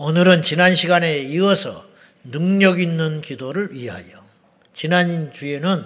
오늘은 0.00 0.42
지난 0.42 0.76
시간에 0.76 1.18
이어서 1.18 1.84
능력 2.22 2.78
있는 2.78 3.20
기도를 3.20 3.74
위하여. 3.74 4.24
지난 4.72 5.32
주에는 5.32 5.84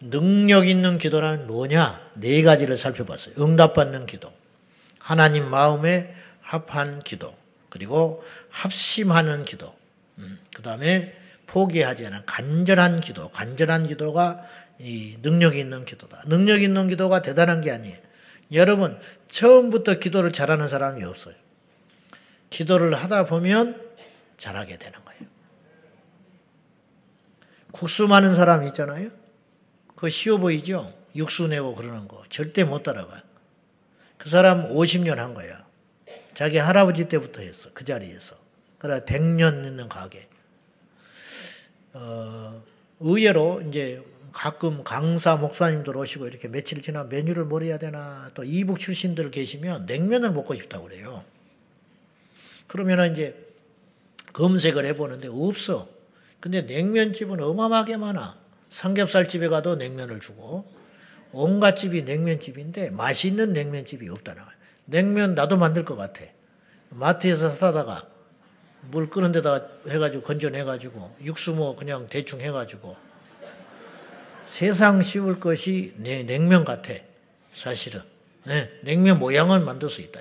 능력 0.00 0.68
있는 0.68 0.98
기도란 0.98 1.48
뭐냐? 1.48 2.12
네 2.18 2.42
가지를 2.44 2.78
살펴봤어요. 2.78 3.34
응답받는 3.36 4.06
기도, 4.06 4.32
하나님 5.00 5.50
마음에 5.50 6.14
합한 6.40 7.00
기도, 7.00 7.34
그리고 7.68 8.22
합심하는 8.50 9.44
기도, 9.44 9.74
음, 10.18 10.38
그 10.54 10.62
다음에 10.62 11.16
포기하지 11.48 12.06
않은 12.06 12.20
간절한 12.26 13.00
기도, 13.00 13.28
간절한 13.30 13.88
기도가 13.88 14.40
이 14.78 15.16
능력 15.20 15.56
있는 15.56 15.84
기도다. 15.84 16.22
능력 16.28 16.62
있는 16.62 16.86
기도가 16.86 17.22
대단한 17.22 17.60
게 17.60 17.72
아니에요. 17.72 17.98
여러분, 18.52 18.96
처음부터 19.26 19.98
기도를 19.98 20.30
잘하는 20.30 20.68
사람이 20.68 21.02
없어요. 21.02 21.34
기도를 22.54 22.94
하다 22.94 23.24
보면 23.24 23.82
잘하게 24.36 24.78
되는 24.78 25.04
거예요. 25.04 25.22
국수 27.72 28.06
많은 28.06 28.36
사람 28.36 28.62
있잖아요. 28.68 29.10
그거 29.96 30.08
쉬워 30.08 30.38
보이죠? 30.38 30.94
육수 31.16 31.48
내고 31.48 31.74
그러는 31.74 32.06
거. 32.06 32.22
절대 32.28 32.62
못 32.62 32.84
따라가요. 32.84 33.20
그 34.16 34.28
사람 34.28 34.72
50년 34.72 35.16
한 35.16 35.34
거야. 35.34 35.66
자기 36.34 36.58
할아버지 36.58 37.08
때부터 37.08 37.40
했어. 37.40 37.70
그 37.74 37.82
자리에서. 37.82 38.36
그래 38.78 39.00
100년 39.00 39.66
있는 39.66 39.88
가게. 39.88 40.28
어, 41.92 42.62
의외로 43.00 43.62
이제 43.62 44.04
가끔 44.32 44.84
강사 44.84 45.34
목사님들 45.34 45.96
오시고 45.96 46.28
이렇게 46.28 46.46
며칠 46.46 46.82
지나 46.82 47.04
메뉴를 47.04 47.46
뭘 47.46 47.64
해야 47.64 47.78
되나 47.78 48.30
또 48.34 48.44
이북 48.44 48.78
출신들 48.78 49.32
계시면 49.32 49.86
냉면을 49.86 50.30
먹고 50.30 50.54
싶다고 50.54 50.84
그래요. 50.84 51.24
그러면 52.74 53.12
이제 53.12 53.36
검색을 54.32 54.84
해보는데 54.84 55.28
없어. 55.30 55.88
근데 56.40 56.62
냉면집은 56.62 57.40
어마어마하게 57.40 57.98
많아. 57.98 58.36
삼겹살 58.68 59.28
집에 59.28 59.46
가도 59.46 59.76
냉면을 59.76 60.18
주고 60.18 60.68
온갖 61.30 61.76
집이 61.76 62.02
냉면집인데 62.02 62.90
맛있는 62.90 63.52
냉면집이 63.52 64.08
없다는 64.08 64.42
거야. 64.42 64.52
냉면 64.86 65.36
나도 65.36 65.56
만들 65.56 65.84
것 65.84 65.94
같아. 65.94 66.24
마트에서 66.90 67.50
사다가 67.50 68.08
물 68.90 69.08
끄는 69.08 69.30
데다가 69.30 69.68
해가지고 69.88 70.24
건져내가지고 70.24 71.18
육수 71.22 71.52
뭐 71.52 71.76
그냥 71.76 72.08
대충 72.10 72.40
해가지고 72.40 72.96
세상 74.42 75.00
쉬울 75.00 75.38
것이 75.38 75.94
내 75.98 76.24
냉면 76.24 76.64
같아. 76.64 76.92
사실은. 77.52 78.00
네, 78.46 78.68
냉면 78.82 79.20
모양은 79.20 79.64
만들 79.64 79.88
수 79.88 80.00
있다. 80.00 80.20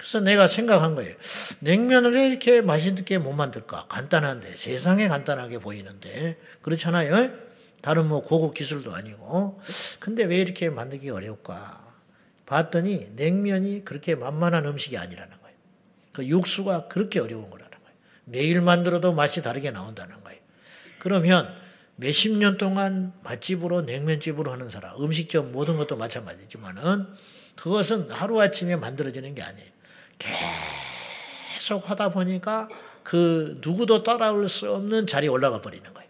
그래서 0.00 0.18
내가 0.20 0.48
생각한 0.48 0.94
거예요. 0.94 1.14
냉면을 1.60 2.14
왜 2.14 2.26
이렇게 2.26 2.62
맛있게 2.62 3.18
못 3.18 3.34
만들까? 3.34 3.86
간단한데, 3.88 4.56
세상에 4.56 5.08
간단하게 5.08 5.58
보이는데. 5.58 6.38
그렇잖아요? 6.62 7.30
다른 7.82 8.08
뭐 8.08 8.22
고급 8.22 8.54
기술도 8.54 8.94
아니고. 8.94 9.60
근데 10.00 10.24
왜 10.24 10.38
이렇게 10.38 10.70
만들기 10.70 11.10
어려울까? 11.10 11.86
봤더니 12.46 13.10
냉면이 13.14 13.84
그렇게 13.84 14.14
만만한 14.14 14.64
음식이 14.64 14.96
아니라는 14.96 15.38
거예요. 15.42 15.56
그 16.12 16.26
육수가 16.26 16.88
그렇게 16.88 17.20
어려운 17.20 17.50
거라는 17.50 17.70
거예요. 17.70 17.96
매일 18.24 18.62
만들어도 18.62 19.12
맛이 19.12 19.42
다르게 19.42 19.70
나온다는 19.70 20.18
거예요. 20.24 20.40
그러면 20.98 21.54
몇십 21.96 22.38
년 22.38 22.56
동안 22.56 23.12
맛집으로 23.22 23.82
냉면집으로 23.82 24.50
하는 24.50 24.70
사람, 24.70 24.98
음식점 25.02 25.52
모든 25.52 25.76
것도 25.76 25.98
마찬가지지만은 25.98 27.06
그것은 27.56 28.10
하루아침에 28.10 28.76
만들어지는 28.76 29.34
게 29.34 29.42
아니에요. 29.42 29.79
계속 31.54 31.88
하다 31.90 32.10
보니까 32.10 32.68
그 33.02 33.58
누구도 33.64 34.02
따라올 34.02 34.48
수 34.48 34.72
없는 34.72 35.06
자리에 35.06 35.28
올라가 35.28 35.60
버리는 35.60 35.84
거예요. 35.92 36.08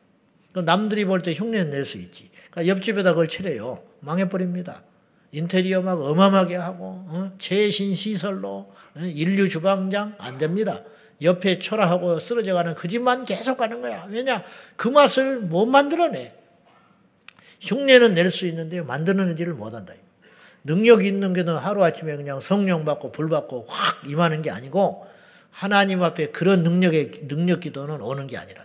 남들이 0.65 1.05
볼 1.05 1.23
때 1.23 1.33
흉내 1.33 1.65
낼 1.65 1.85
수 1.85 1.99
있지. 1.99 2.31
그러니까 2.51 2.75
옆집에다 2.75 3.11
그걸 3.11 3.29
칠해요. 3.29 3.83
망해버립니다. 4.01 4.83
인테리어 5.33 5.81
막 5.83 6.01
어마어마하게 6.01 6.57
하고, 6.57 7.05
어? 7.09 7.31
최신 7.39 7.95
시설로, 7.95 8.73
어? 8.97 9.01
인류 9.01 9.49
주방장 9.49 10.17
안 10.19 10.39
됩니다. 10.39 10.83
옆에 11.23 11.59
초라하고 11.59 12.19
쓰러져가는 12.19 12.75
그 12.75 12.89
집만 12.89 13.25
계속 13.25 13.59
가는 13.59 13.81
거야. 13.81 14.07
왜냐? 14.09 14.43
그 14.77 14.89
맛을 14.89 15.39
못 15.41 15.67
만들어내. 15.67 16.35
흉내는 17.61 18.15
낼 18.15 18.31
수 18.31 18.47
있는데 18.49 18.81
만드는지를 18.83 19.55
못한다. 19.55 19.93
능력 20.65 21.05
있는 21.05 21.33
게는 21.33 21.57
하루아침에 21.57 22.17
그냥 22.17 22.41
성령 22.41 22.85
받고 22.85 23.13
불 23.13 23.29
받고 23.29 23.67
확 23.69 24.03
임하는 24.09 24.43
게 24.43 24.51
아니고 24.51 25.07
하나님 25.51 26.03
앞에 26.03 26.27
그런 26.27 26.63
능력의 26.63 27.29
능력 27.29 27.61
기도는 27.61 28.01
오는 28.01 28.27
게 28.27 28.37
아니라 28.37 28.65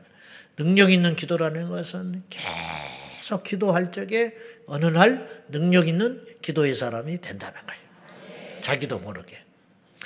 능력 0.58 0.92
있는 0.92 1.16
기도라는 1.16 1.70
것은 1.70 2.24
계속 2.30 3.44
기도할 3.44 3.92
적에 3.92 4.34
어느 4.68 4.86
날 4.86 5.28
능력 5.50 5.88
있는 5.88 6.26
기도의 6.42 6.76
사람이 6.76 7.20
된다는 7.22 7.60
거예요. 7.66 8.62
자기도 8.62 9.00
모르게. 9.00 9.40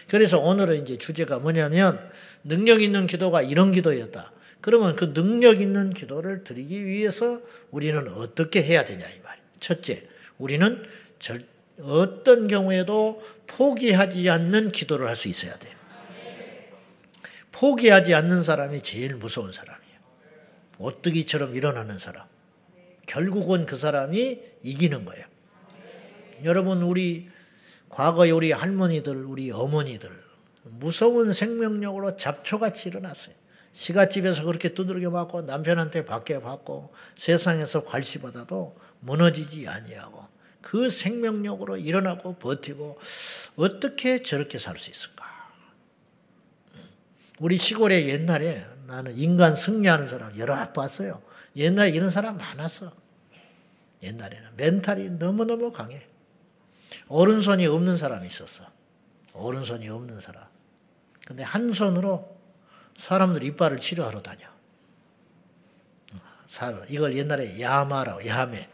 그래서 0.07 0.39
오늘은 0.39 0.83
이제 0.83 0.97
주제가 0.97 1.39
뭐냐면 1.39 1.99
능력 2.43 2.81
있는 2.81 3.07
기도가 3.07 3.41
이런 3.41 3.71
기도였다. 3.71 4.31
그러면 4.61 4.95
그 4.95 5.13
능력 5.13 5.61
있는 5.61 5.91
기도를 5.91 6.43
드리기 6.43 6.85
위해서 6.85 7.39
우리는 7.71 8.07
어떻게 8.15 8.63
해야 8.63 8.83
되냐 8.83 9.05
이 9.05 9.19
말이에요. 9.23 9.45
첫째, 9.59 10.07
우리는 10.37 10.83
절, 11.19 11.43
어떤 11.81 12.47
경우에도 12.47 13.21
포기하지 13.47 14.29
않는 14.29 14.71
기도를 14.71 15.07
할 15.07 15.15
수 15.15 15.27
있어야 15.27 15.57
돼요. 15.57 15.77
포기하지 17.51 18.13
않는 18.13 18.43
사람이 18.43 18.81
제일 18.83 19.15
무서운 19.15 19.51
사람이에요. 19.51 19.99
오뜨기처럼 20.77 21.55
일어나는 21.55 21.99
사람. 21.99 22.25
결국은 23.05 23.65
그 23.65 23.75
사람이 23.75 24.39
이기는 24.63 25.03
거예요. 25.03 25.25
여러분, 26.45 26.81
우리 26.83 27.29
과거에 27.89 28.31
우리 28.31 28.51
할머니들, 28.51 29.25
우리 29.25 29.51
어머니들, 29.51 30.09
무서운 30.63 31.33
생명력으로 31.33 32.15
잡초같이 32.15 32.89
일어났어요. 32.89 33.35
시가집에서 33.73 34.45
그렇게 34.45 34.73
두들겨 34.73 35.09
맞고 35.09 35.41
남편한테 35.41 36.05
밖에 36.05 36.39
받고 36.39 36.93
세상에서 37.15 37.83
괄시받아도 37.83 38.75
무너지지 38.99 39.67
아니하고 39.67 40.27
그 40.61 40.89
생명력으로 40.89 41.77
일어나고 41.77 42.35
버티고 42.35 42.99
어떻게 43.55 44.21
저렇게 44.21 44.59
살 44.59 44.77
수 44.77 44.91
있을까? 44.91 45.25
우리 47.39 47.57
시골에 47.57 48.07
옛날에 48.07 48.65
나는 48.85 49.17
인간 49.17 49.55
승리하는 49.55 50.07
사람 50.07 50.37
여러 50.37 50.55
봤어요. 50.73 51.21
옛날에 51.55 51.89
이런 51.89 52.09
사람 52.09 52.37
많았어. 52.37 52.91
옛날에는 54.03 54.55
멘탈이 54.57 55.09
너무너무 55.11 55.71
강해. 55.71 56.05
오른손이 57.07 57.65
없는 57.65 57.97
사람이 57.97 58.27
있었어. 58.27 58.65
오른손이 59.33 59.87
없는 59.89 60.19
사람. 60.21 60.43
근데 61.25 61.43
한 61.43 61.71
손으로 61.71 62.37
사람들 62.97 63.43
이빨을 63.43 63.79
치료하러 63.79 64.21
다녀. 64.21 64.47
이걸 66.89 67.15
옛날에 67.15 67.61
야마라고, 67.61 68.25
야매. 68.25 68.69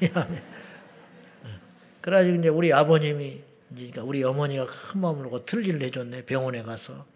야매. 0.14 0.42
그래가지고 2.00 2.38
이제 2.38 2.48
우리 2.48 2.72
아버님이, 2.72 3.42
그러니까 3.74 4.02
우리 4.02 4.22
어머니가 4.24 4.66
큰 4.66 5.00
마음을 5.00 5.24
먹고 5.24 5.44
틀리를 5.44 5.82
해줬네. 5.82 6.24
병원에 6.24 6.62
가서. 6.62 7.06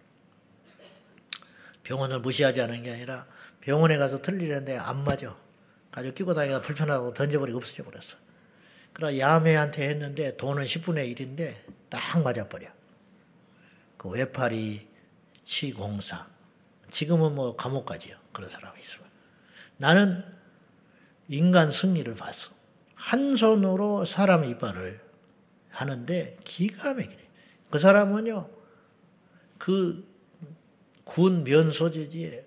병원을 1.83 2.21
무시하지 2.21 2.61
않은 2.63 2.83
게 2.83 2.93
아니라 2.93 3.27
병원에 3.61 3.97
가서 3.97 4.23
틀리를 4.23 4.55
했는데 4.55 4.79
안 4.79 5.05
맞아. 5.05 5.37
가지고 5.91 6.15
끼고 6.15 6.35
다니기가 6.35 6.63
불편하고 6.63 7.13
던져버리고 7.15 7.59
없어져 7.59 7.85
버렸어. 7.85 8.17
그래 8.93 9.19
야매한테 9.19 9.89
했는데 9.89 10.37
돈은 10.37 10.65
10분의 10.65 11.17
1인데 11.17 11.57
딱 11.89 12.23
맞아버려. 12.23 12.69
그 13.97 14.09
외파리 14.09 14.87
치공사. 15.45 16.27
지금은 16.91 17.35
뭐 17.35 17.57
감옥 17.57 17.87
가지요. 17.87 18.17
그런 18.33 18.51
사람이 18.51 18.81
있으면. 18.81 19.07
나는 19.77 20.25
인간 21.29 21.71
승리를 21.71 22.15
봤어. 22.17 22.51
한 23.03 23.35
손으로 23.35 24.05
사람 24.05 24.45
이빨을 24.45 25.01
하는데 25.71 26.37
기가 26.45 26.95
막히네. 26.95 27.19
그 27.71 27.79
사람은요, 27.79 28.49
그 29.59 30.05
군 31.05 31.43
면 31.43 31.71
소재지에 31.73 32.45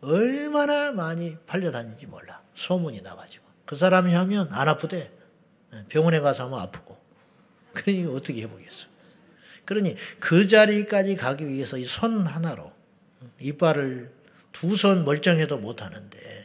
얼마나 0.00 0.92
많이 0.92 1.36
팔려다니는지 1.46 2.06
몰라. 2.06 2.40
소문이 2.54 3.02
나가지고. 3.02 3.44
그 3.66 3.76
사람이 3.76 4.12
하면 4.14 4.48
안 4.50 4.66
아프대. 4.68 5.12
병원에 5.88 6.20
가서 6.20 6.46
하면 6.46 6.58
아프고. 6.60 6.98
그러니 7.74 8.06
어떻게 8.06 8.42
해보겠어. 8.42 8.88
그러니 9.66 9.94
그 10.20 10.46
자리까지 10.48 11.16
가기 11.16 11.46
위해서 11.48 11.76
이 11.76 11.84
손 11.84 12.26
하나로 12.26 12.72
이빨을 13.40 14.10
두 14.52 14.74
손 14.74 15.04
멀쩡해도 15.04 15.58
못하는데 15.58 16.41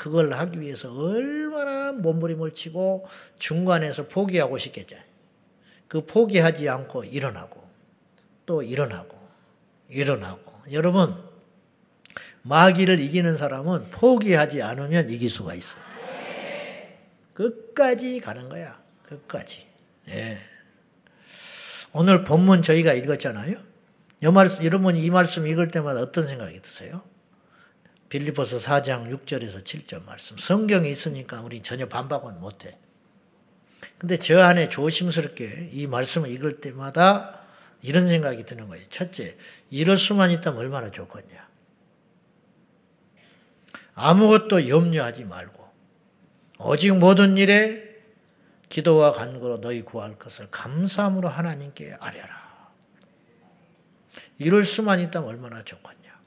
그걸 0.00 0.32
하기 0.32 0.62
위해서 0.62 0.90
얼마나 0.94 1.92
몸부림을 1.92 2.54
치고 2.54 3.06
중간에서 3.38 4.08
포기하고 4.08 4.56
싶겠죠. 4.56 4.96
그 5.88 6.06
포기하지 6.06 6.70
않고 6.70 7.04
일어나고 7.04 7.62
또 8.46 8.62
일어나고 8.62 9.20
일어나고 9.90 10.54
여러분, 10.72 11.14
마귀를 12.42 12.98
이기는 12.98 13.36
사람은 13.36 13.90
포기하지 13.90 14.62
않으면 14.62 15.10
이길 15.10 15.28
수가 15.28 15.52
있어요. 15.52 15.82
끝까지 17.34 18.20
가는 18.20 18.48
거야. 18.48 18.82
끝까지. 19.06 19.66
예. 20.08 20.38
오늘 21.92 22.24
본문 22.24 22.62
저희가 22.62 22.94
읽었잖아요. 22.94 23.58
여러분 24.22 24.96
이 24.96 25.10
말씀 25.10 25.46
읽을 25.46 25.68
때마다 25.68 26.00
어떤 26.00 26.26
생각이 26.26 26.62
드세요? 26.62 27.02
빌리포스 28.10 28.58
4장 28.58 29.08
6절에서 29.10 29.64
7절 29.64 30.04
말씀. 30.04 30.36
성경이 30.36 30.90
있으니까 30.90 31.40
우리 31.40 31.62
전혀 31.62 31.86
반박은 31.86 32.40
못해. 32.40 32.76
근데 33.98 34.18
저 34.18 34.40
안에 34.40 34.68
조심스럽게 34.68 35.70
이 35.72 35.86
말씀을 35.86 36.28
읽을 36.30 36.60
때마다 36.60 37.40
이런 37.82 38.06
생각이 38.06 38.44
드는 38.44 38.68
거예요. 38.68 38.84
첫째, 38.90 39.36
이럴 39.70 39.96
수만 39.96 40.30
있다면 40.30 40.58
얼마나 40.58 40.90
좋겠냐. 40.90 41.48
아무것도 43.94 44.68
염려하지 44.68 45.24
말고, 45.24 45.68
오직 46.58 46.96
모든 46.96 47.38
일에 47.38 47.90
기도와 48.68 49.12
간구로 49.12 49.60
너희 49.60 49.82
구할 49.82 50.18
것을 50.18 50.48
감사함으로 50.50 51.28
하나님께 51.28 51.96
아뢰라. 52.00 52.40
이럴 54.38 54.64
수만 54.64 55.00
있다면 55.00 55.28
얼마나 55.28 55.62
좋겠냐. 55.62 56.20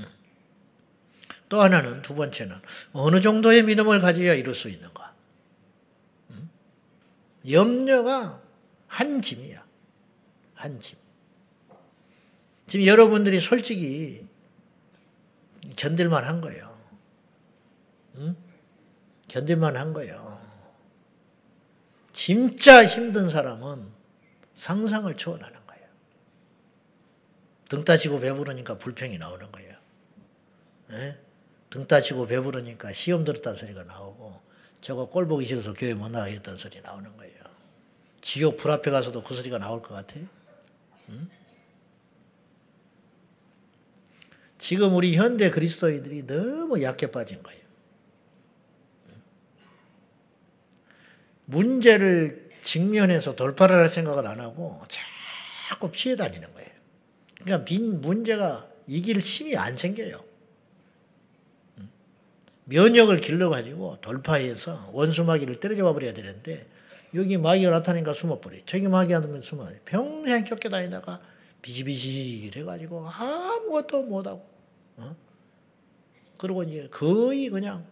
음. 0.00 0.06
또 1.48 1.62
하나는 1.62 2.02
두 2.02 2.14
번째는 2.14 2.56
어느 2.92 3.20
정도의 3.20 3.62
믿음을 3.62 4.00
가져야 4.00 4.34
이룰 4.34 4.54
수 4.54 4.68
있는가. 4.68 5.14
음. 6.30 6.50
염려가 7.48 8.42
한 8.88 9.22
짐이야. 9.22 9.64
한 10.54 10.80
짐. 10.80 10.98
지금 12.66 12.86
여러분들이 12.86 13.40
솔직히 13.40 14.26
견딜만 15.76 16.24
한 16.24 16.40
거예요. 16.40 16.76
응? 18.16 18.36
견딜만 19.28 19.76
한 19.76 19.92
거예요. 19.92 20.40
진짜 22.12 22.84
힘든 22.84 23.28
사람은 23.28 23.86
상상을 24.54 25.14
초월하는 25.16 25.66
거예요. 25.66 25.86
등 27.68 27.84
따시고 27.84 28.20
배부르니까 28.20 28.78
불평이 28.78 29.18
나오는 29.18 29.52
거예요. 29.52 29.74
네? 30.88 31.25
등 31.76 31.86
따시고 31.86 32.26
배부르니까 32.26 32.94
시험 32.94 33.22
들었다는 33.24 33.58
소리가 33.58 33.84
나오고 33.84 34.40
저거 34.80 35.08
꼴 35.08 35.28
보기 35.28 35.44
싫어서 35.44 35.74
교회 35.74 35.92
못 35.92 36.08
나가겠다는 36.08 36.58
소리 36.58 36.80
나오는 36.80 37.14
거예요. 37.18 37.36
지옥 38.22 38.56
불 38.56 38.70
앞에 38.70 38.90
가서도 38.90 39.22
그 39.22 39.34
소리가 39.34 39.58
나올 39.58 39.82
것 39.82 39.92
같아요. 39.92 40.24
응? 41.10 41.28
지금 44.56 44.96
우리 44.96 45.16
현대 45.16 45.50
그리스도인들이 45.50 46.26
너무 46.26 46.82
약해 46.82 47.10
빠진 47.10 47.42
거예요. 47.42 47.60
문제를 51.44 52.50
직면해서 52.62 53.36
돌파를 53.36 53.76
할 53.76 53.90
생각을 53.90 54.26
안 54.26 54.40
하고 54.40 54.82
자꾸 55.68 55.90
피해 55.90 56.16
다니는 56.16 56.54
거예요. 56.54 56.70
그러니까 57.42 57.66
빈 57.66 58.00
문제가 58.00 58.66
이길 58.86 59.18
힘이 59.18 59.58
안 59.58 59.76
생겨요. 59.76 60.35
면역을 62.66 63.20
길러가지고 63.20 63.98
돌파해서 64.00 64.90
원수 64.92 65.24
마귀를 65.24 65.60
때려잡아 65.60 65.92
버려야 65.92 66.12
되는데 66.12 66.66
여기 67.14 67.38
마귀가 67.38 67.70
나타나니까 67.70 68.12
숨어버려. 68.12 68.58
저기 68.66 68.88
마귀 68.88 69.12
하면 69.12 69.40
숨어. 69.40 69.66
평생 69.84 70.44
쫓겨다니다가 70.44 71.20
비실비실해가지고 71.62 73.08
아무것도 73.08 74.02
못하고. 74.02 74.48
어? 74.96 75.16
그리고 76.36 76.62
이제 76.64 76.88
거의 76.90 77.48
그냥 77.48 77.86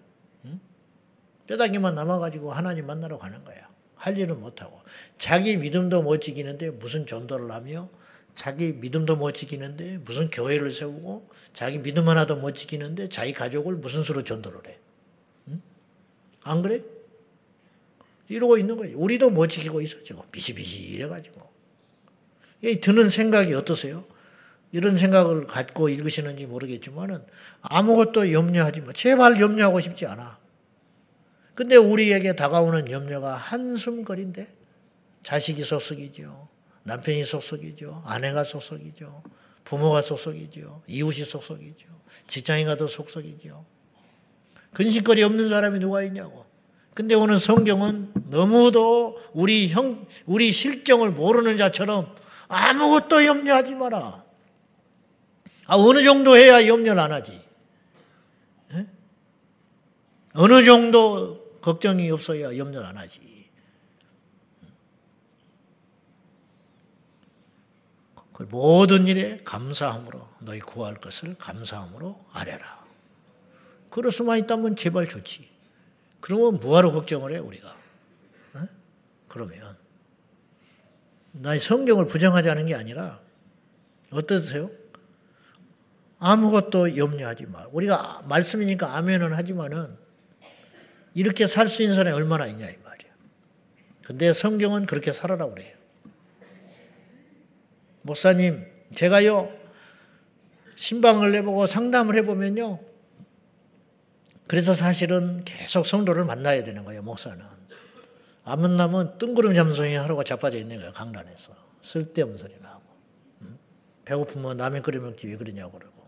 뼈다귀만 1.47 1.95
남아가지고 1.95 2.53
하나님 2.53 2.87
만나러 2.87 3.19
가는 3.19 3.45
거야. 3.45 3.69
할 3.97 4.19
일은 4.19 4.41
못하고. 4.41 4.81
자기 5.19 5.57
믿음도 5.57 6.03
못 6.03 6.21
지키는데 6.21 6.73
무슨 6.73 7.07
전도를 7.07 7.51
하며 7.53 7.89
자기 8.35 8.73
믿음도 8.73 9.17
못 9.17 9.33
지키는데 9.33 9.99
무슨 9.99 10.29
교회를 10.29 10.71
세우고 10.71 11.29
자기 11.53 11.79
믿음 11.79 12.09
하나도 12.09 12.37
못 12.37 12.53
지키는데 12.53 13.09
자기 13.09 13.33
가족을 13.33 13.77
무슨 13.77 14.03
수로 14.03 14.25
전도를 14.25 14.61
해. 14.69 14.79
응? 15.49 15.63
안 16.43 16.63
그래? 16.63 16.83
이러고 18.29 18.59
있는 18.59 18.77
거예요. 18.77 18.99
우리도 18.99 19.31
못 19.31 19.47
지키고 19.47 19.81
있어, 19.83 20.03
지금. 20.03 20.23
비시비시 20.33 20.95
이래가지고. 20.95 21.41
이 22.63 22.81
드는 22.81 23.09
생각이 23.09 23.55
어떠세요? 23.55 24.05
이런 24.73 24.97
생각을 24.97 25.47
갖고 25.47 25.89
읽으시는지 25.89 26.47
모르겠지만은 26.47 27.25
아무것도 27.61 28.33
염려하지 28.33 28.81
마. 28.81 28.93
제발 28.93 29.41
염려하고 29.41 29.81
싶지 29.81 30.07
않아. 30.07 30.39
근데 31.55 31.77
우리에게 31.77 32.35
다가오는 32.35 32.91
염려가 32.91 33.35
한숨거리인데 33.35 34.53
자식이 35.23 35.63
속속이죠. 35.63 36.44
남편이 36.85 37.25
속속이죠. 37.25 38.03
아내가 38.07 38.45
속속이죠. 38.45 39.23
부모가 39.65 40.03
속속이죠. 40.03 40.83
이웃이 40.87 41.25
속속이죠. 41.25 41.87
직장인 42.27 42.67
가도 42.67 42.87
속속이죠. 42.87 43.65
근심거리 44.73 45.23
없는 45.23 45.49
사람이 45.49 45.79
누가 45.79 46.03
있냐고. 46.03 46.45
근데 46.93 47.15
오늘 47.15 47.39
성경은 47.39 48.13
너무도 48.31 49.21
우리 49.33 49.69
형, 49.69 50.07
우리 50.27 50.53
실정을 50.53 51.11
모르는 51.11 51.57
자처럼 51.57 52.15
아무것도 52.49 53.25
염려하지 53.25 53.75
마라. 53.75 54.25
아, 55.67 55.77
어느 55.77 56.05
정도 56.05 56.37
해야 56.37 56.67
염려를 56.67 57.01
안 57.01 57.13
하지? 57.13 57.33
에? 58.73 58.87
어느 60.35 60.63
정도 60.63 61.59
걱정이 61.63 62.11
없어야 62.11 62.57
염려를 62.57 62.87
안 62.87 62.99
하지. 62.99 63.34
그 68.35 68.43
모든 68.51 69.07
일에 69.07 69.41
감사함으로 69.45 70.29
너희 70.41 70.59
구할 70.59 70.95
것을 70.97 71.37
감사함으로 71.39 72.25
아뢰라. 72.33 72.85
그럴 73.91 74.11
수만 74.11 74.39
있다면 74.39 74.75
제발 74.75 75.07
좋지. 75.07 75.49
그러면 76.21 76.59
뭐하러 76.59 76.91
걱정을 76.91 77.33
해 77.33 77.39
우리가? 77.39 77.77
어? 78.55 78.69
그러면 79.29 79.77
나의 81.31 81.61
성경을 81.61 82.07
부정하지 82.07 82.51
게 82.67 82.75
아니라 82.75 83.21
어떠세요? 84.11 84.69
아무것도 86.19 86.97
염려하지 86.97 87.47
마. 87.47 87.67
우리가 87.71 88.23
말씀이니까 88.27 88.97
아멘은 88.97 89.33
하지만은 89.33 89.97
이렇게 91.15 91.47
살 91.47 91.69
수 91.69 91.83
있는 91.83 91.95
사람이 91.95 92.17
얼마나 92.17 92.47
있냐 92.47 92.69
이 92.69 92.77
말이야. 92.85 93.13
근데 94.03 94.33
성경은 94.33 94.87
그렇게 94.87 95.13
살아라 95.13 95.47
그래요. 95.47 95.84
목사님, 98.05 98.67
제가요 98.95 99.51
신방을 100.77 101.35
해보고 101.37 101.67
상담을 101.67 102.17
해보면요. 102.17 102.79
그래서 104.47 104.75
사실은 104.75 105.43
계속 105.45 105.87
성도를 105.87 106.25
만나야 106.25 106.65
되는 106.65 106.85
거예요, 106.85 107.03
목사는. 107.03 107.43
안 108.45 108.61
만나면 108.61 109.17
뜬구름 109.17 109.55
잠송이 109.55 109.95
하루가 109.95 110.23
자빠져 110.23 110.59
있는 110.59 110.77
거예요, 110.77 110.93
강단에서. 110.93 111.55
쓸데없는 111.81 112.37
소리 112.37 112.55
나고. 112.61 112.83
배고프면 114.05 114.59
라면 114.59 114.83
끓여 114.83 115.01
먹지 115.01 115.27
왜 115.29 115.37
그러냐고 115.37 115.79
그러고. 115.79 116.05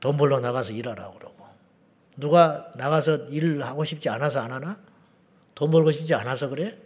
돈 0.00 0.16
벌러 0.16 0.40
나가서 0.40 0.72
일하라 0.72 1.10
그러고. 1.10 1.44
누가 2.16 2.72
나가서 2.76 3.26
일을 3.26 3.62
하고 3.66 3.84
싶지 3.84 4.08
않아서 4.08 4.40
안 4.40 4.52
하나? 4.52 4.80
돈 5.54 5.70
벌고 5.70 5.90
싶지 5.90 6.14
않아서 6.14 6.48
그래? 6.48 6.78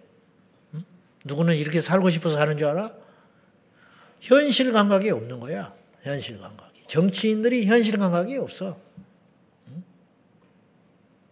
응? 0.75 0.85
누구는 1.25 1.55
이렇게 1.55 1.81
살고 1.81 2.11
싶어서 2.11 2.37
사는 2.37 2.59
줄 2.59 2.67
알아? 2.67 2.93
현실 4.21 4.73
감각이 4.73 5.11
없는 5.11 5.41
거야. 5.41 5.75
현실 6.03 6.39
감각이. 6.39 6.83
정치인들이 6.87 7.67
현실 7.67 7.99
감각이 7.99 8.37
없어. 8.37 8.81
응? 9.69 9.83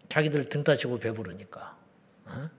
자기들 0.09 0.49
등 0.49 0.64
따지고 0.64 0.99
배부르니까. 0.99 1.78
응? 2.28 2.50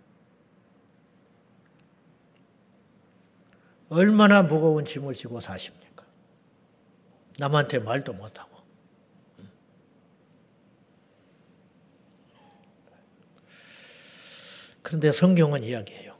얼마나 3.90 4.44
무거운 4.44 4.86
짐을 4.86 5.16
지고 5.16 5.40
사십니까? 5.40 6.06
남한테 7.40 7.80
말도 7.80 8.14
못하고. 8.14 8.50
그런데 14.84 15.12
성경은 15.12 15.64
이야기해요. 15.64 16.18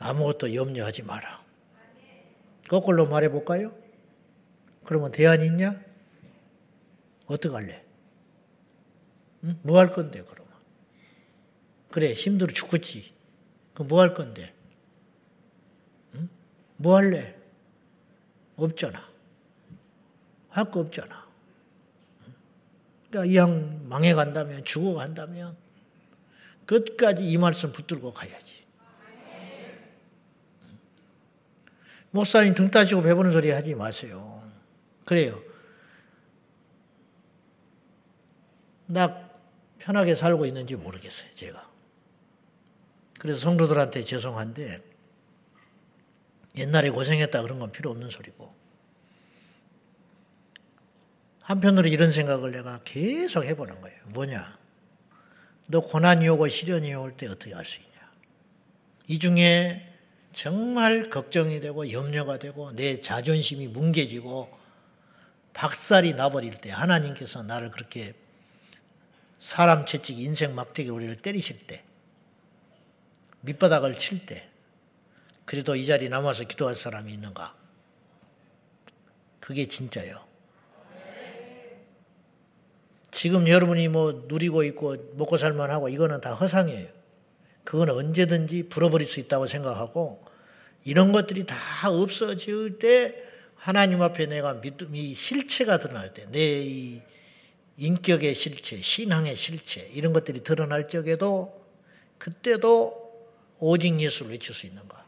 아무것도 0.00 0.54
염려하지 0.54 1.02
마라. 1.02 1.37
거꾸로 2.68 3.06
말해볼까요? 3.06 3.72
그러면 4.84 5.10
대안이 5.10 5.46
있냐? 5.46 5.80
어떡할래? 7.26 7.84
응? 9.44 9.58
뭐할 9.62 9.92
건데, 9.92 10.22
그러면? 10.22 10.52
그래, 11.90 12.12
힘들어 12.12 12.52
죽겠지. 12.52 13.12
그럼 13.74 13.88
뭐 13.88 14.00
할 14.00 14.14
건데? 14.14 14.54
응? 16.14 16.28
뭐 16.76 16.96
할래? 16.96 17.36
없잖아. 18.56 19.06
할 20.50 20.70
거 20.70 20.80
없잖아. 20.80 21.26
그러니까 23.10 23.32
이왕 23.32 23.88
망해간다면 23.88 24.64
죽어간다면 24.64 25.56
끝까지 26.66 27.30
이 27.30 27.38
말씀 27.38 27.72
붙들고 27.72 28.12
가야지. 28.12 28.47
목사님 32.18 32.54
등 32.54 32.68
따지고 32.68 33.02
배부는 33.02 33.30
소리 33.30 33.50
하지 33.50 33.76
마세요. 33.76 34.42
그래요. 35.04 35.40
나 38.86 39.30
편하게 39.78 40.16
살고 40.16 40.44
있는지 40.44 40.74
모르겠어요, 40.74 41.30
제가. 41.36 41.70
그래서 43.20 43.38
성도들한테 43.38 44.02
죄송한데 44.02 44.82
옛날에 46.56 46.90
고생했다 46.90 47.40
그런 47.42 47.60
건 47.60 47.70
필요 47.70 47.90
없는 47.90 48.10
소리고 48.10 48.52
한편으로 51.42 51.88
이런 51.88 52.10
생각을 52.10 52.50
내가 52.50 52.80
계속 52.82 53.44
해보는 53.44 53.80
거예요. 53.80 53.96
뭐냐? 54.06 54.58
너 55.68 55.80
고난이 55.80 56.28
오고 56.28 56.48
시련이 56.48 56.94
올 56.94 57.16
때 57.16 57.28
어떻게 57.28 57.54
할 57.54 57.64
수 57.64 57.78
있냐? 57.78 58.10
이 59.06 59.18
중에 59.20 59.87
정말 60.32 61.10
걱정이 61.10 61.60
되고 61.60 61.90
염려가 61.90 62.38
되고 62.38 62.72
내 62.72 63.00
자존심이 63.00 63.68
뭉개지고 63.68 64.56
박살이 65.52 66.14
나버릴 66.14 66.54
때 66.54 66.70
하나님께서 66.70 67.42
나를 67.42 67.70
그렇게 67.70 68.14
사람 69.38 69.86
채찍 69.86 70.18
인생 70.20 70.54
막대기 70.54 70.90
우리를 70.90 71.16
때리실 71.16 71.66
때 71.66 71.84
밑바닥을 73.40 73.96
칠 73.98 74.26
때 74.26 74.48
그래도 75.44 75.74
이 75.74 75.86
자리에 75.86 76.10
남아서 76.10 76.44
기도할 76.44 76.74
사람이 76.74 77.10
있는가? 77.10 77.56
그게 79.40 79.66
진짜요. 79.66 80.22
지금 83.10 83.48
여러분이 83.48 83.88
뭐 83.88 84.26
누리고 84.28 84.62
있고 84.64 84.96
먹고 85.14 85.38
살만하고 85.38 85.88
이거는 85.88 86.20
다 86.20 86.34
허상이에요. 86.34 86.97
그건 87.68 87.90
언제든지 87.90 88.70
불어버릴 88.70 89.06
수 89.06 89.20
있다고 89.20 89.44
생각하고 89.44 90.24
이런 90.84 91.12
것들이 91.12 91.44
다 91.44 91.54
없어질 91.90 92.78
때 92.78 93.22
하나님 93.56 94.00
앞에 94.00 94.24
내가 94.24 94.54
믿음이 94.54 95.12
실체가 95.12 95.78
드러날 95.78 96.14
때 96.14 96.24
내 96.30 97.02
인격의 97.76 98.34
실체, 98.34 98.80
신앙의 98.80 99.36
실체 99.36 99.86
이런 99.92 100.14
것들이 100.14 100.42
드러날 100.42 100.88
적에도 100.88 101.62
그때도 102.16 103.12
오직 103.58 104.00
예수를 104.00 104.32
외칠 104.32 104.54
수 104.54 104.64
있는가? 104.64 105.04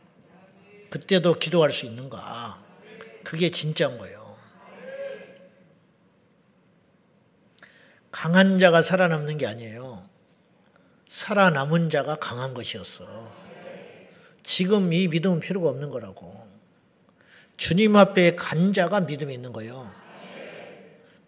그때도 0.90 1.38
기도할 1.38 1.70
수 1.70 1.86
있는가? 1.86 2.62
그게 3.24 3.50
진짜인 3.50 3.96
거예요. 3.96 4.36
강한 8.10 8.58
자가 8.58 8.82
살아남는 8.82 9.38
게 9.38 9.46
아니에요. 9.46 10.09
살아남은 11.10 11.90
자가 11.90 12.14
강한 12.20 12.54
것이었어. 12.54 13.04
지금 14.44 14.92
이 14.92 15.08
믿음은 15.08 15.40
필요가 15.40 15.68
없는 15.70 15.90
거라고. 15.90 16.32
주님 17.56 17.96
앞에 17.96 18.36
간 18.36 18.72
자가 18.72 19.00
믿음이 19.00 19.34
있는 19.34 19.52
거예요. 19.52 19.92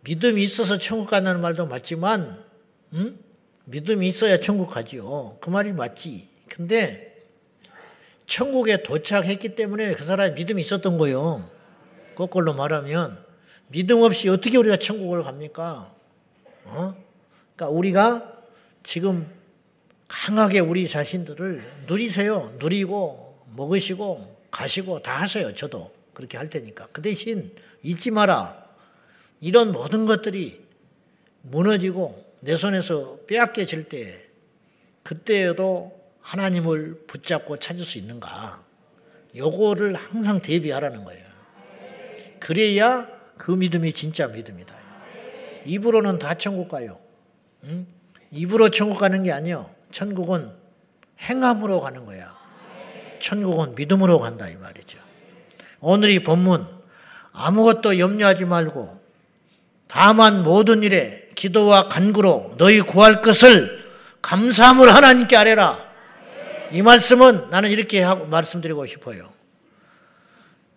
믿음이 0.03 0.41
있어서 0.41 0.79
천국 0.79 1.11
간다는 1.11 1.41
말도 1.41 1.67
맞지만, 1.67 2.45
음? 2.93 3.19
믿음이 3.65 4.07
있어야 4.07 4.39
천국 4.39 4.71
가지요. 4.71 5.39
그 5.41 5.51
말이 5.51 5.73
맞지. 5.73 6.29
근데 6.49 7.21
천국에 8.27 8.85
도착했기 8.85 9.57
때문에 9.57 9.95
그 9.95 10.05
사람이 10.05 10.35
믿음이 10.35 10.61
있었던 10.61 10.97
거예요. 10.97 11.51
거꾸로 12.15 12.55
말하면 12.55 13.19
믿음 13.67 14.03
없이 14.03 14.29
어떻게 14.29 14.59
우리가 14.59 14.77
천국을 14.77 15.25
갑니까? 15.25 15.93
어? 16.67 16.95
그러니까 17.57 17.77
우리가 17.77 18.33
지금 18.85 19.42
강하게 20.13 20.61
우리 20.61 20.87
자신들을 20.87 21.87
누리세요. 21.87 22.55
누리고 22.59 23.47
먹으시고 23.57 24.43
가시고 24.51 25.01
다 25.01 25.23
하세요. 25.23 25.55
저도 25.55 25.91
그렇게 26.13 26.37
할 26.37 26.51
테니까. 26.51 26.89
그 26.93 27.01
대신 27.01 27.51
잊지 27.83 28.11
마라. 28.11 28.63
이런 29.41 29.73
모든 29.73 30.05
것들이 30.05 30.61
무너지고 31.41 32.25
내 32.41 32.57
손에서 32.57 33.21
빼앗겨질 33.27 33.89
때 33.89 34.15
그때에도 35.03 35.99
하나님을 36.21 37.05
붙잡고 37.07 37.57
찾을 37.57 37.85
수 37.85 37.97
있는가? 37.97 38.63
요거를 39.35 39.95
항상 39.95 40.43
대비하라는 40.43 41.05
거예요. 41.05 41.25
그래야 42.39 43.09
그 43.39 43.51
믿음이 43.51 43.95
진짜 43.95 44.29
믿음이다. 44.29 44.75
입으로는 45.65 46.19
다 46.19 46.35
천국 46.35 46.69
가요. 46.69 47.01
응? 47.65 47.87
입으로 48.31 48.69
천국 48.69 48.99
가는 48.99 49.23
게 49.23 49.33
아니요. 49.33 49.82
천국은 49.93 50.53
행함으로 51.21 51.81
가는 51.81 52.05
거야. 52.05 52.37
천국은 53.21 53.75
믿음으로 53.77 54.19
간다 54.19 54.49
이 54.49 54.57
말이죠. 54.57 54.99
오늘 55.81 56.11
이 56.11 56.19
본문 56.19 56.67
아무것도 57.33 57.99
염려하지 57.99 58.47
말고 58.47 59.01
다만 59.87 60.43
모든 60.43 60.83
일에 60.83 61.29
기도와 61.35 61.89
간구로 61.89 62.55
너희 62.59 62.81
구할 62.81 63.23
것을 63.23 63.83
감사함을 64.23 64.93
하나님께 64.93 65.37
아뢰라. 65.37 65.93
이 66.73 66.83
말씀은 66.83 67.51
나는 67.51 67.71
이렇게 67.71 68.01
하고 68.03 68.27
말씀드리고 68.27 68.87
싶어요. 68.87 69.31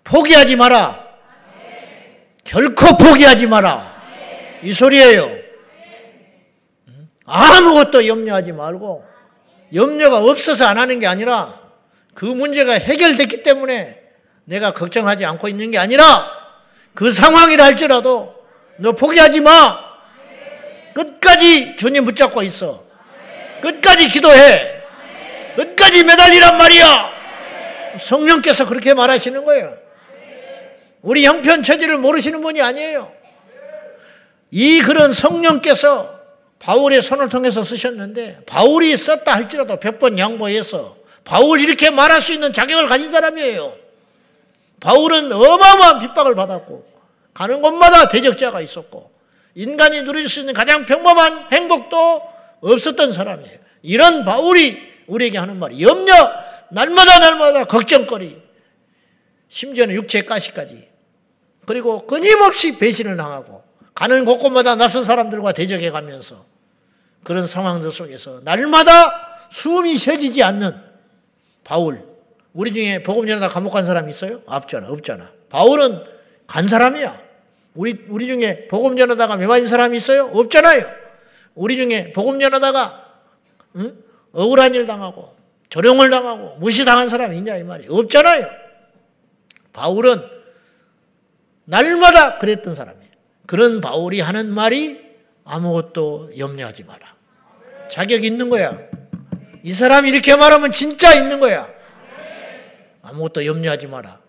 포기하지 0.04 0.56
마라. 0.58 1.04
결코 2.44 2.98
포기하지 2.98 3.48
마라. 3.48 3.94
이 4.64 4.74
소리예요. 4.74 5.45
아무것도 7.26 8.08
염려하지 8.08 8.52
말고 8.52 9.06
염려가 9.74 10.20
없어서 10.20 10.66
안 10.66 10.78
하는 10.78 11.00
게 11.00 11.08
아니라 11.08 11.60
그 12.14 12.26
문제가 12.26 12.74
해결됐기 12.74 13.44
때문에 13.44 14.02
내가 14.46 14.72
걱정하지 14.74 15.26
않고 15.26 15.48
있는 15.48 15.72
게 15.72 15.78
아니라 15.78 16.26
그 16.94 17.12
상황이라 17.12 17.64
할지라도 17.64 18.36
너 18.78 18.94
포기하지 18.94 19.42
마. 19.42 19.86
끝까지 20.94 21.76
주님 21.76 22.06
붙잡고 22.06 22.42
있어. 22.44 22.86
끝까지 23.62 24.10
기도해. 24.10 24.84
끝까지 25.58 26.04
매달리란 26.04 26.58
말이야. 26.58 27.16
성령께서 28.00 28.68
그렇게 28.68 28.94
말하시는 28.94 29.44
거예요. 29.44 29.74
우리 31.02 31.26
형편 31.26 31.64
처지를 31.64 31.98
모르시는 31.98 32.42
분이 32.42 32.62
아니에요. 32.62 33.12
이 34.52 34.82
글은 34.82 35.12
성령께서 35.12 36.15
바울의 36.66 37.04
손을 37.04 37.30
통해서 37.30 37.64
쓰셨는데 37.64 38.42
바울이 38.48 38.98
썼다 38.98 39.36
할지라도 39.36 39.80
백 39.80 40.00
번 40.00 40.18
양보해서 40.18 40.98
바울 41.24 41.62
이렇게 41.62 41.92
말할 41.92 42.22
수 42.22 42.34
있는 42.34 42.54
자격을 42.54 42.88
가진 42.88 43.12
사람이에요. 43.12 43.76
바울은 44.80 45.32
어마어마한 45.32 46.00
핍박을 46.00 46.34
받았고 46.34 46.84
가는 47.36 47.62
곳마다 47.62 48.10
대적자가 48.10 48.62
있었고 48.62 49.12
인간이 49.54 50.02
누릴 50.02 50.28
수 50.28 50.40
있는 50.40 50.56
가장 50.56 50.86
평범한 50.86 51.52
행복도 51.52 52.22
없었던 52.62 53.12
사람이에요. 53.12 53.60
이런 53.84 54.26
바울이 54.26 54.76
우리에게 55.06 55.38
하는 55.38 55.60
말이 55.60 55.84
염려 55.84 56.32
날마다 56.72 57.20
날마다 57.20 57.66
걱정거리 57.66 58.42
심지어는 59.50 59.94
육체 59.94 60.24
가시까지 60.24 60.90
그리고 61.68 62.08
끊임없이 62.08 62.80
배신을 62.80 63.18
당하고 63.18 63.64
가는 63.94 64.26
곳곳마다 64.26 64.76
낯선 64.76 65.06
사람들과 65.06 65.52
대적해 65.52 65.92
가면서 65.92 66.55
그런 67.26 67.46
상황들 67.46 67.92
속에서 67.92 68.40
날마다 68.46 69.50
숨이 69.52 69.98
쉬어지지 69.98 70.42
않는 70.44 70.74
바울 71.66 72.02
우리 72.54 72.72
중에 72.72 73.04
복음 73.04 73.28
전하다 73.28 73.50
감옥 73.50 73.72
간 73.72 73.86
사람 73.86 74.10
있어요? 74.10 74.42
없잖아 74.46 74.88
없잖아 74.88 75.30
바울은 75.50 76.02
간 76.48 76.68
사람이야 76.70 77.20
우리 77.74 78.06
우리 78.08 78.28
중에 78.28 78.68
복음 78.70 78.96
전하다가 78.96 79.36
매 79.36 79.48
맞은 79.48 79.68
사람이 79.68 79.98
있어요? 79.98 80.30
없잖아요 80.34 80.86
우리 81.56 81.76
중에 81.76 82.14
복음 82.14 82.40
전하다가 82.40 83.06
응? 83.78 83.98
억울한 84.32 84.76
일 84.76 84.86
당하고 84.88 85.36
조롱을 85.70 86.10
당하고 86.10 86.58
무시당한 86.58 87.10
사람이 87.10 87.38
있냐 87.38 87.58
이 87.58 87.64
말이 87.64 87.88
없잖아요. 87.90 88.48
바울은 89.74 90.22
날마다 91.66 92.38
그랬던 92.38 92.76
사람이에요. 92.76 93.12
그런 93.46 93.82
바울이 93.82 94.22
하는 94.22 94.54
말이 94.54 95.02
아무것도 95.44 96.38
염려하지 96.38 96.84
마라. 96.84 97.15
자격 97.90 98.24
있는 98.24 98.50
거야. 98.50 98.78
이 99.64 99.74
사람이 99.74 100.10
이렇게 100.10 100.36
말하면 100.36 100.72
진짜 100.72 101.14
있는 101.14 101.40
거야. 101.40 101.68
아무것도 103.02 103.46
염려하지 103.46 103.88
마라. 103.88 104.22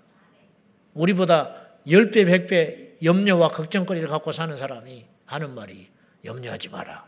우리보다 0.95 1.55
10배, 1.87 2.27
100배 2.27 3.03
염려와 3.03 3.49
걱정거리를 3.49 4.09
갖고 4.09 4.33
사는 4.33 4.57
사람이 4.57 5.07
하는 5.27 5.55
말이 5.55 5.89
염려하지 6.25 6.71
마라. 6.71 7.07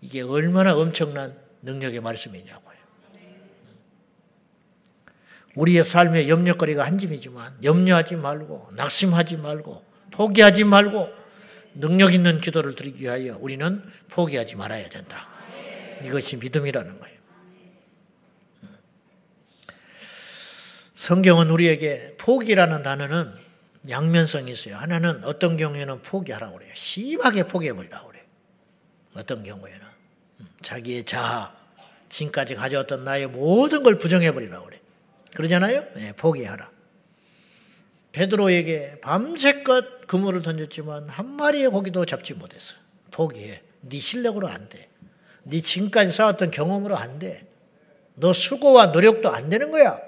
이게 0.00 0.22
얼마나 0.22 0.74
엄청난 0.74 1.36
능력의 1.62 2.00
말씀이냐고요. 2.00 2.72
우리의 5.54 5.84
삶의 5.84 6.28
염려거리가 6.28 6.84
한 6.84 6.96
짐이지만 6.98 7.58
염려하지 7.62 8.16
말고 8.16 8.70
낙심하지 8.74 9.36
말고 9.36 9.84
포기하지 10.10 10.64
말고 10.64 11.21
능력 11.74 12.12
있는 12.12 12.40
기도를 12.40 12.74
드리기 12.74 13.04
위하여 13.04 13.36
우리는 13.38 13.82
포기하지 14.10 14.56
말아야 14.56 14.88
된다. 14.88 15.28
이것이 16.04 16.36
믿음이라는 16.36 16.98
거예요. 16.98 17.12
성경은 20.94 21.50
우리에게 21.50 22.14
포기라는 22.18 22.82
단어는 22.82 23.32
양면성이 23.88 24.52
있어요. 24.52 24.76
하나는 24.76 25.24
어떤 25.24 25.56
경우에는 25.56 26.02
포기하라고 26.02 26.58
그래요. 26.58 26.70
심하게 26.74 27.44
포기해버리라고 27.48 28.06
그래요. 28.08 28.24
어떤 29.14 29.42
경우에는. 29.42 29.80
음, 30.40 30.48
자기의 30.60 31.04
자아, 31.04 31.52
지금까지 32.08 32.54
가져왔던 32.54 33.04
나의 33.04 33.26
모든 33.26 33.82
걸 33.82 33.98
부정해버리라고 33.98 34.66
그래요. 34.66 34.80
그러잖아요? 35.34 35.92
네, 35.94 36.12
포기하라. 36.12 36.70
베드로에게 38.12 39.00
밤새껏 39.00 40.06
그물을 40.06 40.42
던졌지만 40.42 41.08
한 41.08 41.30
마리의 41.36 41.68
고기도 41.68 42.04
잡지 42.04 42.34
못했어. 42.34 42.74
포기해. 43.10 43.62
네 43.80 43.98
실력으로 43.98 44.48
안 44.48 44.68
돼. 44.68 44.88
네 45.44 45.60
지금까지 45.60 46.12
쌓았던 46.12 46.50
경험으로 46.50 46.96
안 46.96 47.18
돼. 47.18 47.40
너 48.14 48.32
수고와 48.32 48.86
노력도 48.86 49.30
안 49.30 49.48
되는 49.50 49.70
거야. 49.70 49.98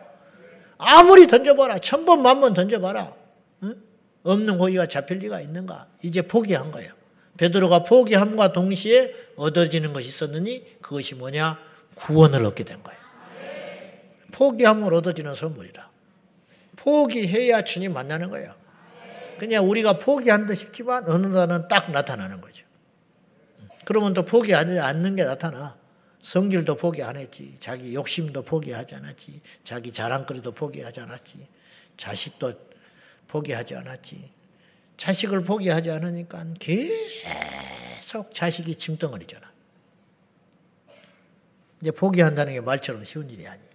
아무리 0.77 1.27
던져봐라. 1.27 1.79
천 1.79 2.05
번, 2.05 2.23
만 2.23 2.41
번 2.41 2.53
던져봐라. 2.53 3.15
응? 3.63 3.83
없는 4.23 4.59
고기가 4.59 4.87
잡힐 4.87 5.19
리가 5.19 5.41
있는가? 5.41 5.89
이제 6.03 6.23
포기한 6.23 6.71
거예요. 6.71 6.93
베드로가 7.39 7.85
포기함과 7.85 8.53
동시에 8.53 9.13
얻어지는 9.37 9.93
것이 9.93 10.07
있었느니 10.09 10.81
그것이 10.81 11.15
뭐냐? 11.15 11.59
구원을 11.97 12.45
얻게 12.45 12.65
된 12.65 12.83
거예요. 12.83 13.01
포기함을 14.33 14.93
얻어지는 14.95 15.35
선물이라. 15.35 15.91
포기해야 16.85 17.63
주님 17.63 17.95
만나는 17.95 18.29
거예요. 18.31 18.55
그냥 19.39 19.69
우리가 19.69 19.99
포기한 19.99 20.47
듯 20.47 20.55
싶지만 20.55 21.09
어느 21.09 21.27
날은 21.27 21.67
딱 21.69 21.91
나타나는 21.91 22.41
거죠. 22.41 22.65
그러면 23.85 24.13
또 24.15 24.25
포기하지 24.25 24.79
않는 24.79 25.17
게 25.17 25.25
나타나. 25.25 25.77
성질도 26.21 26.77
포기 26.77 27.03
안 27.03 27.17
했지. 27.17 27.55
자기 27.59 27.95
욕심도 27.95 28.43
포기하지 28.43 28.95
않았지. 28.95 29.41
자기 29.63 29.93
자랑거리도 29.93 30.53
포기하지 30.53 31.01
않았지. 31.01 31.47
자식도 31.97 32.53
포기하지 33.29 33.77
않았지. 33.77 34.31
자식을 34.97 35.43
포기하지 35.45 35.91
않으니까 35.91 36.47
계속 36.59 38.33
자식이 38.33 38.77
짐덩어리잖아. 38.77 39.53
이제 41.83 41.91
포기한다는 41.91 42.55
게 42.55 42.61
말처럼 42.61 43.05
쉬운 43.05 43.29
일이 43.29 43.47
아니죠. 43.47 43.74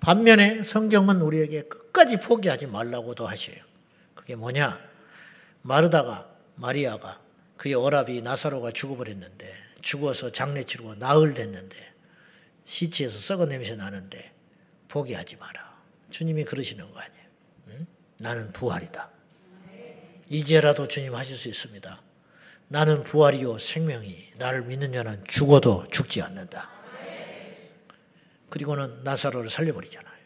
반면에 0.00 0.62
성경은 0.62 1.20
우리에게 1.20 1.62
끝까지 1.62 2.20
포기하지 2.20 2.66
말라고도 2.66 3.26
하셔요. 3.26 3.56
그게 4.14 4.36
뭐냐? 4.36 4.78
마르다가 5.62 6.30
마리아가 6.54 7.20
그의 7.56 7.74
어랍이 7.74 8.22
나사로가 8.22 8.70
죽어버렸는데 8.70 9.52
죽어서 9.82 10.30
장례 10.30 10.64
치르고 10.64 10.94
나흘 10.96 11.34
됐는데 11.34 11.76
시체에서 12.64 13.18
썩은 13.18 13.48
냄새 13.48 13.74
나는데 13.74 14.32
포기하지 14.88 15.36
마라. 15.36 15.78
주님이 16.10 16.44
그러시는 16.44 16.90
거 16.90 16.98
아니에요. 17.00 17.24
응? 17.68 17.86
나는 18.18 18.52
부활이다. 18.52 19.10
이제라도 20.28 20.88
주님 20.88 21.14
하실 21.14 21.36
수 21.36 21.48
있습니다. 21.48 22.02
나는 22.68 23.02
부활이요 23.02 23.58
생명이 23.58 24.32
나를 24.36 24.62
믿는 24.62 24.92
자는 24.92 25.24
죽어도 25.26 25.86
죽지 25.90 26.20
않는다. 26.22 26.77
그리고는 28.50 29.02
나사로를 29.04 29.50
살려버리잖아요. 29.50 30.18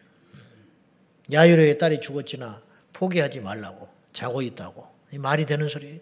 야유로의 1.33 1.79
딸이 1.79 2.01
죽었지나 2.01 2.61
포기하지 2.93 3.41
말라고 3.41 3.89
자고 4.13 4.43
있다고 4.43 4.87
이 5.13 5.19
말이 5.19 5.47
되는 5.47 5.69
소리예요. 5.69 6.01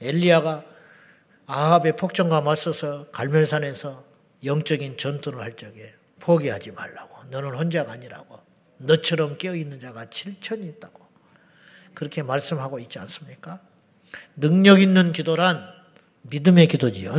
엘리야가 0.00 0.64
아합의 1.46 1.96
폭정과 1.96 2.40
맞서서 2.40 3.10
갈멜산에서 3.10 4.04
영적인 4.44 4.98
전투를 4.98 5.40
할 5.40 5.56
적에 5.56 5.94
포기하지 6.20 6.72
말라고 6.72 7.24
너는 7.30 7.54
혼자가 7.54 7.92
아니라고 7.92 8.40
너처럼 8.78 9.38
깨어있는 9.38 9.80
자가 9.80 10.06
7천이 10.06 10.64
있다고 10.76 11.06
그렇게 11.94 12.22
말씀하고 12.22 12.78
있지 12.78 12.98
않습니까? 12.98 13.60
능력 14.36 14.80
있는 14.80 15.12
기도란 15.12 15.64
믿음의 16.22 16.66
기도지요. 16.68 17.12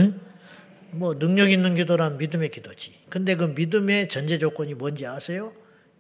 뭐 0.92 1.18
능력 1.18 1.52
있는 1.52 1.76
기도란 1.76 2.18
믿음의 2.18 2.50
기도지. 2.50 3.06
근데 3.10 3.36
그 3.36 3.44
믿음의 3.46 4.08
전제 4.10 4.38
조건이 4.38 4.74
뭔지 4.74 5.06
아세요? 5.06 5.54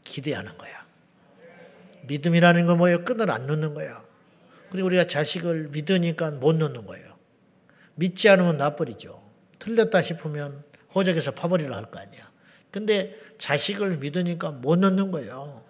기대하는 0.04 0.58
거야. 0.58 0.86
믿음이라는 2.08 2.65
건 2.65 2.78
뭐예요? 2.78 3.04
끈을 3.04 3.30
안 3.30 3.47
놓는 3.47 3.73
거야. 3.73 4.04
그리고 4.71 4.88
우리가 4.88 5.06
자식을 5.06 5.69
믿으니까 5.69 6.32
못 6.32 6.56
놓는 6.56 6.86
거예요. 6.86 7.17
믿지 7.95 8.30
않으면 8.30 8.58
놔버리죠. 8.58 9.23
틀렸다 9.60 10.02
싶으면 10.02 10.63
호적에서 10.95 11.32
파버리라 11.32 11.76
할거 11.76 12.00
아니야. 12.00 12.32
근데 12.71 13.15
자식을 13.38 13.97
믿으니까 13.97 14.52
못 14.52 14.78
놓는 14.80 15.12
거예요. 15.12 15.63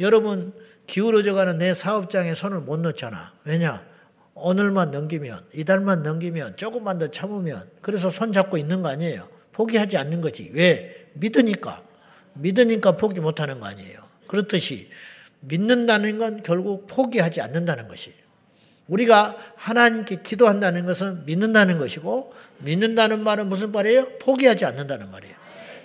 여러분 0.00 0.52
기울어져 0.86 1.34
가는 1.34 1.58
내 1.58 1.74
사업장에 1.74 2.34
손을 2.34 2.60
못 2.60 2.80
놓잖아. 2.80 3.34
왜냐? 3.44 3.84
오늘만 4.40 4.90
넘기면, 4.90 5.46
이달만 5.54 6.02
넘기면, 6.02 6.56
조금만 6.56 6.98
더 6.98 7.08
참으면, 7.08 7.68
그래서 7.80 8.10
손 8.10 8.32
잡고 8.32 8.58
있는 8.58 8.82
거 8.82 8.88
아니에요. 8.88 9.28
포기하지 9.52 9.96
않는 9.96 10.20
거지. 10.20 10.50
왜? 10.54 11.08
믿으니까. 11.14 11.82
믿으니까 12.34 12.96
포기 12.96 13.20
못 13.20 13.40
하는 13.40 13.60
거 13.60 13.66
아니에요. 13.66 14.00
그렇듯이 14.26 14.88
믿는다는 15.40 16.18
건 16.18 16.42
결국 16.42 16.86
포기하지 16.86 17.40
않는다는 17.40 17.88
것이에요. 17.88 18.16
우리가 18.86 19.36
하나님께 19.56 20.22
기도한다는 20.22 20.86
것은 20.86 21.24
믿는다는 21.26 21.78
것이고, 21.78 22.32
믿는다는 22.58 23.22
말은 23.22 23.48
무슨 23.48 23.72
말이에요? 23.72 24.18
포기하지 24.18 24.64
않는다는 24.64 25.10
말이에요. 25.10 25.36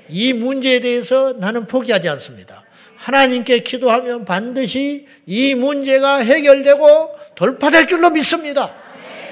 이 0.09 0.33
문제에 0.33 0.79
대해서 0.79 1.33
나는 1.33 1.65
포기하지 1.65 2.09
않습니다. 2.09 2.63
하나님께 3.03 3.59
기도하면 3.59 4.23
반드시 4.23 5.07
이 5.25 5.55
문제가 5.55 6.19
해결되고 6.19 7.15
돌파될 7.35 7.85
줄로 7.85 8.09
믿습니다. 8.11 8.73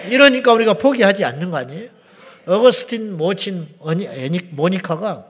이러니까 0.10 0.51
우리가 0.51 0.73
포기하지 0.73 1.23
않는 1.23 1.51
거 1.51 1.57
아니에요? 1.57 1.89
어거스틴 2.47 3.15
모친 3.15 3.69
모니카가 4.49 5.25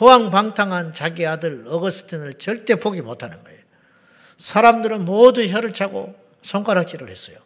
허황방탕한 0.00 0.94
자기 0.94 1.26
아들 1.26 1.64
어거스틴을 1.66 2.34
절대 2.34 2.76
포기 2.76 3.02
못하는 3.02 3.42
거예요. 3.42 3.58
사람들은 4.36 5.04
모두 5.04 5.44
혀를 5.44 5.72
차고 5.72 6.14
손가락질을 6.42 7.10
했어요. 7.10 7.38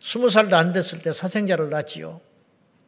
스무 0.00 0.28
살도 0.30 0.56
안 0.56 0.72
됐을 0.72 0.98
때 0.98 1.12
사생자를 1.12 1.70
낳지요. 1.70 2.20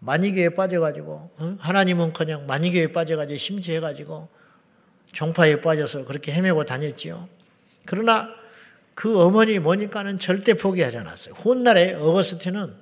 만이교에 0.00 0.48
빠져가지고 0.48 1.30
하나님은 1.60 2.12
그냥 2.12 2.46
만이교에 2.48 2.88
빠져가지고 2.88 3.38
심지해가지고 3.38 4.41
종파에 5.12 5.60
빠져서 5.60 6.04
그렇게 6.04 6.32
헤매고 6.32 6.64
다녔지요. 6.64 7.28
그러나 7.84 8.28
그 8.94 9.20
어머니 9.20 9.58
모니까는 9.58 10.18
절대 10.18 10.54
포기하지 10.54 10.98
않았어요. 10.98 11.34
훗날에 11.34 11.94
어거스틴은 11.94 12.74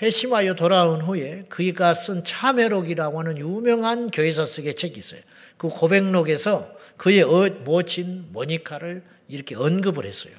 회심하여 0.00 0.54
돌아온 0.54 1.00
후에 1.00 1.44
그가 1.48 1.94
쓴 1.94 2.24
참회록이라고 2.24 3.18
하는 3.20 3.38
유명한 3.38 4.10
교회사 4.10 4.44
쓰기의 4.44 4.74
책이 4.74 4.98
있어요. 4.98 5.20
그 5.56 5.68
고백록에서 5.68 6.74
그의 6.96 7.22
어, 7.22 7.48
모친 7.64 8.26
모니카를 8.32 9.02
이렇게 9.28 9.54
언급을 9.54 10.04
했어요. 10.06 10.34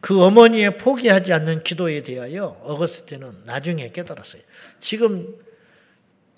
그 0.00 0.22
어머니의 0.22 0.76
포기하지 0.76 1.32
않는 1.32 1.64
기도에 1.64 2.02
대하여 2.04 2.58
어거스틴은 2.62 3.42
나중에 3.44 3.90
깨달았어요. 3.90 4.42
지금 4.78 5.34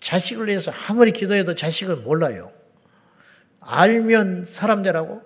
자식을 0.00 0.48
위해서 0.48 0.72
아무리 0.88 1.12
기도해도 1.12 1.54
자식을 1.54 1.96
몰라요. 1.96 2.52
알면 3.60 4.46
사람 4.46 4.82
되라고? 4.82 5.22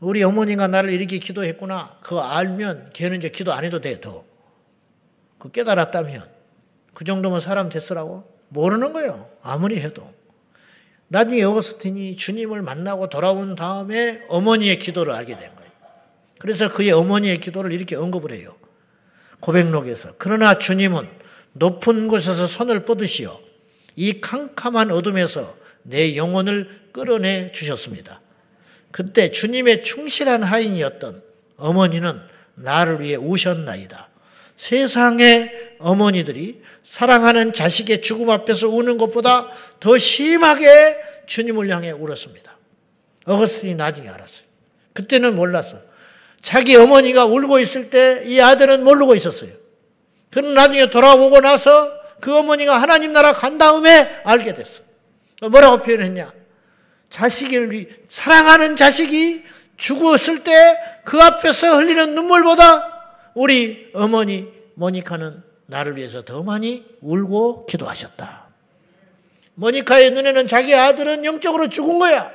우리 0.00 0.22
어머니가 0.22 0.66
나를 0.66 0.92
이렇게 0.92 1.18
기도했구나. 1.18 1.98
그거 2.02 2.22
알면 2.22 2.90
걔는 2.92 3.18
이제 3.18 3.28
기도 3.28 3.52
안 3.52 3.64
해도 3.64 3.80
돼, 3.80 4.00
더. 4.00 4.24
그 5.38 5.50
깨달았다면. 5.50 6.22
그 6.92 7.04
정도면 7.04 7.40
사람 7.40 7.68
됐으라고? 7.68 8.28
모르는 8.48 8.92
거예요. 8.92 9.30
아무리 9.42 9.80
해도. 9.80 10.12
나중에 11.08 11.42
어거스틴이 11.42 12.16
주님을 12.16 12.62
만나고 12.62 13.08
돌아온 13.08 13.54
다음에 13.54 14.24
어머니의 14.28 14.78
기도를 14.78 15.12
알게 15.12 15.36
된 15.36 15.54
거예요. 15.54 15.70
그래서 16.38 16.72
그의 16.72 16.90
어머니의 16.90 17.38
기도를 17.38 17.70
이렇게 17.72 17.94
언급을 17.94 18.32
해요. 18.32 18.56
고백록에서. 19.40 20.14
그러나 20.18 20.58
주님은 20.58 21.08
높은 21.52 22.08
곳에서 22.08 22.46
손을 22.46 22.84
뻗으시어 22.84 23.38
이 23.96 24.20
캄캄한 24.20 24.90
어둠에서 24.90 25.54
내 25.82 26.16
영혼을 26.16 26.68
끌어내 26.92 27.52
주셨습니다. 27.52 28.20
그때 28.90 29.30
주님의 29.30 29.82
충실한 29.82 30.42
하인이었던 30.42 31.22
어머니는 31.56 32.20
나를 32.54 33.00
위해 33.00 33.16
우셨나이다. 33.16 34.08
세상의 34.56 35.76
어머니들이 35.78 36.62
사랑하는 36.82 37.52
자식의 37.52 38.02
죽음 38.02 38.30
앞에서 38.30 38.68
우는 38.68 38.98
것보다 38.98 39.48
더 39.80 39.96
심하게 39.98 40.96
주님을 41.26 41.68
향해 41.70 41.90
울었습니다. 41.90 42.56
어거스틴이 43.24 43.74
나중에 43.76 44.08
알았어요. 44.08 44.46
그때는 44.92 45.36
몰랐어. 45.36 45.78
자기 46.42 46.76
어머니가 46.76 47.24
울고 47.24 47.60
있을 47.60 47.88
때 47.88 48.24
이 48.26 48.40
아들은 48.40 48.84
모르고 48.84 49.14
있었어요. 49.14 49.50
그는 50.30 50.54
나중에 50.54 50.90
돌아오고 50.90 51.40
나서 51.40 51.90
그 52.20 52.36
어머니가 52.36 52.80
하나님 52.80 53.12
나라 53.12 53.32
간 53.32 53.58
다음에 53.58 54.08
알게 54.24 54.54
됐어. 54.54 54.82
뭐라고 55.48 55.82
표현했냐? 55.82 56.32
자식을 57.10 57.72
위, 57.72 57.88
사랑하는 58.08 58.76
자식이 58.76 59.42
죽었을 59.76 60.44
때 60.44 60.92
그 61.04 61.20
앞에서 61.20 61.76
흘리는 61.76 62.14
눈물보다 62.14 63.32
우리 63.34 63.90
어머니 63.94 64.48
모니카는 64.74 65.42
나를 65.66 65.96
위해서 65.96 66.22
더 66.22 66.42
많이 66.42 66.84
울고 67.00 67.66
기도하셨다. 67.66 68.42
모니카의 69.54 70.12
눈에는 70.12 70.46
자기 70.46 70.74
아들은 70.74 71.24
영적으로 71.24 71.68
죽은 71.68 71.98
거야. 71.98 72.30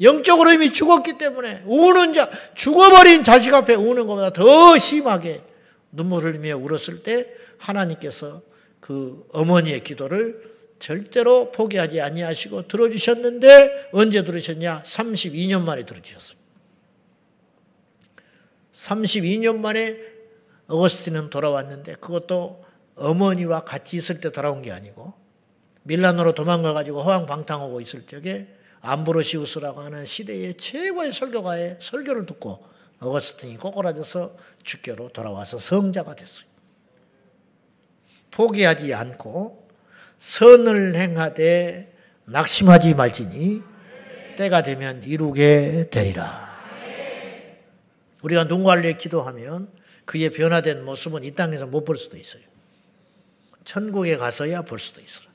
영적으로 0.00 0.50
이미 0.52 0.70
죽었기 0.72 1.16
때문에 1.16 1.62
우는 1.64 2.12
자, 2.12 2.28
죽어버린 2.54 3.24
자식 3.24 3.54
앞에 3.54 3.74
우는 3.74 4.06
것보다 4.06 4.30
더 4.30 4.76
심하게 4.76 5.40
눈물 5.90 6.24
흘리며 6.24 6.56
울었을 6.56 7.02
때 7.02 7.26
하나님께서 7.58 8.42
그 8.80 9.26
어머니의 9.32 9.82
기도를 9.82 10.55
절대로 10.78 11.50
포기하지 11.52 12.00
아니하시고 12.00 12.68
들어주셨는데 12.68 13.90
언제 13.92 14.22
들으셨냐? 14.24 14.82
32년 14.82 15.62
만에 15.62 15.84
들어주셨습니다. 15.84 16.46
32년 18.72 19.58
만에 19.58 19.96
어거스틴은 20.68 21.30
돌아왔는데 21.30 21.94
그것도 21.96 22.64
어머니와 22.96 23.64
같이 23.64 23.96
있을 23.96 24.20
때 24.20 24.32
돌아온 24.32 24.62
게 24.62 24.72
아니고 24.72 25.14
밀라노로 25.84 26.34
도망가 26.34 26.72
가지고 26.72 27.02
허황방탕하고 27.02 27.80
있을 27.80 28.06
적에 28.06 28.48
암브로시우스라고 28.80 29.80
하는 29.80 30.04
시대의 30.04 30.54
최고의 30.54 31.12
설교가의 31.12 31.78
설교를 31.80 32.26
듣고 32.26 32.64
어거스틴이 33.00 33.56
꼬꾸라져서 33.58 34.36
주교로 34.62 35.10
돌아와서 35.10 35.58
성자가 35.58 36.14
됐어요. 36.14 36.46
포기하지 38.30 38.92
않고 38.94 39.65
선을 40.18 40.94
행하되 40.96 41.92
낙심하지 42.26 42.94
말지니 42.94 43.62
때가 44.36 44.62
되면 44.62 45.02
이루게 45.04 45.88
되리라. 45.90 46.46
우리가 48.22 48.44
누군가를 48.44 48.96
기도하면 48.96 49.70
그의 50.04 50.30
변화된 50.30 50.84
모습은 50.84 51.24
이 51.24 51.32
땅에서 51.32 51.66
못 51.66 51.84
볼 51.84 51.96
수도 51.96 52.16
있어요. 52.16 52.42
천국에 53.64 54.16
가서야 54.16 54.62
볼 54.62 54.78
수도 54.78 55.00
있어요. 55.00 55.26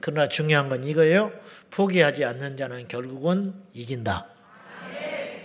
그러나 0.00 0.28
중요한 0.28 0.68
건 0.68 0.84
이거예요. 0.84 1.32
포기하지 1.70 2.24
않는 2.24 2.56
자는 2.56 2.88
결국은 2.88 3.54
이긴다. 3.74 4.26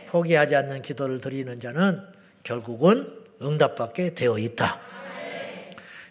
포기하지 0.08 0.56
않는 0.56 0.82
기도를 0.82 1.20
드리는 1.20 1.60
자는 1.60 2.02
결국은 2.44 3.12
응답받게 3.42 4.16
되어 4.16 4.38
있다. 4.38 4.80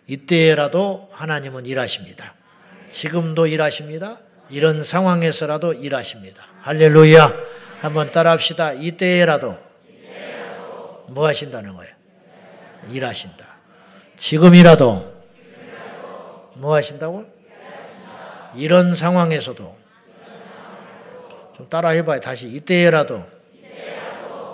이때라도 0.07 1.09
하나님은 1.13 1.67
일하십니다. 1.67 2.35
지금도 2.95 3.49
일하십니다. 3.49 4.19
이런 4.51 4.85
상황에서라도 4.85 5.73
일하십니다. 5.73 6.45
할렐루야. 6.61 7.35
한번 7.81 8.13
따라합시다. 8.13 8.75
이때라도 8.75 9.59
뭐 11.09 11.27
하신다는 11.27 11.75
거예요? 11.75 11.93
일하신다. 12.93 13.47
지금이라도 14.17 15.13
뭐 16.55 16.77
하신다고? 16.77 17.25
이런 18.55 18.95
상황에서도 18.95 19.77
좀 21.57 21.69
따라 21.69 21.89
해봐요. 21.89 22.21
다시 22.21 22.47
이때라도 22.47 23.25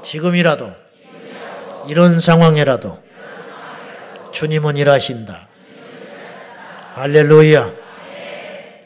지금이라도 0.03 0.73
이런 1.89 2.19
상황에라도 2.19 3.03
주님은 4.33 4.79
일하신다. 4.79 5.47
할렐루야. 6.95 7.80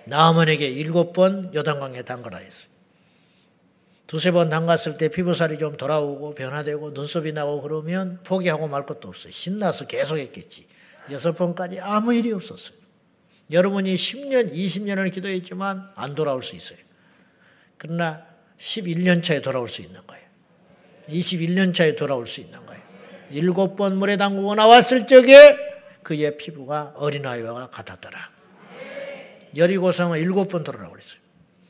나아만에게 0.06 0.68
일곱 0.68 1.12
번 1.12 1.52
요단강에 1.54 2.02
담가라 2.02 2.38
했어요. 2.38 2.74
두세 4.06 4.30
번 4.32 4.50
담갔을 4.50 4.96
때 4.98 5.08
피부살이 5.08 5.58
좀 5.58 5.76
돌아오고 5.76 6.34
변화되고 6.34 6.90
눈썹이 6.90 7.32
나고 7.32 7.62
그러면 7.62 8.20
포기하고 8.22 8.68
말 8.68 8.86
것도 8.86 9.08
없어요. 9.08 9.32
신나서 9.32 9.86
계속 9.86 10.18
했겠지. 10.18 10.66
여섯 11.10 11.32
번까지 11.32 11.80
아무 11.80 12.14
일이 12.14 12.32
없었어요. 12.32 12.76
여러분이 13.50 13.94
10년, 13.94 14.52
20년을 14.52 15.12
기도했지만 15.12 15.90
안 15.94 16.14
돌아올 16.14 16.42
수 16.42 16.56
있어요. 16.56 16.78
그러나 17.76 18.26
11년 18.58 19.22
차에 19.22 19.42
돌아올 19.42 19.68
수 19.68 19.82
있는 19.82 20.00
거예요. 20.06 20.24
21년 21.08 21.74
차에 21.74 21.96
돌아올 21.96 22.26
수 22.26 22.40
있는 22.40 22.64
거예요. 22.66 22.82
일곱 23.30 23.76
번 23.76 23.96
물에 23.96 24.16
담그고 24.16 24.54
나왔을 24.54 25.06
적에 25.06 25.56
그의 26.02 26.36
피부가 26.36 26.92
어린아이와 26.96 27.70
같았더라. 27.70 28.33
여리고성을 29.56 30.18
일곱 30.18 30.48
번 30.48 30.64
돌아라고 30.64 30.92
그랬어요. 30.92 31.18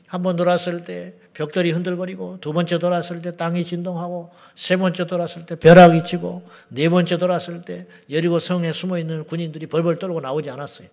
한 0.07 0.21
번 0.21 0.35
돌았을 0.37 0.85
때 0.85 1.15
벽돌이 1.33 1.71
흔들거리고 1.71 2.37
두 2.39 2.53
번째 2.53 2.79
돌았을 2.79 3.21
때 3.21 3.35
땅이 3.35 3.65
진동하고 3.65 4.31
세 4.55 4.77
번째 4.77 5.07
돌았을 5.07 5.45
때 5.45 5.55
벼락이 5.57 6.03
치고 6.03 6.47
네 6.69 6.87
번째 6.89 7.17
돌았을 7.17 7.63
때 7.63 7.87
여리고 8.09 8.39
성에 8.39 8.71
숨어 8.71 8.97
있는 8.99 9.25
군인들이 9.25 9.65
벌벌 9.67 9.99
떨고 9.99 10.21
나오지 10.21 10.49
않았어요. 10.51 10.87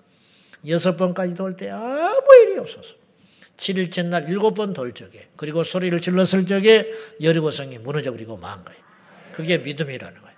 여섯 0.66 0.96
번까지 0.96 1.34
돌 1.34 1.54
때 1.56 1.70
아무 1.70 2.22
일이 2.46 2.58
없었어. 2.58 2.94
7일째 3.56 4.06
날 4.06 4.28
일곱 4.28 4.54
번 4.54 4.72
돌 4.72 4.92
적에 4.92 5.28
그리고 5.36 5.62
소리를 5.62 6.00
질렀을 6.00 6.46
적에 6.46 6.90
여리고 7.22 7.50
성이 7.52 7.78
무너져 7.78 8.10
버리고 8.10 8.38
망한 8.38 8.64
거예요. 8.64 8.80
그게 9.34 9.58
믿음이라는 9.58 10.20
거예요. 10.20 10.36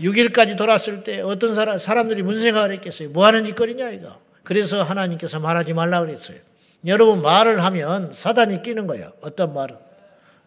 6일까지 0.00 0.56
돌았을 0.56 1.04
때 1.04 1.20
어떤 1.20 1.54
사람, 1.54 1.78
사람들이 1.78 2.22
무슨 2.24 2.40
생각을 2.40 2.72
했겠어요? 2.72 3.10
뭐 3.10 3.26
하는 3.26 3.44
짓거리냐 3.44 3.90
이거. 3.90 4.23
그래서 4.44 4.82
하나님께서 4.82 5.40
말하지 5.40 5.72
말라 5.72 6.00
그랬어요. 6.00 6.38
여러분 6.86 7.22
말을 7.22 7.64
하면 7.64 8.12
사단이 8.12 8.62
끼는 8.62 8.86
거예요. 8.86 9.10
어떤 9.22 9.54
말은. 9.54 9.76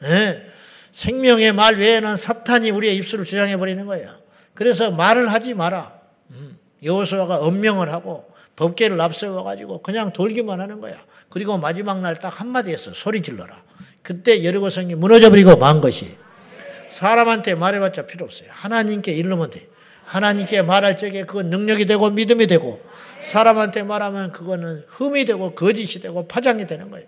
네. 0.02 0.48
생명의 0.92 1.54
말 1.54 1.76
외에는 1.78 2.16
사탄이 2.16 2.72
우리의 2.72 2.96
입술을 2.98 3.26
주장해 3.26 3.58
버리는 3.58 3.86
거예요. 3.86 4.10
그래서 4.54 4.92
말을 4.92 5.28
하지 5.28 5.54
마라. 5.54 6.00
음. 6.32 6.58
여호수아가 6.84 7.38
엄명을 7.40 7.92
하고 7.92 8.28
법계를 8.56 9.00
앞세워 9.02 9.44
가지고 9.44 9.82
그냥 9.82 10.14
돌기만 10.14 10.62
하는 10.62 10.80
거야. 10.80 10.96
그리고 11.30 11.58
마지막 11.58 12.02
날 12.02 12.16
딱 12.16 12.40
한마디 12.40 12.72
했어. 12.72 12.92
소리 12.94 13.22
질러라. 13.22 13.62
그때 14.02 14.44
여리고성이 14.44 14.96
무너져 14.96 15.30
버리고 15.30 15.58
만 15.58 15.82
것이. 15.82 16.18
사람한테 16.90 17.56
말해봤자 17.56 18.06
필요 18.06 18.26
없어요. 18.26 18.50
하나님께 18.52 19.12
이르면 19.14 19.50
돼. 19.52 19.68
하나님께 20.08 20.62
말할 20.62 20.98
적에 20.98 21.26
그건 21.26 21.50
능력이 21.50 21.86
되고 21.86 22.10
믿음이 22.10 22.48
되고 22.48 22.82
사람한테 23.20 23.84
말하면 23.84 24.32
그거는 24.32 24.84
흠이 24.88 25.26
되고 25.26 25.54
거짓이 25.54 26.00
되고 26.00 26.28
파장이 26.28 26.66
되는 26.66 26.90
거예요. 26.90 27.06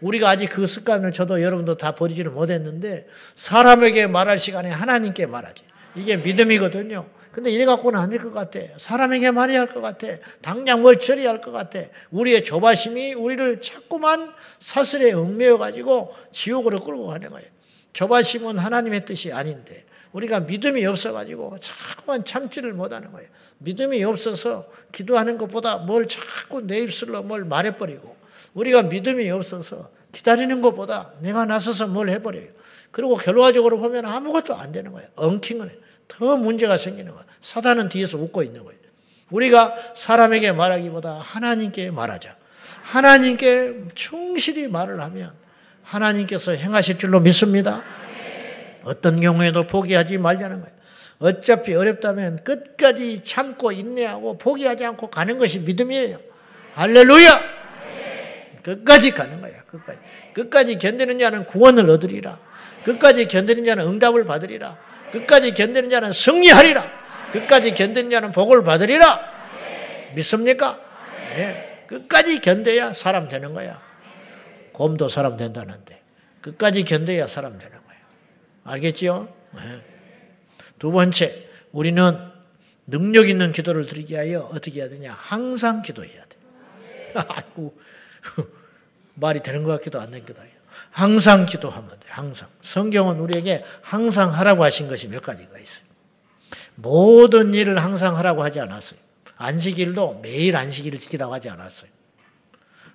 우리가 0.00 0.30
아직 0.30 0.48
그 0.48 0.66
습관을 0.66 1.12
저도 1.12 1.42
여러분도 1.42 1.76
다 1.76 1.94
버리지를 1.94 2.30
못했는데 2.30 3.06
사람에게 3.36 4.06
말할 4.06 4.38
시간에 4.38 4.70
하나님께 4.70 5.26
말하지. 5.26 5.62
이게 5.96 6.16
믿음이거든요. 6.16 7.06
근데 7.32 7.50
이래 7.50 7.66
갖고는 7.66 7.98
안 8.00 8.08
될 8.10 8.22
것 8.22 8.32
같아. 8.32 8.60
사람에게 8.78 9.30
말해야 9.32 9.60
할 9.60 9.66
것 9.68 9.80
같아. 9.82 10.06
당장 10.40 10.80
뭘 10.82 10.98
처리할 11.00 11.40
것 11.40 11.50
같아. 11.52 11.80
우리의 12.10 12.44
조바심이 12.44 13.14
우리를 13.14 13.60
자꾸만 13.60 14.32
사슬에 14.58 15.12
얽매여 15.12 15.58
가지고 15.58 16.14
지옥으로 16.32 16.80
끌고 16.80 17.06
가는 17.08 17.28
거예요. 17.28 17.46
조바심은 17.92 18.56
하나님의 18.58 19.04
뜻이 19.04 19.32
아닌데 19.32 19.84
우리가 20.12 20.40
믿음이 20.40 20.84
없어가지고 20.86 21.58
자꾸만 21.58 22.24
참지를 22.24 22.72
못하는 22.72 23.12
거예요. 23.12 23.28
믿음이 23.58 24.02
없어서 24.04 24.68
기도하는 24.92 25.38
것보다 25.38 25.78
뭘 25.78 26.08
자꾸 26.08 26.60
내 26.62 26.80
입술로 26.80 27.22
뭘 27.22 27.44
말해버리고 27.44 28.16
우리가 28.54 28.82
믿음이 28.82 29.30
없어서 29.30 29.90
기다리는 30.12 30.62
것보다 30.62 31.12
내가 31.20 31.44
나서서 31.44 31.86
뭘 31.88 32.08
해버려요. 32.08 32.46
그리고 32.90 33.16
결과적으로 33.16 33.78
보면 33.78 34.06
아무것도 34.06 34.54
안 34.54 34.72
되는 34.72 34.92
거예요. 34.92 35.08
엉킨 35.16 35.58
거더 35.58 36.36
문제가 36.38 36.76
생기는 36.76 37.12
거예요. 37.12 37.26
사단은 37.40 37.88
뒤에서 37.90 38.18
웃고 38.18 38.42
있는 38.42 38.64
거예요. 38.64 38.78
우리가 39.30 39.74
사람에게 39.94 40.52
말하기보다 40.52 41.18
하나님께 41.18 41.90
말하자. 41.90 42.36
하나님께 42.82 43.88
충실히 43.94 44.68
말을 44.68 45.00
하면 45.00 45.32
하나님께서 45.82 46.52
행하실 46.52 46.98
줄로 46.98 47.20
믿습니다. 47.20 47.82
어떤 48.88 49.20
경우에도 49.20 49.66
포기하지 49.66 50.16
말자는 50.18 50.62
거예요. 50.62 50.78
어차피 51.18 51.74
어렵다면 51.74 52.42
끝까지 52.42 53.22
참고 53.22 53.70
인내하고 53.70 54.38
포기하지 54.38 54.84
않고 54.86 55.10
가는 55.10 55.36
것이 55.36 55.58
믿음이에요. 55.60 56.18
할렐루야! 56.74 57.40
끝까지 58.62 59.10
가는 59.10 59.40
거야. 59.40 59.62
끝까지. 59.70 59.98
끝까지 60.32 60.78
견디는 60.78 61.18
자는 61.18 61.44
구원을 61.44 61.88
얻으리라. 61.90 62.38
끝까지 62.84 63.28
견디는 63.28 63.64
자는 63.64 63.86
응답을 63.86 64.24
받으리라. 64.24 64.78
끝까지 65.12 65.52
견디는 65.52 65.90
자는 65.90 66.12
승리하리라. 66.12 66.84
끝까지 67.32 67.74
견디는 67.74 68.10
자는 68.10 68.32
복을 68.32 68.64
받으리라. 68.64 69.20
믿습니까? 70.14 70.80
네. 71.36 71.84
끝까지 71.88 72.40
견뎌야 72.40 72.94
사람 72.94 73.28
되는 73.28 73.52
거야. 73.52 73.80
곰도 74.72 75.08
사람 75.08 75.36
된다는데 75.36 76.00
끝까지 76.40 76.84
견뎌야 76.84 77.26
사람 77.26 77.58
되는 77.58 77.72
거예요. 77.72 77.87
알겠지요? 78.68 79.28
네. 79.54 79.60
두 80.78 80.90
번째, 80.90 81.48
우리는 81.72 82.12
능력 82.86 83.28
있는 83.28 83.52
기도를 83.52 83.86
드리기 83.86 84.14
위하여 84.14 84.40
어떻게 84.40 84.80
해야 84.80 84.88
되냐? 84.88 85.12
항상 85.12 85.82
기도해야 85.82 86.24
돼. 86.24 86.36
아이고, 87.28 87.78
말이 89.14 89.40
되는 89.42 89.64
것 89.64 89.72
같기도 89.78 90.00
안 90.00 90.10
되는 90.10 90.24
아니에요. 90.28 90.58
항상 90.90 91.46
기도하면 91.46 91.90
돼. 91.90 92.06
항상. 92.08 92.48
성경은 92.62 93.20
우리에게 93.20 93.64
항상 93.82 94.32
하라고 94.32 94.64
하신 94.64 94.88
것이 94.88 95.08
몇 95.08 95.22
가지가 95.22 95.58
있어요. 95.58 95.86
모든 96.76 97.54
일을 97.54 97.82
항상 97.82 98.16
하라고 98.16 98.42
하지 98.42 98.60
않았어요. 98.60 98.98
안식일도 99.36 100.20
매일 100.22 100.56
안식일을 100.56 100.98
지키라고 100.98 101.34
하지 101.34 101.48
않았어요. 101.50 101.90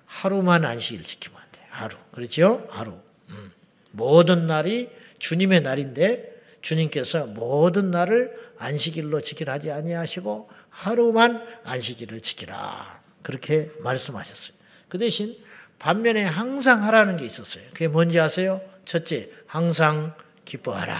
하루만 0.06 0.64
안식일을 0.64 1.04
지키면 1.04 1.40
안 1.40 1.46
돼. 1.52 1.60
하루. 1.70 1.96
그렇죠? 2.12 2.66
하루. 2.70 2.94
음. 3.30 3.52
모든 3.90 4.46
날이 4.46 4.90
주님의 5.24 5.62
날인데 5.62 6.34
주님께서 6.60 7.26
모든 7.28 7.90
날을 7.90 8.30
안식일로 8.58 9.22
지키라 9.22 9.54
하지 9.54 9.70
아니하시고 9.70 10.50
하루만 10.68 11.42
안식일을 11.64 12.20
지키라. 12.20 13.02
그렇게 13.22 13.70
말씀하셨어요. 13.80 14.54
그 14.90 14.98
대신 14.98 15.34
반면에 15.78 16.24
항상 16.24 16.82
하라는 16.82 17.16
게 17.16 17.24
있었어요. 17.24 17.64
그게 17.72 17.88
뭔지 17.88 18.20
아세요? 18.20 18.60
첫째, 18.84 19.30
항상 19.46 20.14
기뻐하라. 20.44 20.94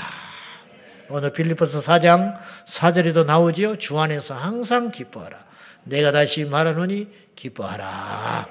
오늘 1.11 1.31
빌리포스 1.31 1.81
4장 1.81 2.39
4절에도 2.67 3.27
나오지요. 3.27 3.77
주 3.77 3.99
안에서 3.99 4.35
항상 4.35 4.91
기뻐하라. 4.91 5.45
내가 5.85 6.13
다시 6.13 6.47
말하노니 6.47 7.11
기뻐하라. 7.37 8.49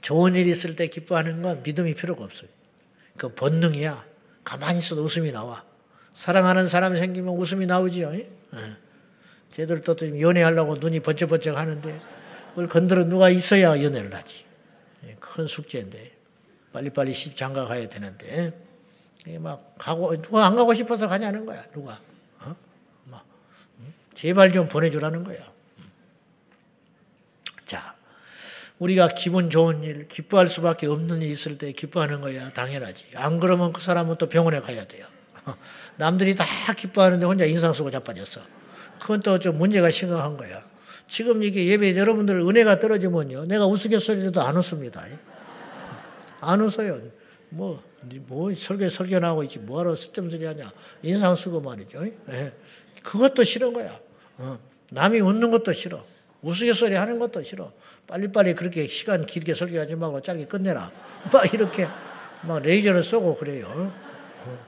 좋은 0.00 0.34
일 0.34 0.46
있을 0.46 0.76
때 0.76 0.86
기뻐하는 0.86 1.42
건 1.42 1.62
믿음이 1.62 1.94
필요가 1.94 2.24
없어요. 2.24 2.48
그 3.18 3.34
본능이야. 3.34 4.09
가만히 4.44 4.78
있어도 4.78 5.02
웃음이 5.02 5.32
나와. 5.32 5.64
사랑하는 6.12 6.68
사람이 6.68 6.98
생기면 6.98 7.34
웃음이 7.34 7.66
나오지요. 7.66 8.12
예? 8.14 8.30
쟤들 9.52 9.82
또 9.82 9.96
연애하려고 10.20 10.76
눈이 10.76 11.00
번쩍번쩍 11.00 11.56
하는데 11.56 12.00
그걸 12.50 12.68
건드려 12.68 13.04
누가 13.04 13.30
있어야 13.30 13.82
연애를 13.82 14.14
하지. 14.14 14.44
예, 15.04 15.16
큰 15.18 15.46
숙제인데 15.46 16.16
빨리빨리 16.72 17.12
시 17.12 17.34
장가 17.34 17.66
가야 17.66 17.88
되는데 17.88 18.52
막 19.38 19.74
가고 19.78 20.16
누가 20.20 20.46
안 20.46 20.56
가고 20.56 20.74
싶어서 20.74 21.08
가냐는 21.08 21.44
거야 21.46 21.62
누가 21.72 21.98
어? 22.40 22.56
막 23.04 23.24
제발 24.14 24.52
좀 24.52 24.68
보내주라는 24.68 25.24
거야. 25.24 25.38
자 27.64 27.96
우리가 28.80 29.08
기분 29.08 29.50
좋은 29.50 29.84
일 29.84 30.08
기뻐할 30.08 30.48
수밖에 30.48 30.86
없는 30.86 31.22
일 31.22 31.30
있을 31.30 31.58
때 31.58 31.70
기뻐하는 31.72 32.20
거야 32.20 32.50
당연하지. 32.50 33.12
안 33.16 33.38
그러면 33.38 33.72
그 33.72 33.80
사람은 33.80 34.16
또 34.16 34.28
병원에 34.28 34.58
가야 34.60 34.84
돼요. 34.84 35.06
남들이 35.96 36.34
다 36.34 36.46
기뻐하는데 36.74 37.24
혼자 37.26 37.44
인상 37.44 37.72
쓰고 37.72 37.90
자빠졌어. 37.90 38.40
그건 38.98 39.20
또 39.20 39.38
좀 39.38 39.58
문제가 39.58 39.90
심각한 39.90 40.36
거야. 40.36 40.62
지금 41.06 41.42
이게 41.42 41.66
예배 41.66 41.96
여러분들 41.96 42.36
은혜가 42.36 42.78
떨어지면요. 42.78 43.46
내가 43.46 43.66
우스갯소리도 43.66 44.40
안 44.40 44.56
웃습니다. 44.56 45.04
안 46.40 46.60
웃어요. 46.60 47.00
뭐, 47.50 47.82
뭐 48.26 48.54
설교 48.54 48.88
설교 48.88 49.18
나오고 49.18 49.42
있지. 49.44 49.58
뭐하러 49.58 49.94
쓸데없는 49.96 50.30
소리 50.30 50.46
하냐. 50.46 50.70
인상 51.02 51.34
쓰고 51.36 51.60
말이죠. 51.60 52.06
예. 52.30 52.52
그것도 53.02 53.44
싫은 53.44 53.72
거야. 53.72 53.98
어. 54.38 54.58
남이 54.90 55.20
웃는 55.20 55.50
것도 55.50 55.72
싫어. 55.72 56.04
우스갯소리 56.42 56.94
하는 56.94 57.18
것도 57.18 57.42
싫어. 57.42 57.72
빨리빨리 58.06 58.54
그렇게 58.54 58.86
시간 58.86 59.26
길게 59.26 59.54
설교하지 59.54 59.96
말고 59.96 60.20
짧게 60.22 60.46
끝내라. 60.46 60.90
막 61.32 61.52
이렇게 61.54 61.88
막 62.42 62.62
레이저를 62.62 63.02
쏘고 63.02 63.36
그래요. 63.36 63.92
어. 64.46 64.58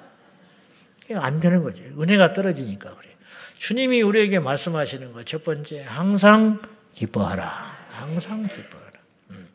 안 1.16 1.40
되는 1.40 1.62
거지. 1.62 1.82
은혜가 1.98 2.32
떨어지니까 2.32 2.94
그래. 2.96 3.10
주님이 3.58 4.02
우리에게 4.02 4.38
말씀하시는 4.40 5.12
거 5.12 5.22
첫 5.24 5.44
번째 5.44 5.82
항상 5.84 6.60
기뻐하라. 6.94 7.46
항상 7.90 8.42
기뻐하라. 8.42 8.92
음. 9.30 9.48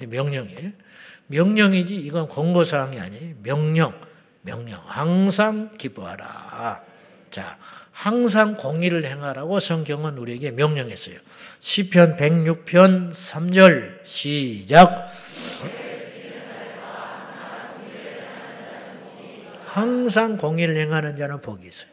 명령이에요. 0.00 0.72
명령이지 1.28 1.96
이건 1.96 2.28
권고 2.28 2.64
사항이 2.64 2.98
아니에요. 2.98 3.34
명령. 3.42 3.94
명령. 4.42 4.80
항상 4.84 5.76
기뻐하라. 5.76 6.82
자, 7.30 7.58
항상 7.98 8.56
공의를 8.56 9.04
행하라고 9.06 9.58
성경은 9.58 10.18
우리에게 10.18 10.52
명령했어요. 10.52 11.18
시편 11.58 12.16
106편 12.16 13.10
3절 13.10 14.04
시작. 14.04 15.12
항상 19.66 20.36
공의를 20.36 20.76
행하는 20.76 21.16
자는 21.16 21.40
복이 21.40 21.66
있어요. 21.66 21.90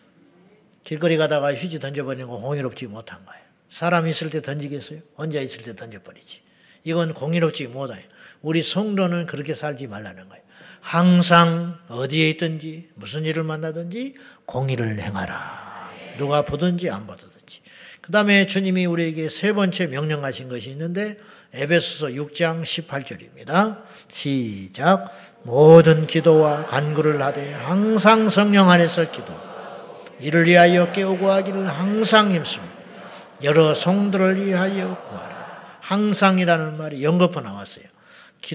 길거리 0.83 1.17
가다가 1.17 1.55
휴지 1.55 1.79
던져버리는 1.79 2.27
건 2.27 2.39
공의롭지 2.39 2.85
못한 2.85 3.25
거예요. 3.25 3.41
사람 3.67 4.05
있을 4.05 4.29
때 4.29 4.43
던지겠어요? 4.43 4.99
혼자 5.17 5.41
있을 5.41 5.63
때 5.63 5.75
던져버리지. 5.75 6.41
이건 6.83 7.15
공의롭지 7.15 7.69
못해요. 7.69 8.05
우리 8.43 8.61
성도는 8.61 9.25
그렇게 9.25 9.55
살지 9.55 9.87
말라는 9.87 10.29
거예요. 10.29 10.43
항상 10.81 11.79
어디에 11.87 12.29
있든지 12.29 12.91
무슨 12.93 13.25
일을 13.25 13.41
만나든지 13.41 14.13
공의를 14.45 14.99
행하라. 14.99 15.64
누가 16.17 16.41
보든지 16.43 16.89
안 16.89 17.07
보든지. 17.07 17.61
그 18.01 18.11
다음에 18.11 18.45
주님이 18.45 18.85
우리에게 18.85 19.29
세 19.29 19.53
번째 19.53 19.87
명령하신 19.87 20.49
것이 20.49 20.69
있는데 20.69 21.17
에베소서 21.53 22.13
6장 22.13 22.61
18절입니다. 22.61 23.81
시작. 24.09 25.11
모든 25.43 26.05
기도와 26.05 26.67
간구를 26.67 27.21
하되 27.21 27.53
항상 27.53 28.29
성령 28.29 28.69
안에서 28.69 29.09
기도. 29.09 29.33
이를 30.19 30.45
위하여 30.45 30.91
깨우고 30.91 31.29
하기를 31.29 31.67
항상 31.67 32.31
힘쓰며 32.31 32.63
여러 33.43 33.73
성들을 33.73 34.45
위하여 34.45 34.97
구하라. 35.09 35.79
항상이라는 35.81 36.77
말이 36.77 37.03
연거푸 37.03 37.41
나왔어요. 37.41 37.85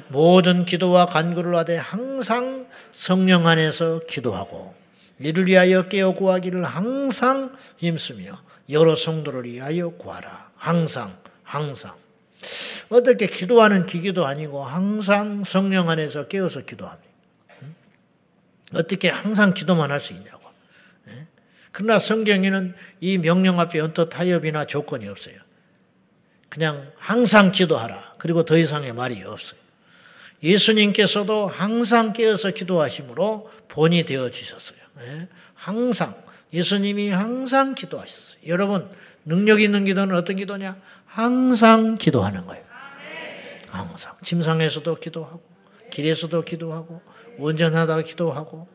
모든 0.09 0.65
기도와 0.65 1.07
간구를 1.07 1.55
하되 1.57 1.77
항상 1.77 2.67
성령 2.93 3.47
안에서 3.47 4.01
기도하고 4.09 4.80
이를 5.21 5.47
위하여 5.47 5.83
깨어 5.83 6.13
구하기를 6.15 6.65
항상 6.65 7.57
힘쓰며 7.77 8.39
여러 8.71 8.97
성도를 8.97 9.45
위하여 9.45 9.91
구하라. 9.91 10.53
항상, 10.57 11.17
항상. 11.43 11.95
어떻게 12.89 13.27
기도하는 13.27 13.87
기기도 13.87 14.27
아니고 14.27 14.65
항상 14.65 15.45
성령 15.45 15.91
안에서 15.91 16.27
깨어서 16.29 16.63
기도합니다. 16.63 17.11
어떻게 18.75 19.09
항상 19.09 19.53
기도만 19.53 19.91
할 19.91 20.01
수 20.01 20.13
있냐고. 20.15 20.41
그러나 21.73 21.99
성경에는 21.99 22.75
이 23.01 23.19
명령 23.19 23.61
앞에 23.61 23.79
어떤 23.81 24.09
타협이나 24.09 24.65
조건이 24.65 25.07
없어요. 25.07 25.37
그냥 26.49 26.91
항상 26.99 27.53
기도하라. 27.53 28.17
그리고 28.19 28.45
더 28.45 28.57
이상의 28.57 28.93
말이 28.93 29.23
없어요. 29.23 29.61
예수님께서도 30.43 31.47
항상 31.47 32.13
깨어서 32.13 32.51
기도하심으로 32.51 33.51
본이 33.69 34.05
되어 34.05 34.31
주셨어요. 34.31 34.80
항상 35.55 36.15
예수님이 36.53 37.11
항상 37.11 37.75
기도하셨어요. 37.75 38.43
여러분 38.49 38.91
능력 39.25 39.61
있는 39.61 39.85
기도는 39.85 40.17
어떤 40.17 40.37
기도냐? 40.37 40.77
항상 41.07 41.95
기도하는 41.95 42.47
거예요. 42.47 42.65
항상 43.69 44.15
침상에서도 44.23 44.95
기도하고 44.97 45.43
길에서도 45.91 46.43
기도하고 46.43 47.01
운전하다가 47.39 48.03
기도하고 48.03 48.69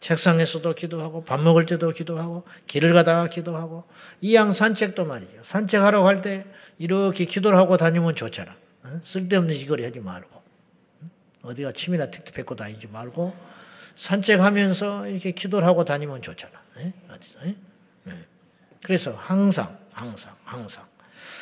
책상에서도 0.00 0.72
기도하고 0.74 1.24
밥 1.24 1.40
먹을 1.40 1.66
때도 1.66 1.90
기도하고 1.90 2.44
길을 2.66 2.92
가다가 2.92 3.28
기도하고 3.28 3.84
이양 4.20 4.52
산책도 4.52 5.06
말이에요. 5.06 5.42
산책하러 5.42 6.02
갈 6.02 6.22
때 6.22 6.46
이렇게 6.78 7.24
기도를 7.24 7.58
하고 7.58 7.76
다니면 7.76 8.14
좋잖아. 8.14 8.56
쓸데없는 9.02 9.54
짓거리 9.56 9.84
하지 9.84 10.00
말고 10.00 10.42
어디가 11.42 11.72
침이나 11.72 12.10
틱틱 12.10 12.34
뱉고 12.34 12.56
다니지 12.56 12.86
말고 12.88 13.34
산책하면서 13.98 15.08
이렇게 15.08 15.32
기도를 15.32 15.66
하고 15.66 15.84
다니면 15.84 16.22
좋잖아. 16.22 16.52
어디서? 17.10 17.40
그래서 18.84 19.12
항상 19.12 19.76
항상 19.92 20.34
항상 20.44 20.86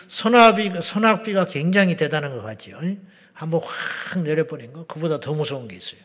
선악비가 0.09 0.81
선악비가 0.81 1.45
굉장히 1.45 1.97
대단한 1.99 2.33
것 2.33 2.43
같지요. 2.43 2.81
한번 3.35 3.61
확 3.63 4.23
내려버린 4.23 4.73
거 4.73 4.87
그보다 4.87 5.21
더 5.21 5.35
무서운 5.35 5.69
게 5.69 5.77
있어요. 5.77 6.01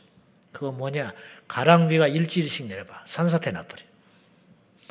그거 0.51 0.73
뭐냐? 0.73 1.13
가랑비가 1.47 2.07
일주일씩 2.07 2.67
내려봐. 2.67 3.03
산사태 3.05 3.51
나버려. 3.51 3.81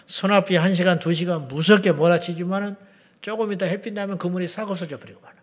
소나비 0.06 0.56
한 0.56 0.74
시간, 0.74 0.98
두 0.98 1.12
시간 1.12 1.46
무섭게 1.46 1.92
몰아치지만은 1.92 2.74
조금 3.20 3.52
이따 3.52 3.66
햇빛 3.66 3.92
나면 3.92 4.16
그물이 4.16 4.48
싹 4.48 4.70
없어져 4.70 4.98
버리고 4.98 5.20
말아. 5.20 5.36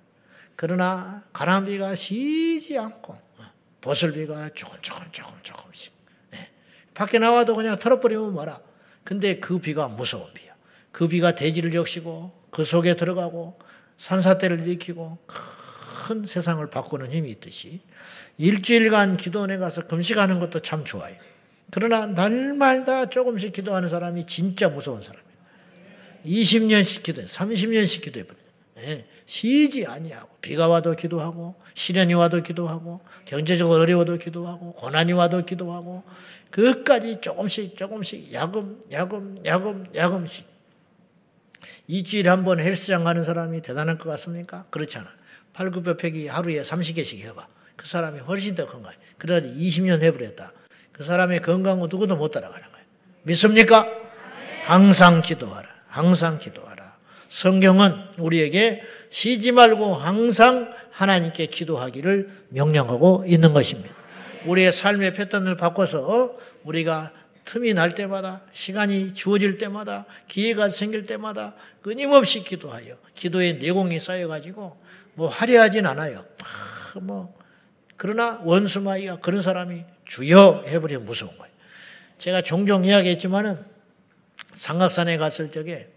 그러나 0.56 1.24
가랑비가 1.32 1.94
쉬지 1.94 2.80
않고 2.80 3.14
어, 3.14 3.44
보슬비가 3.82 4.50
조금 4.56 4.82
조금 4.82 5.06
조금 5.12 5.34
조금씩 5.44 5.94
네. 5.94 5.97
밖에 6.98 7.20
나와도 7.20 7.56
그냥 7.56 7.78
털어버리면 7.78 8.34
뭐라. 8.34 8.60
근데 9.04 9.40
그 9.40 9.60
비가 9.60 9.88
무서운 9.88 10.34
비야. 10.34 10.56
그 10.92 11.08
비가 11.08 11.36
대지를 11.36 11.72
적시고 11.72 12.32
그 12.50 12.64
속에 12.64 12.96
들어가고 12.96 13.60
산사태를 13.98 14.62
일으키고 14.62 15.20
큰 15.28 16.26
세상을 16.26 16.68
바꾸는 16.72 17.12
힘이 17.12 17.30
있듯이 17.30 17.82
일주일간 18.40 19.18
기도원에 19.18 19.58
가서 19.58 19.86
금식하는 19.86 20.40
것도 20.40 20.62
참 20.62 20.86
좋아요. 20.86 21.16
그러나 21.70 22.08
날마다 22.08 23.06
조금씩 23.06 23.54
기도하는 23.54 23.90
사람이 23.90 24.26
진짜 24.26 24.68
무서운 24.68 25.04
사람이에요. 25.04 25.28
20년씩 26.26 27.04
기도해, 27.04 27.28
30년씩 27.28 28.06
기도해버려요. 28.06 28.47
예, 28.80 29.06
쉬지 29.26 29.86
아니하고 29.88 30.30
비가 30.42 30.68
와도 30.68 30.94
기도하고 30.96 31.56
시련이 31.74 32.14
와도 32.14 32.44
기도하고 32.44 33.02
경제적으로 33.26 33.82
어려워도 33.82 34.18
기도하고 34.18 34.74
고난이 34.74 35.14
와도 35.14 35.46
기도하고 35.46 36.04
그것까지 36.52 37.22
조금씩 37.22 37.76
조금씩 37.76 38.34
야금 38.34 38.80
야금 38.92 39.40
야금 39.46 39.88
야금씩 39.96 40.46
일주일에 41.88 42.30
한 42.30 42.44
번 42.44 42.60
헬스장 42.60 43.04
가는 43.04 43.24
사람이 43.24 43.62
대단할 43.62 43.98
것 43.98 44.10
같습니까? 44.12 44.66
그렇지 44.70 44.98
않아. 45.00 45.10
팔굽혀펴기 45.54 46.28
하루에 46.28 46.62
30개씩 46.62 47.20
해봐. 47.22 47.48
그 47.76 47.88
사람이 47.88 48.20
훨씬 48.20 48.56
더 48.56 48.68
건강해. 48.68 48.96
그래가지고 49.18 49.56
20년 49.56 50.02
해버렸다. 50.04 50.52
그 50.92 51.04
사람의 51.04 51.42
건강은 51.42 51.88
누구도 51.90 52.16
못 52.16 52.30
따라가는 52.30 52.62
거예요. 52.72 52.86
믿습니까? 53.24 53.88
항상 54.66 55.22
기도하라. 55.22 55.68
항상 55.88 56.40
기도하라. 56.40 56.77
성경은 57.30 57.94
우리에게 58.18 58.82
쉬지 59.10 59.52
말고 59.52 59.96
항상 59.96 60.74
하나님께 60.92 61.48
기도하기를 61.48 62.30
명령하고 62.50 63.24
있는 63.28 63.54
것입니다. 63.54 63.96
우리의 64.46 64.72
삶의 64.72 65.14
패턴을 65.14 65.58
바꿔서 65.58 66.36
우리가 66.64 67.12
틈이 67.46 67.74
날 67.74 67.94
때마다 67.94 68.42
시간이 68.52 69.14
주어질 69.14 69.58
때마다 69.58 70.06
기회가 70.28 70.68
생길 70.70 71.04
때마다 71.04 71.56
끊임없이 71.82 72.44
기도하여 72.44 72.98
기도의 73.16 73.60
내공이 73.60 74.00
쌓여가지고 74.00 74.78
뭐 75.14 75.28
화려하진 75.28 75.86
않아요. 75.86 76.26
뭐 77.02 77.38
그러나 77.96 78.42
원수마이가 78.44 79.18
그런 79.18 79.42
사람이 79.42 79.84
주여 80.06 80.66
해버리면 80.68 81.06
무서운 81.06 81.36
거예요. 81.38 81.54
제가 82.18 82.42
종종 82.42 82.84
이야기했지만은 82.84 83.64
상각산에 84.54 85.18
갔을 85.18 85.52
적에 85.52 85.90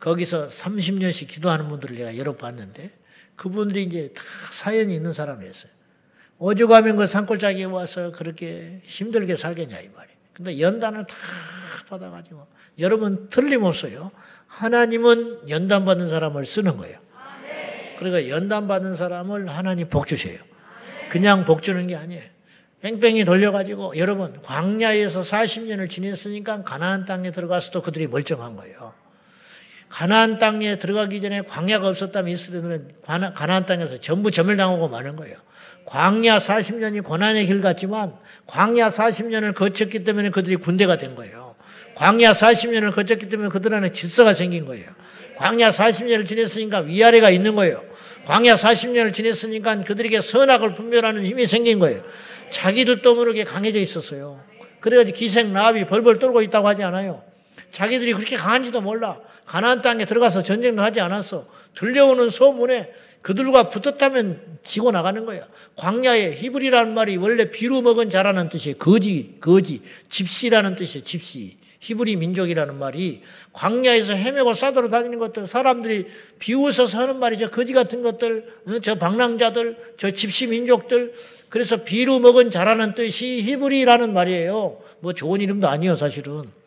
거기서 0.00 0.48
30년씩 0.48 1.28
기도하는 1.28 1.68
분들을 1.68 1.96
제가 1.96 2.16
여러 2.16 2.34
봤는데 2.34 2.90
그분들이 3.36 3.84
이제 3.84 4.12
다 4.14 4.22
사연이 4.50 4.94
있는 4.94 5.12
사람이었어요. 5.12 5.70
오죽하면 6.38 6.96
그 6.96 7.06
산골짜기에 7.06 7.64
와서 7.64 8.12
그렇게 8.12 8.80
힘들게 8.84 9.36
살겠냐 9.36 9.78
이 9.78 9.88
말이에요. 9.88 10.18
근데 10.32 10.60
연단을 10.60 11.06
다 11.06 11.16
받아가지고 11.88 12.46
여러분 12.78 13.28
틀림없어요. 13.28 14.10
하나님은 14.46 15.50
연단 15.50 15.84
받는 15.84 16.08
사람을 16.08 16.46
쓰는 16.46 16.78
거예요. 16.78 16.98
그러니까 17.98 18.30
연단 18.30 18.66
받는 18.66 18.94
사람을 18.94 19.48
하나님 19.48 19.88
복 19.90 20.06
주세요. 20.06 20.40
그냥 21.10 21.44
복 21.44 21.62
주는 21.62 21.86
게 21.86 21.96
아니에요. 21.96 22.22
뺑뺑이 22.80 23.26
돌려가지고 23.26 23.98
여러분 23.98 24.40
광야에서 24.40 25.20
40년을 25.20 25.90
지냈으니까 25.90 26.62
가나안 26.62 27.04
땅에 27.04 27.30
들어가서도 27.30 27.82
그들이 27.82 28.06
멀쩡한 28.06 28.56
거예요. 28.56 28.94
가나안 29.90 30.38
땅에 30.38 30.78
들어가기 30.78 31.20
전에 31.20 31.42
광야가 31.42 31.88
없었다면 31.88 32.32
이스라엘은 32.32 32.92
가나안 33.34 33.66
땅에서 33.66 33.98
전부 33.98 34.30
점멸당하고 34.30 34.88
마는 34.88 35.16
거예요. 35.16 35.36
광야 35.84 36.38
40년이 36.38 37.02
고난의 37.02 37.46
길 37.46 37.60
같지만 37.60 38.14
광야 38.46 38.88
40년을 38.88 39.54
거쳤기 39.54 40.04
때문에 40.04 40.30
그들이 40.30 40.56
군대가 40.56 40.96
된 40.96 41.16
거예요. 41.16 41.56
광야 41.96 42.32
40년을 42.32 42.94
거쳤기 42.94 43.28
때문에 43.28 43.48
그들 43.48 43.74
안에 43.74 43.90
질서가 43.90 44.32
생긴 44.32 44.64
거예요. 44.64 44.86
광야 45.36 45.70
40년을 45.70 46.26
지냈으니까 46.26 46.80
위아래가 46.80 47.30
있는 47.30 47.56
거예요. 47.56 47.82
광야 48.26 48.54
40년을 48.54 49.12
지냈으니까 49.12 49.82
그들에게 49.82 50.20
선악을 50.20 50.74
분별하는 50.76 51.24
힘이 51.24 51.46
생긴 51.46 51.80
거예요. 51.80 52.02
자기들도 52.50 53.14
모르게 53.16 53.44
강해져 53.44 53.80
있었어요. 53.80 54.40
그래가지고 54.78 55.18
기생 55.18 55.52
나합이 55.52 55.86
벌벌 55.86 56.20
떨고 56.20 56.42
있다고 56.42 56.68
하지 56.68 56.84
않아요. 56.84 57.22
자기들이 57.72 58.12
그렇게 58.12 58.36
강한지도 58.36 58.80
몰라. 58.80 59.18
가나안 59.46 59.82
땅에 59.82 60.04
들어가서 60.04 60.42
전쟁도 60.42 60.82
하지 60.82 61.00
않았어. 61.00 61.46
들려오는 61.74 62.30
소문에 62.30 62.92
그들과 63.22 63.68
붙었다면 63.68 64.58
지고 64.62 64.90
나가는 64.90 65.24
거야. 65.26 65.46
광야에 65.76 66.34
히브리라는 66.36 66.94
말이 66.94 67.16
원래 67.16 67.50
비루 67.50 67.82
먹은 67.82 68.08
자라는 68.08 68.48
뜻이에요. 68.48 68.78
거지, 68.78 69.36
거지. 69.40 69.82
집시라는 70.08 70.76
뜻이에요. 70.76 71.04
집시. 71.04 71.58
히브리 71.80 72.16
민족이라는 72.16 72.78
말이 72.78 73.22
광야에서 73.52 74.12
헤매고 74.12 74.52
싸돌아 74.52 74.90
다니는 74.90 75.18
것들, 75.18 75.46
사람들이 75.46 76.06
비웃어서 76.38 76.98
하는 76.98 77.18
말이죠. 77.18 77.50
거지 77.50 77.72
같은 77.72 78.02
것들, 78.02 78.46
어, 78.66 78.78
저 78.80 78.96
방랑자들, 78.96 79.78
저 79.96 80.10
집시 80.10 80.46
민족들. 80.46 81.14
그래서 81.48 81.78
비루 81.82 82.20
먹은 82.20 82.50
자라는 82.50 82.94
뜻이 82.94 83.42
히브리라는 83.42 84.12
말이에요. 84.12 84.80
뭐 85.00 85.12
좋은 85.14 85.40
이름도 85.40 85.68
아니에요, 85.68 85.96
사실은. 85.96 86.59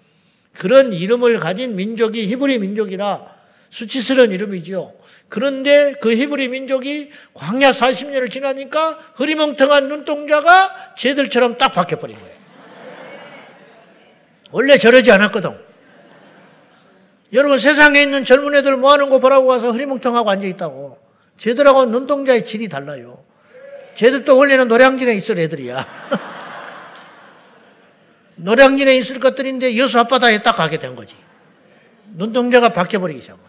그런 0.57 0.93
이름을 0.93 1.39
가진 1.39 1.75
민족이 1.75 2.27
히브리 2.27 2.59
민족이라 2.59 3.33
수치스러운 3.69 4.31
이름이죠. 4.31 4.93
그런데 5.29 5.95
그 5.99 6.13
히브리 6.15 6.49
민족이 6.49 7.09
광야 7.33 7.71
40년을 7.71 8.29
지나니까 8.29 8.99
흐리멍텅한 9.15 9.87
눈동자가 9.87 10.93
쟤들처럼 10.95 11.57
딱 11.57 11.69
바뀌어버린 11.69 12.15
거예요. 12.19 12.33
원래 14.51 14.77
저러지 14.77 15.11
않았거든. 15.11 15.57
여러분 17.33 17.57
세상에 17.57 18.03
있는 18.03 18.23
젊은 18.23 18.53
애들 18.53 18.77
뭐 18.77 18.91
하는 18.91 19.09
거 19.09 19.17
보라고 19.17 19.47
가서 19.47 19.71
흐리멍텅하고 19.71 20.29
앉아있다고. 20.29 20.99
쟤들하고 21.37 21.85
눈동자의 21.85 22.43
질이 22.43 22.69
달라요. 22.69 23.25
쟤들도 23.95 24.37
원래는 24.37 24.67
노량진에 24.67 25.15
있을 25.15 25.39
애들이야. 25.39 26.29
노량진에 28.35 28.95
있을 28.97 29.19
것들인데 29.19 29.77
여수 29.77 29.99
앞바다에 29.99 30.43
딱 30.43 30.53
가게 30.53 30.79
된 30.79 30.95
거지. 30.95 31.15
눈동자가 32.15 32.69
바뀌어버리기 32.69 33.21
시작한 33.21 33.43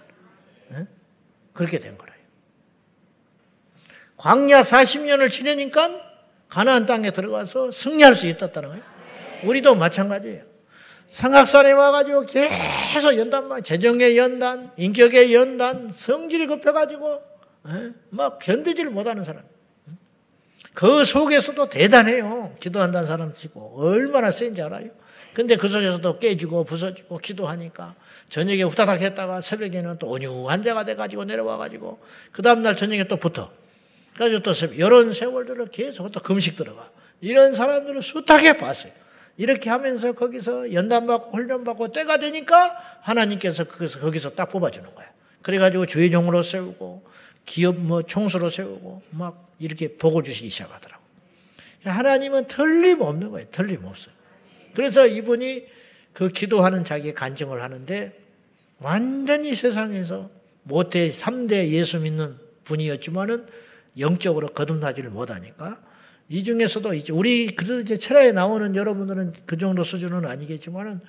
그렇게 1.52 1.78
된 1.78 1.96
거예요. 1.96 2.14
광야 4.16 4.62
40년을 4.62 5.30
지내니까 5.30 5.90
가나안 6.48 6.86
땅에 6.86 7.10
들어가서 7.10 7.70
승리할 7.70 8.14
수 8.14 8.26
있었다는 8.26 8.68
거예요. 8.68 8.82
우리도 9.44 9.74
마찬가지예요. 9.74 10.44
상악산에 11.08 11.72
와가지고 11.72 12.26
계속 12.26 13.16
연단, 13.18 13.62
재정의 13.62 14.16
연단, 14.16 14.72
인격의 14.76 15.34
연단, 15.34 15.90
성질이 15.92 16.46
급해가지고 16.46 17.22
예? 17.68 17.92
막 18.10 18.38
견디지를 18.38 18.90
못하는 18.90 19.24
사람. 19.24 19.42
그 20.74 21.04
속에서도 21.04 21.68
대단해요. 21.68 22.54
기도한다는 22.60 23.06
사람 23.06 23.32
치고 23.32 23.76
얼마나 23.80 24.30
센지 24.30 24.60
알아요. 24.60 24.90
근데 25.32 25.56
그 25.56 25.68
속에서도 25.68 26.18
깨지고 26.18 26.64
부서지고 26.64 27.18
기도하니까 27.18 27.94
저녁에 28.28 28.62
후다닥 28.62 29.00
했다가 29.00 29.40
새벽에는 29.40 29.98
또 29.98 30.08
온유한 30.08 30.62
자가 30.62 30.84
돼가지고 30.84 31.24
내려와가지고 31.24 31.98
그 32.32 32.42
다음날 32.42 32.76
저녁에 32.76 33.04
또 33.04 33.16
붙어. 33.16 33.50
그래가지고 34.14 34.42
또 34.42 34.52
새벽, 34.52 34.78
이런 34.78 35.12
세월들을 35.12 35.70
계속 35.70 36.10
또 36.12 36.20
금식 36.20 36.56
들어가. 36.56 36.90
이런 37.20 37.54
사람들을 37.54 38.00
숱하게 38.02 38.58
봤어요. 38.58 38.92
이렇게 39.36 39.70
하면서 39.70 40.12
거기서 40.12 40.72
연단받고 40.72 41.36
훈련받고 41.36 41.88
때가 41.88 42.18
되니까 42.18 42.76
하나님께서 43.00 43.64
거기서, 43.64 43.98
거기서 44.00 44.30
딱 44.30 44.50
뽑아주는 44.50 44.94
거야. 44.94 45.06
그래가지고 45.42 45.86
주의 45.86 46.10
종으로 46.10 46.42
세우고 46.42 46.93
기업 47.46 47.76
뭐 47.76 48.02
총수로 48.02 48.50
세우고 48.50 49.02
막 49.10 49.52
이렇게 49.58 49.96
복을 49.96 50.22
주시기 50.22 50.50
시작하더라고. 50.50 51.02
하나님은 51.84 52.46
틀림없는 52.46 53.30
거예요. 53.30 53.48
틀림없어요. 53.50 54.14
그래서 54.74 55.06
이분이 55.06 55.66
그 56.12 56.28
기도하는 56.28 56.84
자기의 56.84 57.14
간증을 57.14 57.62
하는데 57.62 58.18
완전히 58.78 59.54
세상에서 59.54 60.30
모태 60.62 61.10
3대 61.10 61.68
예수 61.68 62.00
믿는 62.00 62.36
분이었지만은 62.64 63.46
영적으로 63.98 64.48
거듭나지를 64.48 65.10
못하니까 65.10 65.80
이 66.28 66.42
중에서도 66.42 66.94
이제 66.94 67.12
우리 67.12 67.54
그래도 67.54 67.80
이제 67.80 67.96
철야에 67.98 68.32
나오는 68.32 68.74
여러분들은 68.74 69.34
그 69.44 69.58
정도 69.58 69.84
수준은 69.84 70.26
아니겠지만은 70.26 71.00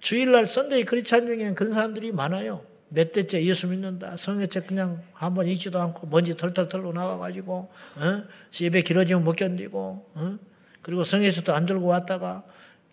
주일날 0.00 0.46
Sunday 0.46 0.84
Christian 0.84 1.26
중에는 1.26 1.54
그런 1.54 1.72
사람들이 1.72 2.12
많아요. 2.12 2.64
몇 2.94 3.12
대째 3.12 3.44
예수 3.44 3.66
믿는다. 3.66 4.16
성경책 4.16 4.68
그냥 4.68 5.02
한번 5.12 5.48
읽지도 5.48 5.80
않고 5.80 6.06
먼지 6.06 6.36
털털 6.36 6.68
털고 6.68 6.92
나와가지고 6.92 7.54
어? 7.96 8.22
예배 8.60 8.82
길어지면 8.82 9.24
못 9.24 9.34
견디고 9.34 10.10
어? 10.14 10.38
그리고 10.80 11.02
성경책도 11.02 11.52
안 11.52 11.66
들고 11.66 11.86
왔다가 11.86 12.44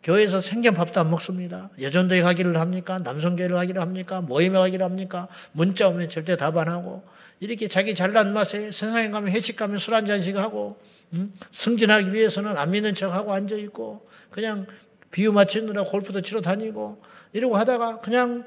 교회에서 0.01 0.39
생전밥도 0.39 0.99
안 0.99 1.11
먹습니다. 1.11 1.69
여전도에 1.79 2.21
가기를 2.23 2.57
합니까? 2.57 2.97
남성교회를 2.97 3.55
가기를 3.55 3.79
합니까? 3.79 4.21
모임에 4.21 4.57
가기를 4.57 4.83
합니까? 4.83 5.27
문자 5.51 5.87
오면 5.87 6.09
절대 6.09 6.35
답 6.35 6.57
안 6.57 6.67
하고 6.69 7.03
이렇게 7.39 7.67
자기 7.67 7.93
잘난 7.93 8.33
맛에 8.33 8.71
세상에 8.71 9.09
가면 9.11 9.29
회식 9.31 9.55
가면 9.55 9.77
술 9.77 9.93
한 9.93 10.05
잔씩 10.07 10.37
하고 10.37 10.79
음? 11.13 11.31
승진하기 11.51 12.11
위해서는 12.13 12.57
안 12.57 12.71
믿는 12.71 12.95
척하고 12.95 13.33
앉아 13.33 13.55
있고 13.57 14.07
그냥 14.31 14.65
비유 15.11 15.31
맞추느라 15.31 15.83
골프도 15.83 16.21
치러 16.21 16.41
다니고 16.41 17.01
이러고 17.33 17.55
하다가 17.57 17.99
그냥 17.99 18.45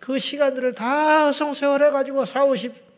그 0.00 0.18
시간들을 0.18 0.74
다 0.74 1.30
성세월 1.30 1.84
해가지고 1.86 2.24
4, 2.24 2.44
50 2.46 2.90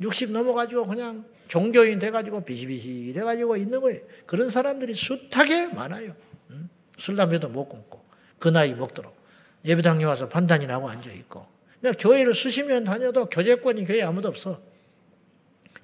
60 0.00 0.30
넘어가지고 0.30 0.86
그냥 0.86 1.24
종교인 1.46 1.98
돼가지고 1.98 2.44
비시비시 2.44 3.12
돼가지고 3.12 3.56
있는 3.56 3.80
거예요. 3.80 4.00
그런 4.24 4.48
사람들이 4.48 4.94
숱하게 4.94 5.66
많아요. 5.68 6.14
술, 6.96 7.16
담배도 7.16 7.48
못 7.48 7.68
끊고 7.68 8.02
그 8.38 8.48
나이 8.48 8.74
먹도록 8.74 9.14
예배당에 9.64 10.04
와서 10.04 10.28
판단이나 10.28 10.74
하고 10.74 10.88
앉아있고 10.88 11.46
그냥 11.80 11.94
교회를 11.98 12.34
수십 12.34 12.64
년 12.64 12.84
다녀도 12.84 13.26
교제권이 13.26 13.84
교회에 13.84 14.02
아무도 14.02 14.28
없어. 14.28 14.60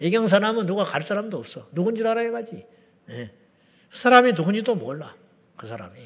예경사 0.00 0.38
나면 0.38 0.66
누가 0.66 0.84
갈 0.84 1.02
사람도 1.02 1.38
없어. 1.38 1.68
누군지 1.72 2.06
알아야 2.06 2.30
가지. 2.30 2.66
예. 3.10 3.32
그 3.90 3.98
사람이 3.98 4.32
누군지도 4.32 4.74
몰라. 4.76 5.14
그 5.56 5.66
사람이. 5.66 5.98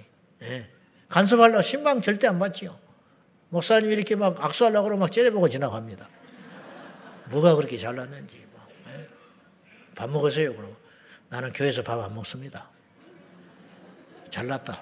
예. 0.43 0.69
간섭하려고 1.09 1.63
신방 1.63 2.01
절대 2.01 2.29
안 2.29 2.39
받지요. 2.39 2.79
목사님 3.51 3.91
이렇게 3.91 4.17
막 4.17 4.43
악수하려고 4.43 4.85
그러면 4.85 5.01
막 5.01 5.13
째려보고 5.13 5.49
지나갑니다. 5.49 6.09
뭐가 7.27 7.55
그렇게 7.57 7.77
잘났는지. 7.77 8.45
예. 8.89 9.09
밥 9.95 10.09
먹으세요. 10.11 10.55
그러면 10.55 10.77
나는 11.29 11.53
교회에서 11.53 11.83
밥 11.83 12.01
안 12.01 12.15
먹습니다. 12.15 12.69
잘났다. 14.31 14.81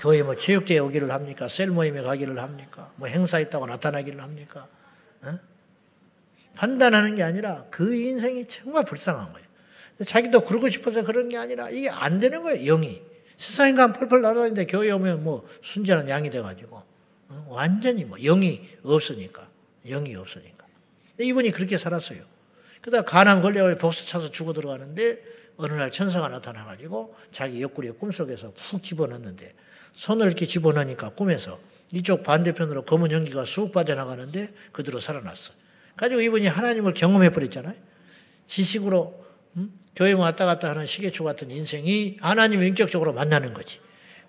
교회 0.00 0.22
뭐 0.22 0.34
체육대회 0.36 0.78
오기를 0.80 1.10
합니까? 1.10 1.48
셀 1.48 1.68
모임에 1.68 2.02
가기를 2.02 2.38
합니까? 2.38 2.90
뭐 2.96 3.08
행사 3.08 3.38
있다고 3.38 3.66
나타나기를 3.66 4.22
합니까? 4.22 4.68
어? 5.22 5.38
판단하는 6.56 7.14
게 7.14 7.22
아니라 7.22 7.64
그 7.70 7.94
인생이 7.94 8.46
정말 8.46 8.84
불쌍한 8.84 9.32
거예요. 9.32 9.46
자기도 10.04 10.40
그러고 10.42 10.68
싶어서 10.68 11.04
그런 11.04 11.28
게 11.28 11.38
아니라 11.38 11.70
이게 11.70 11.88
안 11.88 12.20
되는 12.20 12.42
거예요, 12.42 12.64
영이. 12.64 13.02
세상인간 13.36 13.92
펄펄 13.92 14.22
날아다니는데 14.22 14.66
교회 14.66 14.90
오면 14.90 15.24
뭐 15.24 15.46
순전한 15.62 16.08
양이 16.08 16.30
돼가지고 16.30 16.82
어? 17.28 17.46
완전히 17.48 18.04
뭐 18.04 18.18
영이 18.18 18.60
없으니까 18.82 19.48
영이 19.86 20.14
없으니까. 20.14 20.64
이분이 21.20 21.50
그렇게 21.50 21.78
살았어요. 21.78 22.22
그러다 22.80 23.04
가난 23.04 23.40
걸려 23.40 23.74
복수 23.76 24.06
차서 24.06 24.30
죽어 24.30 24.52
들어가는데 24.52 25.22
어느 25.56 25.72
날 25.72 25.90
천사가 25.90 26.28
나타나가지고 26.28 27.14
자기 27.32 27.62
옆구리에 27.62 27.92
꿈속에서 27.92 28.52
푹 28.52 28.82
집어넣는데 28.82 29.54
손을 29.94 30.26
이렇게 30.26 30.46
집어넣으니까 30.46 31.10
꿈에서 31.10 31.60
이쪽 31.92 32.24
반대편으로 32.24 32.84
검은 32.84 33.12
연기가 33.12 33.44
쑥 33.44 33.72
빠져나가는데 33.72 34.52
그대로 34.72 34.98
살아났어. 34.98 35.52
가지고 35.96 36.20
이분이 36.20 36.48
하나님을 36.48 36.94
경험해 36.94 37.30
버렸잖아요. 37.30 37.74
지식으로 38.46 39.24
음? 39.56 39.78
교회 39.96 40.12
왔다 40.12 40.44
갔다 40.46 40.70
하는 40.70 40.86
시계추 40.86 41.24
같은 41.24 41.50
인생이 41.50 42.16
하나님을 42.20 42.66
인격적으로 42.66 43.12
만나는 43.12 43.54
거지. 43.54 43.78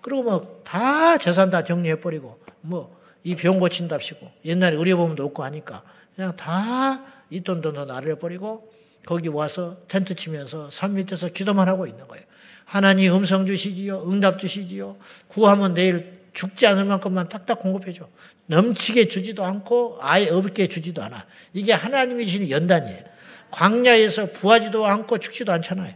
그리고 0.00 0.22
뭐 0.22 0.62
다 0.64 1.18
재산 1.18 1.50
다 1.50 1.62
정리해 1.64 2.00
버리고 2.00 2.40
뭐 2.60 2.96
이 3.24 3.34
병 3.34 3.58
고친답시고 3.58 4.30
옛날에 4.44 4.76
의료보험도 4.76 5.24
없고 5.24 5.42
하니까 5.44 5.82
그냥 6.14 6.36
다 6.36 7.02
이 7.30 7.40
돈도 7.40 7.72
다 7.72 7.84
날려버리고 7.84 8.70
거기 9.04 9.28
와서 9.28 9.78
텐트 9.88 10.14
치면서 10.14 10.70
산 10.70 10.94
밑에서 10.94 11.28
기도만 11.28 11.68
하고 11.68 11.86
있는 11.88 12.06
거예요. 12.06 12.24
하나님 12.64 13.12
음성 13.14 13.46
주시지요. 13.46 14.04
응답 14.08 14.38
주시지요. 14.38 14.96
구하면 15.26 15.74
내일 15.74 16.20
죽지 16.34 16.68
않을 16.68 16.84
만큼만 16.84 17.28
딱딱 17.28 17.58
공급해줘. 17.58 18.08
넘치게 18.46 19.08
주지도 19.08 19.44
않고 19.44 19.98
아예 20.00 20.28
없게 20.28 20.68
주지도 20.68 21.02
않아. 21.02 21.26
이게 21.52 21.72
하나님이 21.72 22.24
주시는 22.26 22.50
연단이에요. 22.50 23.02
광야에서 23.50 24.26
부하지도 24.32 24.86
않고 24.86 25.18
죽지도 25.18 25.52
않잖아요. 25.52 25.94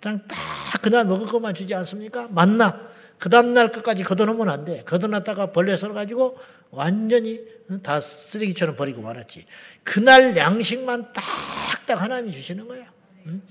그냥 0.00 0.20
딱 0.28 0.82
그날 0.82 1.04
먹을 1.04 1.26
것만 1.26 1.54
주지 1.54 1.74
않습니까? 1.74 2.28
맞나? 2.30 2.92
그 3.18 3.30
다음날 3.30 3.70
끝까지 3.70 4.02
걷어놓으면 4.02 4.48
안 4.48 4.64
돼. 4.64 4.82
걷어놨다가 4.84 5.52
벌레 5.52 5.76
썰어가지고 5.76 6.38
완전히 6.70 7.40
다 7.82 8.00
쓰레기처럼 8.00 8.74
버리고 8.74 9.02
말았지. 9.02 9.44
그날 9.84 10.36
양식만 10.36 11.12
딱딱 11.12 12.02
하나님이 12.02 12.32
주시는 12.32 12.66
거야. 12.66 12.90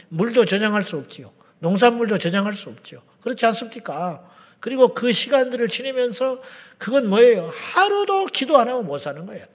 물도 0.09 0.43
저장할 0.43 0.83
수 0.83 0.97
없지요. 0.97 1.31
농산물도 1.59 2.17
저장할 2.17 2.53
수 2.53 2.69
없죠. 2.69 3.01
그렇지 3.21 3.45
않습니까? 3.45 4.27
그리고 4.59 4.93
그 4.93 5.11
시간들을 5.11 5.67
지내면서 5.69 6.41
그건 6.77 7.07
뭐예요? 7.07 7.51
하루도 7.53 8.25
기도 8.25 8.57
안 8.57 8.67
하고 8.67 8.83
못 8.83 8.99
사는 8.99 9.25
거예요. 9.25 9.45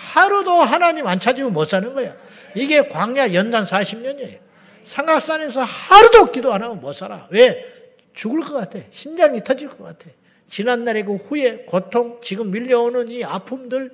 하루도 0.00 0.62
하나님 0.62 1.06
안 1.06 1.20
찾으면 1.20 1.52
못 1.52 1.64
사는 1.64 1.92
거예요. 1.94 2.14
이게 2.54 2.88
광야 2.88 3.34
연단 3.34 3.64
40년이에요. 3.64 4.38
삼각산에서 4.82 5.62
하루도 5.62 6.32
기도 6.32 6.52
안 6.52 6.62
하고 6.62 6.74
못 6.76 6.92
살아. 6.92 7.26
왜? 7.30 7.66
죽을 8.14 8.40
것 8.40 8.54
같아. 8.54 8.78
심장이 8.90 9.44
터질 9.44 9.68
것 9.68 9.84
같아. 9.84 10.10
지난날의 10.46 11.04
그 11.04 11.16
후회, 11.16 11.58
고통, 11.58 12.18
지금 12.22 12.50
밀려오는 12.50 13.10
이 13.10 13.22
아픔들, 13.22 13.92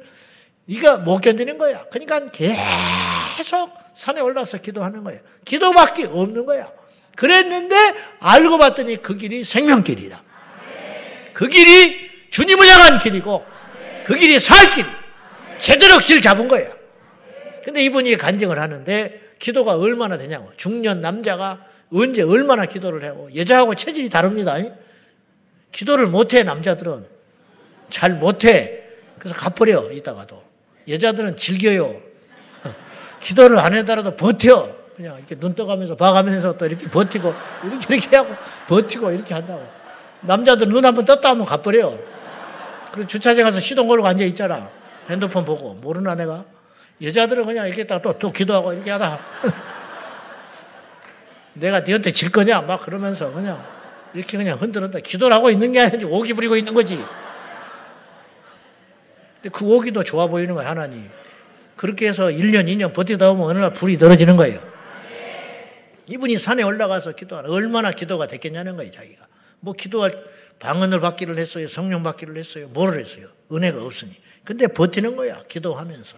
이거 0.67 0.97
못 0.97 1.21
견디는 1.21 1.59
거야. 1.59 1.85
그러니까 1.91 2.31
계속 2.31 3.71
산에 3.93 4.21
올라서 4.21 4.59
기도하는 4.59 5.05
거예요. 5.05 5.21
기도밖에 5.45 6.07
없는 6.07 6.47
거야. 6.47 6.71
그랬는데 7.15 7.77
알고 8.21 8.59
봤더니 8.59 9.03
그 9.03 9.17
길이 9.17 9.45
생명길이다. 9.45 10.23
그 11.35 11.49
길이 11.49 12.31
주님을 12.31 12.67
향한 12.69 12.99
길이고 12.99 13.45
그 14.07 14.15
길이 14.17 14.41
살 14.41 14.71
길. 14.71 14.87
제대로 15.59 15.99
길 15.99 16.21
잡은 16.21 16.49
거예요. 16.49 16.73
근데 17.65 17.83
이분이 17.83 18.17
간증을 18.17 18.59
하는데 18.59 19.21
기도가 19.39 19.77
얼마나 19.77 20.19
되냐고. 20.19 20.51
중년 20.57 21.01
남자가 21.01 21.65
언제 21.93 22.23
얼마나 22.23 22.67
기도를 22.67 23.03
해요. 23.03 23.29
여자하고 23.35 23.75
체질이 23.75 24.09
다릅니다. 24.09 24.57
기도를 25.73 26.07
못해 26.07 26.43
남자들은. 26.43 27.07
잘 27.91 28.15
못해. 28.15 28.83
그래서 29.19 29.35
가버려 29.35 29.91
이따가도. 29.93 30.41
여자들은 30.89 31.37
즐겨요. 31.37 31.95
기도를 33.21 33.59
안 33.59 33.75
해더라도 33.75 34.17
버텨. 34.17 34.69
그냥 34.97 35.17
이렇게 35.19 35.35
눈 35.35 35.55
떠가면서 35.55 35.97
봐가면서 35.97 36.57
또 36.57 36.67
이렇게 36.67 36.89
버티고 36.89 37.35
이렇게 37.65 37.97
이렇게 37.97 38.17
하고 38.17 38.35
버티고 38.69 39.11
이렇게 39.11 39.35
한다고. 39.35 39.67
남자들 40.23 40.69
눈 40.69 40.85
한번 40.85 41.05
떴다 41.05 41.31
하면 41.31 41.45
가버려. 41.45 41.93
그리고 42.93 43.07
주차장 43.07 43.45
가서 43.45 43.61
시동 43.61 43.89
걸고 43.89 44.07
앉아 44.07 44.25
있잖아. 44.25 44.71
핸드폰 45.09 45.45
보고 45.45 45.75
모르나 45.75 46.15
내가. 46.15 46.45
여자들은 47.03 47.47
그냥 47.47 47.67
이렇게 47.67 47.85
또, 47.85 48.19
또 48.19 48.33
기도하고 48.33 48.73
이렇게 48.73 48.91
하다. 48.91 49.21
내가 51.55 51.81
너한테 51.81 52.13
질 52.13 52.31
거냐? 52.31 52.63
막 52.63 52.81
그러면서 52.81 53.33
그냥 53.33 53.65
이렇게 54.15 54.37
그냥 54.37 54.59
흔들었다. 54.59 55.01
기도를 55.01 55.37
하고 55.37 55.51
있는 55.51 55.73
게 55.73 55.81
아니지. 55.81 56.05
오기 56.05 56.35
부리고 56.35 56.57
있는 56.57 56.75
거지. 56.75 57.03
근데 59.37 59.49
그 59.51 59.67
오기도 59.67 60.05
좋아 60.05 60.27
보이는 60.27 60.55
거야, 60.55 60.71
하나님. 60.71 61.09
그렇게 61.77 62.09
해서 62.09 62.27
1년, 62.27 62.67
2년 62.67 62.93
버티다 62.93 63.33
보면 63.33 63.47
어느 63.47 63.59
날 63.59 63.73
불이 63.73 63.99
떨어지는 63.99 64.37
거예요. 64.37 64.61
이분이 66.09 66.39
산에 66.39 66.63
올라가서 66.63 67.13
기도하는 67.13 67.51
얼마나 67.51 67.91
기도가 67.91 68.27
됐겠냐는 68.27 68.77
거예요, 68.77 68.91
자기가. 68.91 69.27
뭐 69.61 69.75
기도할 69.75 70.25
방언을 70.59 71.01
받기를 71.01 71.37
했어요. 71.39 71.69
성령 71.69 72.03
받기를 72.03 72.39
했어요. 72.39 72.69
뭐를 72.69 73.01
했어요? 73.01 73.29
은혜가 73.53 73.85
없으니. 73.85 74.13
근데 74.47 74.69
버티는 74.69 75.17
거야, 75.17 75.43
기도하면서. 75.49 76.17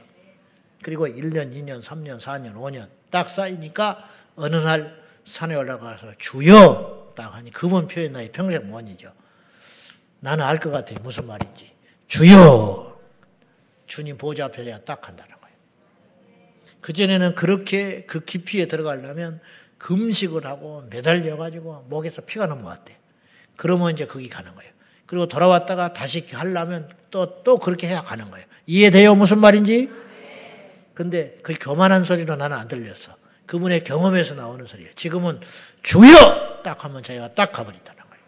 그리고 0.82 1.08
1년, 1.08 1.52
2년, 1.52 1.82
3년, 1.82 2.20
4년, 2.20 2.54
5년 2.54 2.88
딱 3.10 3.28
쌓이니까 3.28 4.06
어느 4.36 4.54
날 4.54 5.02
산에 5.24 5.56
올라가서 5.56 6.12
주여 6.18 7.14
딱 7.16 7.34
하니 7.34 7.50
그분 7.50 7.88
표현 7.88 8.12
나의 8.12 8.30
평생 8.30 8.66
무언이죠. 8.66 9.12
나는 10.20 10.44
알 10.44 10.60
것 10.60 10.70
같아. 10.70 10.94
무슨 11.02 11.26
말인지. 11.26 11.72
주여 12.06 13.00
주님 13.86 14.18
보좌 14.18 14.44
앞에 14.44 14.84
딱 14.84 15.08
한다는 15.08 15.34
거예요. 15.40 15.56
그전에는 16.80 17.34
그렇게 17.34 18.04
그 18.04 18.24
깊이에 18.24 18.66
들어가려면 18.66 19.40
금식을 19.78 20.46
하고 20.46 20.82
매달려가지고 20.90 21.86
목에서 21.88 22.22
피가 22.22 22.46
넘어왔대. 22.46 22.96
그러면 23.56 23.92
이제 23.92 24.06
거기 24.06 24.28
가는 24.28 24.54
거예요. 24.54 24.70
그리고 25.08 25.26
돌아왔다가 25.26 25.94
다시 25.94 26.24
하려면 26.32 26.86
또, 27.10 27.42
또 27.42 27.58
그렇게 27.58 27.88
해야 27.88 28.02
가는 28.02 28.30
거예요. 28.30 28.46
이해돼요? 28.66 29.14
무슨 29.14 29.38
말인지? 29.38 29.90
근데 30.92 31.38
그 31.42 31.54
교만한 31.58 32.04
소리로 32.04 32.36
나는 32.36 32.56
안 32.58 32.68
들렸어. 32.68 33.16
그분의 33.46 33.84
경험에서 33.84 34.34
나오는 34.34 34.66
소리예요. 34.66 34.92
지금은 34.94 35.40
주여! 35.82 36.60
딱 36.62 36.84
하면 36.84 37.02
자기가 37.02 37.34
딱 37.34 37.52
가버린다는 37.52 38.02
거예요. 38.02 38.24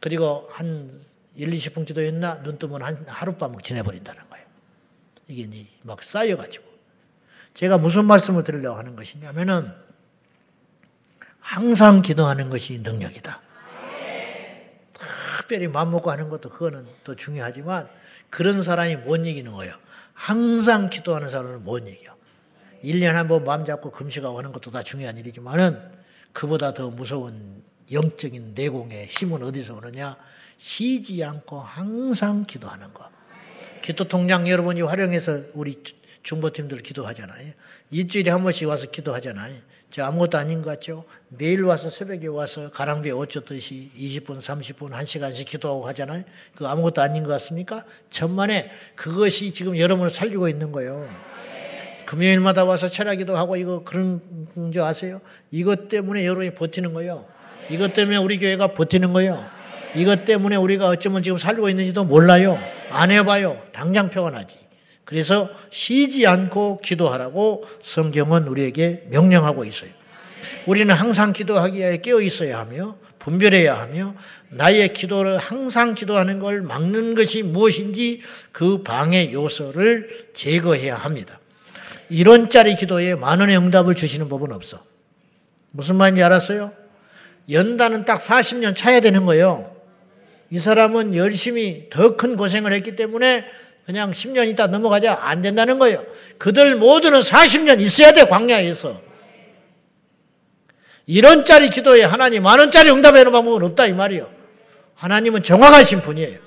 그리고 0.00 0.46
한 0.52 0.90
1, 1.36 1.50
20분 1.50 1.86
기도했나? 1.86 2.42
눈 2.42 2.58
뜨면 2.58 2.82
한 2.82 3.06
하룻밤 3.08 3.58
지내버린다는 3.58 4.28
거예요. 4.28 4.46
이게 5.28 5.66
막 5.82 6.02
쌓여가지고. 6.02 6.64
제가 7.54 7.78
무슨 7.78 8.04
말씀을 8.04 8.44
드리려고 8.44 8.76
하는 8.76 8.94
것이냐면은 8.94 9.72
항상 11.40 12.02
기도하는 12.02 12.50
것이 12.50 12.78
능력이다. 12.80 13.47
특별히 15.48 15.66
마음 15.66 15.90
먹고 15.92 16.10
하는 16.10 16.28
것도 16.28 16.50
그거는 16.50 16.86
더 17.04 17.16
중요하지만 17.16 17.88
그런 18.28 18.62
사람이 18.62 18.96
못 18.96 19.16
이기는 19.16 19.50
거예요. 19.50 19.74
항상 20.12 20.90
기도하는 20.90 21.30
사람은 21.30 21.64
못 21.64 21.88
이겨. 21.88 22.14
1년 22.84 23.12
한 23.12 23.28
번 23.28 23.44
마음 23.44 23.64
잡고 23.64 23.90
금식하고 23.90 24.36
하는 24.36 24.52
것도 24.52 24.70
다 24.70 24.82
중요한 24.82 25.16
일이지만은 25.16 25.80
그보다 26.34 26.74
더 26.74 26.90
무서운 26.90 27.62
영적인 27.90 28.52
내공의 28.54 29.06
힘은 29.06 29.42
어디서 29.42 29.76
오느냐? 29.76 30.18
쉬지 30.58 31.24
않고 31.24 31.60
항상 31.60 32.44
기도하는 32.44 32.92
거. 32.92 33.08
기도 33.80 34.04
통장 34.06 34.46
여러분이 34.46 34.82
활용해서 34.82 35.44
우리 35.54 35.82
중보팀들 36.24 36.78
기도하잖아요. 36.80 37.52
일주일에 37.90 38.30
한 38.30 38.42
번씩 38.42 38.68
와서 38.68 38.90
기도하잖아요. 38.90 39.54
저 39.90 40.04
아무것도 40.04 40.36
아닌 40.36 40.62
것 40.62 40.70
같죠? 40.70 41.04
매일 41.28 41.64
와서 41.64 41.88
새벽에 41.88 42.26
와서 42.26 42.70
가랑비에 42.70 43.12
어쩌듯이 43.12 43.90
20분, 43.96 44.38
30분, 44.38 44.90
1시간씩 44.90 45.46
기도하고 45.46 45.86
하잖아요. 45.88 46.24
그 46.54 46.66
아무것도 46.66 47.00
아닌 47.00 47.22
것 47.22 47.30
같습니까? 47.30 47.84
천만에 48.10 48.70
그것이 48.96 49.52
지금 49.52 49.78
여러분을 49.78 50.10
살리고 50.10 50.48
있는 50.48 50.72
거예요. 50.72 51.08
금요일마다 52.06 52.64
와서 52.64 52.88
철학기도 52.88 53.36
하고 53.36 53.56
이거 53.56 53.82
그런 53.84 54.20
줄 54.72 54.82
아세요? 54.82 55.20
이것 55.50 55.88
때문에 55.88 56.24
여러분이 56.24 56.54
버티는 56.54 56.94
거예요. 56.94 57.26
이것 57.70 57.92
때문에 57.92 58.16
우리 58.16 58.38
교회가 58.38 58.74
버티는 58.74 59.12
거예요. 59.12 59.44
이것 59.94 60.24
때문에 60.24 60.56
우리가 60.56 60.88
어쩌면 60.88 61.22
지금 61.22 61.38
살고 61.38 61.68
있는지도 61.68 62.04
몰라요. 62.04 62.58
안 62.90 63.10
해봐요. 63.10 63.62
당장 63.72 64.10
표가 64.10 64.30
나지. 64.30 64.58
그래서 65.08 65.48
쉬지 65.70 66.26
않고 66.26 66.82
기도하라고 66.84 67.64
성경은 67.80 68.46
우리에게 68.46 69.04
명령하고 69.08 69.64
있어요. 69.64 69.88
우리는 70.66 70.94
항상 70.94 71.32
기도하기 71.32 71.78
위해 71.78 71.96
깨어 72.02 72.20
있어야 72.20 72.58
하며 72.58 72.98
분별해야 73.18 73.74
하며 73.74 74.14
나의 74.50 74.92
기도를 74.92 75.38
항상 75.38 75.94
기도하는 75.94 76.40
걸 76.40 76.60
막는 76.60 77.14
것이 77.14 77.42
무엇인지 77.42 78.20
그 78.52 78.82
방해 78.82 79.32
요소를 79.32 80.28
제거해야 80.34 80.96
합니다. 80.96 81.40
이런짜리 82.10 82.76
기도에 82.76 83.14
만 83.14 83.40
원의 83.40 83.56
응답을 83.56 83.94
주시는 83.94 84.28
법은 84.28 84.52
없어. 84.52 84.78
무슨 85.70 85.96
말인지 85.96 86.22
알았어요? 86.22 86.70
연단은 87.50 88.04
딱 88.04 88.18
40년 88.20 88.76
차야 88.76 89.00
되는 89.00 89.24
거예요. 89.24 89.74
이 90.50 90.58
사람은 90.58 91.14
열심히 91.14 91.88
더 91.88 92.18
큰 92.18 92.36
고생을 92.36 92.74
했기 92.74 92.94
때문에 92.94 93.46
그냥 93.88 94.12
10년 94.12 94.50
있다 94.50 94.66
넘어가자 94.66 95.16
안 95.18 95.40
된다는 95.40 95.78
거예요. 95.78 96.04
그들 96.36 96.76
모두는 96.76 97.20
40년 97.20 97.80
있어야 97.80 98.12
돼, 98.12 98.26
광야에서. 98.26 99.00
이런 101.06 101.46
짜리 101.46 101.70
기도에 101.70 102.02
하나님 102.02 102.42
만 102.42 102.58
원짜리 102.58 102.90
응답하는 102.90 103.32
방법은 103.32 103.62
없다 103.62 103.86
이 103.86 103.94
말이요. 103.94 104.30
하나님은 104.94 105.42
정확하신 105.42 106.02
분이에요. 106.02 106.38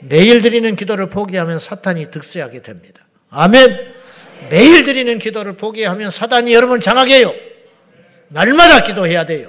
매일 0.00 0.42
드리는 0.42 0.74
기도를 0.74 1.10
포기하면 1.10 1.60
사탄이 1.60 2.10
득세하게 2.10 2.62
됩니다. 2.62 3.06
아멘. 3.30 3.94
매일 4.50 4.82
드리는 4.82 5.16
기도를 5.16 5.52
포기하면 5.52 6.10
사단이 6.10 6.52
여러분을 6.52 6.80
장하게 6.80 7.18
해요. 7.18 7.32
날마다 8.26 8.82
기도해야 8.82 9.24
돼요. 9.26 9.48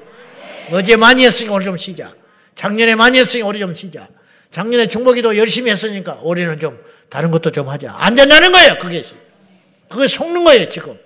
어제 0.71 0.95
많이 0.95 1.26
했으니까 1.26 1.55
오늘 1.55 1.65
좀 1.65 1.76
쉬자. 1.76 2.13
작년에 2.53 2.93
많이 2.93 3.17
했으니까 3.17 3.47
올해 3.47 3.57
좀 3.57 3.73
쉬자. 3.73 4.09
작년에 4.51 4.86
중보기도 4.86 5.36
열심히 5.38 5.71
했으니까 5.71 6.19
올해는 6.21 6.59
좀 6.59 6.80
다른 7.10 7.32
것도 7.32 7.51
좀 7.51 7.70
하자. 7.70 7.93
안 7.97 8.16
된다는 8.16 8.51
거예요, 8.51 8.78
그게. 8.80 9.03
그게 9.89 10.08
속는 10.08 10.43
거예요, 10.43 10.68
지금. 10.70 10.97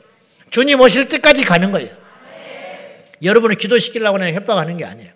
주님 0.50 0.80
오실 0.80 1.10
때까지 1.10 1.44
가는 1.44 1.72
거예요. 1.72 1.90
여러분을 3.22 3.56
기도시키려고 3.56 4.18
그냥 4.18 4.34
협박하는 4.34 4.78
게 4.78 4.86
아니에요. 4.86 5.12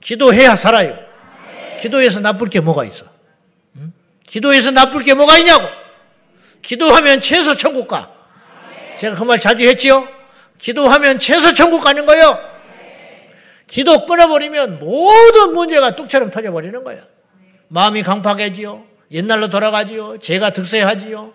기도해야 0.00 0.54
살아요. 0.54 0.98
기도해서 1.80 2.20
나쁠 2.20 2.48
게 2.48 2.60
뭐가 2.60 2.84
있어? 2.84 3.06
응? 3.76 3.92
기도해서 4.26 4.70
나쁠 4.72 5.04
게 5.04 5.14
뭐가 5.14 5.38
있냐고? 5.38 5.66
기도하면 6.62 7.20
최소 7.20 7.56
천국 7.56 7.88
가. 7.88 8.10
제가 8.96 9.14
그 9.16 9.24
말 9.24 9.40
자주 9.40 9.66
했지요? 9.66 10.06
기도하면 10.58 11.18
최소 11.18 11.54
천국 11.54 11.80
가는 11.82 12.04
거예요. 12.04 12.38
기도 13.66 14.04
끊어버리면 14.04 14.80
모든 14.80 15.54
문제가 15.54 15.94
뚝처럼 15.96 16.30
터져버리는 16.30 16.82
거예요. 16.84 17.00
마음이 17.68 18.02
강팍해지요. 18.02 18.84
옛날로 19.10 19.48
돌아가지요. 19.48 20.18
죄가 20.18 20.50
득세하지요. 20.50 21.34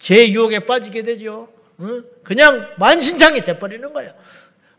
죄 0.00 0.28
유혹에 0.28 0.60
빠지게 0.60 1.02
되죠. 1.02 1.48
그냥 2.22 2.68
만신창이 2.76 3.44
돼버리는 3.44 3.92
거예요. 3.92 4.10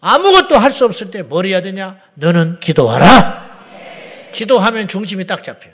아무것도 0.02 0.56
할 0.58 0.72
수 0.72 0.86
없을 0.86 1.10
때 1.12 1.24
뭘 1.24 1.46
해야 1.46 1.62
되냐? 1.62 2.00
너는 2.16 2.60
기도하라. 2.60 4.30
기도하면 4.32 4.88
중심이 4.88 5.26
딱 5.26 5.42
잡혀. 5.44 5.70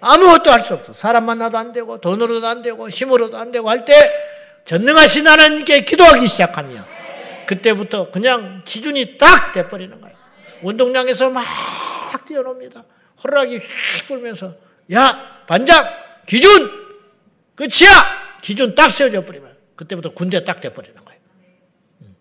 아무것도 0.00 0.50
할 0.50 0.64
수 0.64 0.74
없어. 0.74 0.92
사람 0.92 1.26
만나도 1.26 1.56
안 1.58 1.72
되고, 1.72 2.00
돈으로도 2.00 2.46
안 2.46 2.62
되고, 2.62 2.88
힘으로도 2.88 3.36
안 3.36 3.52
되고 3.52 3.68
할 3.68 3.84
때, 3.84 3.94
전능하신 4.64 5.26
하나님께 5.26 5.84
기도하기 5.84 6.26
시작하면, 6.26 6.84
그때부터 7.46 8.10
그냥 8.10 8.62
기준이 8.64 9.16
딱 9.18 9.52
돼버리는 9.52 10.00
거예요. 10.00 10.16
운동장에서 10.62 11.30
막 11.30 11.44
뛰어놉니다. 12.26 12.84
호락이 13.22 13.58
휙 13.58 14.06
불면서, 14.06 14.54
야, 14.92 15.44
반장, 15.46 15.84
기준! 16.26 16.50
끝이야! 17.54 18.38
기준 18.42 18.74
딱 18.74 18.88
세워져 18.88 19.24
버리면, 19.24 19.56
그때부터 19.74 20.10
군대 20.10 20.44
딱 20.44 20.60
돼버리는 20.60 21.04
거예요. 21.04 21.20
음. 22.02 22.16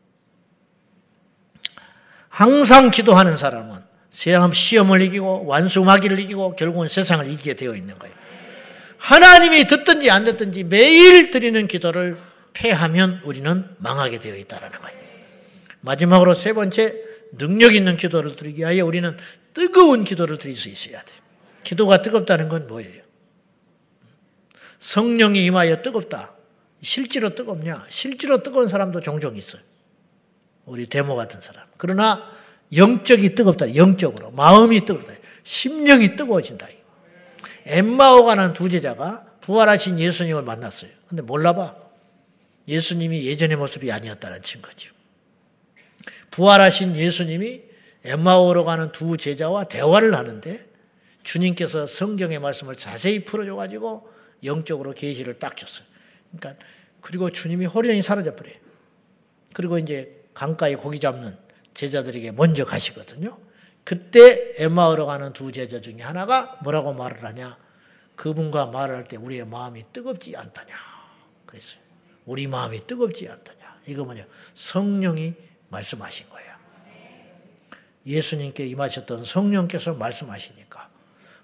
항상 2.30 2.91
기도하는 2.91 3.38
사람은 3.38 3.84
세상 4.09 4.53
시험을 4.53 5.01
이기고 5.01 5.45
완수마귀를 5.45 6.20
이기고 6.20 6.55
결국은 6.55 6.88
세상을 6.88 7.28
이기게 7.28 7.55
되어 7.55 7.76
있는 7.76 7.99
거예요. 7.99 8.16
하나님이 8.97 9.68
듣든지 9.68 10.09
안 10.09 10.24
듣든지 10.24 10.63
매일 10.63 11.32
드리는 11.32 11.68
기도를 11.68 12.18
패하면 12.53 13.22
우리는 13.26 13.70
망하게 13.78 14.20
되어 14.20 14.36
있다는 14.36 14.72
거예요. 14.72 14.97
마지막으로 15.82 16.34
세 16.34 16.53
번째 16.53 16.93
능력 17.38 17.76
있는 17.76 17.97
기도를 17.97 18.36
드리기 18.36 18.61
위하여 18.61 18.86
우리는 18.86 19.16
뜨거운 19.53 20.03
기도를 20.05 20.38
드릴 20.38 20.57
수 20.57 20.70
있어야 20.70 21.03
돼요. 21.03 21.20
기도가 21.66 22.01
뜨겁다는 22.01 22.47
건 22.47 22.68
뭐예요? 22.68 23.03
성령이 24.80 25.43
임하여 25.45 25.82
뜨겁다. 25.82 26.34
실제로 26.82 27.36
뜨겁냐? 27.36 27.86
실제로 27.89 28.43
뜨거운 28.43 28.70
사람도 28.70 29.01
종종 29.01 29.36
있어요. 29.36 29.61
우리 30.66 30.86
데모 30.88 31.16
같은 31.16 31.41
사람. 31.41 31.66
그러나 31.78 32.24
영적이 32.74 33.36
뜨겁다. 33.36 33.76
영적으로. 33.76 34.32
마음이 34.32 34.86
뜨겁다. 34.86 35.13
심령이 35.43 36.16
뜨거워진다. 36.16 36.68
엠마오 37.66 38.26
가는 38.26 38.53
두 38.53 38.70
제자가 38.70 39.26
부활하신 39.41 39.99
예수님을 39.99 40.43
만났어요. 40.43 40.91
근데 41.07 41.22
몰라봐. 41.22 41.76
예수님이 42.68 43.26
예전의 43.26 43.57
모습이 43.57 43.91
아니었다는 43.91 44.41
증거죠. 44.41 44.93
부활하신 46.32 46.95
예수님이 46.95 47.61
엠마오로 48.03 48.66
가는 48.66 48.91
두 48.91 49.18
제자와 49.18 49.66
대화를 49.66 50.16
하는데 50.16 50.74
주님께서 51.26 51.88
성경의 51.88 52.39
말씀을 52.39 52.76
자세히 52.76 53.26
풀어줘가지고 53.26 54.07
영적으로 54.43 54.93
계시를 54.93 55.39
딱 55.39 55.57
줬어요. 55.57 55.86
그러니까 56.32 56.63
그리고 57.01 57.32
주님이 57.32 57.65
호련히 57.65 58.01
사라져 58.01 58.36
버려요. 58.36 58.55
그리고 59.53 59.78
이제 59.80 60.23
강가에 60.34 60.76
고기 60.76 60.99
잡는 60.99 61.36
제자들에게 61.73 62.32
먼저 62.34 62.63
가시거든요. 62.63 63.38
그때 63.84 64.53
엠마오로 64.57 65.07
가는 65.07 65.34
두 65.34 65.51
제자 65.51 65.82
중에 65.82 65.97
하나가 65.99 66.59
뭐라고 66.63 66.93
말을 66.93 67.23
하냐? 67.23 67.57
그분과 68.15 68.67
말을 68.67 68.95
할때 68.95 69.17
우리의 69.17 69.45
마음이 69.45 69.84
뜨겁지 69.91 70.36
않다냐. 70.38 70.76
그랬어요. 71.45 71.80
우리 72.26 72.47
마음이 72.47 72.86
뜨겁지 72.86 73.28
않다냐. 73.28 73.80
이거 73.88 74.05
뭐냐? 74.05 74.26
성령이 74.53 75.34
말씀하신 75.69 76.30
거예요. 76.30 76.55
예수님께 78.05 78.67
임하셨던 78.67 79.26
성령께서 79.26 79.95
말씀하시니까 79.95 80.64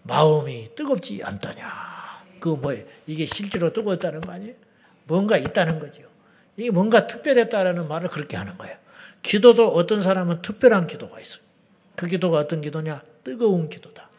마음이 0.03 0.69
뜨겁지 0.75 1.21
않다냐. 1.23 1.65
그 2.39 2.49
뭐예요? 2.49 2.85
이게 3.05 3.25
실제로 3.25 3.71
뜨거웠다는 3.71 4.21
거 4.21 4.31
아니에요? 4.31 4.55
뭔가 5.05 5.37
있다는 5.37 5.79
거죠. 5.79 6.03
이게 6.57 6.71
뭔가 6.71 7.07
특별했다라는 7.07 7.87
말을 7.87 8.09
그렇게 8.09 8.37
하는 8.37 8.57
거예요. 8.57 8.75
기도도 9.21 9.69
어떤 9.69 10.01
사람은 10.01 10.41
특별한 10.41 10.87
기도가 10.87 11.19
있어요. 11.19 11.43
그 11.95 12.07
기도가 12.07 12.39
어떤 12.39 12.61
기도냐? 12.61 13.03
뜨거운 13.23 13.69
기도다. 13.69 14.09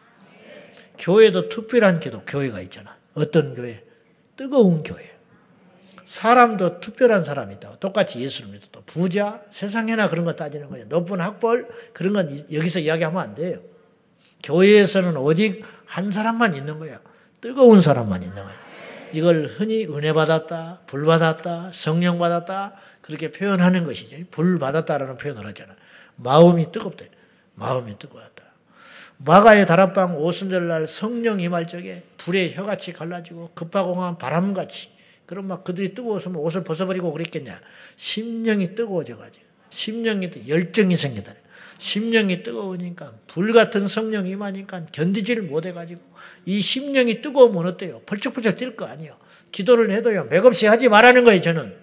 교회도 0.97 1.49
특별한 1.49 1.99
기도, 1.99 2.21
교회가 2.25 2.61
있잖아. 2.61 2.97
어떤 3.13 3.53
교회? 3.53 3.83
뜨거운 4.37 4.83
교회. 4.83 5.11
사람도 6.05 6.79
특별한 6.79 7.23
사람이다. 7.23 7.77
똑같이 7.79 8.21
예수를 8.21 8.51
믿어도 8.51 8.83
부자, 8.85 9.43
세상에나 9.51 10.09
그런 10.09 10.25
거 10.25 10.33
따지는 10.33 10.69
거예요. 10.69 10.85
높은 10.87 11.19
학벌, 11.21 11.67
그런 11.93 12.13
건 12.13 12.45
여기서 12.51 12.79
이야기하면 12.79 13.21
안 13.21 13.35
돼요. 13.35 13.59
교회에서는 14.43 15.17
오직 15.17 15.63
한 15.85 16.11
사람만 16.11 16.55
있는 16.55 16.79
거야. 16.79 16.99
뜨거운 17.41 17.81
사람만 17.81 18.23
있는 18.23 18.35
거야. 18.35 18.53
이걸 19.13 19.45
흔히 19.45 19.85
은혜 19.85 20.11
받았다, 20.11 20.81
불 20.87 21.05
받았다, 21.05 21.71
성령 21.71 22.17
받았다, 22.17 22.73
그렇게 23.01 23.31
표현하는 23.31 23.85
것이죠. 23.85 24.17
불 24.31 24.59
받았다라는 24.59 25.17
표현을 25.17 25.45
하잖아. 25.45 25.75
마음이 26.15 26.71
뜨겁다. 26.71 27.05
마음이 27.55 27.97
뜨거웠다. 27.99 28.43
마가의 29.17 29.65
다락방 29.67 30.17
오순절날 30.17 30.87
성령 30.87 31.39
임할 31.39 31.67
적에 31.67 32.03
불에 32.17 32.53
혀같이 32.53 32.91
갈라지고 32.93 33.51
급하공한 33.53 34.17
바람같이 34.17 34.89
그럼 35.25 35.47
막 35.47 35.63
그들이 35.63 35.93
뜨거워서면 35.93 36.39
옷을 36.41 36.63
벗어버리고 36.63 37.13
그랬겠냐. 37.13 37.59
심령이 37.95 38.75
뜨거워져가지고 38.75 39.45
심령이 39.69 40.29
열정이 40.47 40.97
생기다. 40.97 41.33
심령이 41.83 42.43
뜨거우니까 42.43 43.13
불 43.27 43.51
같은 43.51 43.87
성령이 43.87 44.29
임하니까 44.29 44.85
견디지를 44.93 45.43
못해가지고 45.43 45.99
이 46.45 46.61
심령이 46.61 47.21
뜨거우면 47.21 47.65
어때요? 47.65 48.01
펄쩍펄쩍 48.05 48.55
뛸 48.55 48.77
거 48.77 48.85
아니에요. 48.85 49.17
기도를 49.51 49.91
해도요. 49.91 50.23
맥없이 50.29 50.65
하지 50.65 50.87
말라는 50.87 51.25
거예요, 51.25 51.41
저는. 51.41 51.75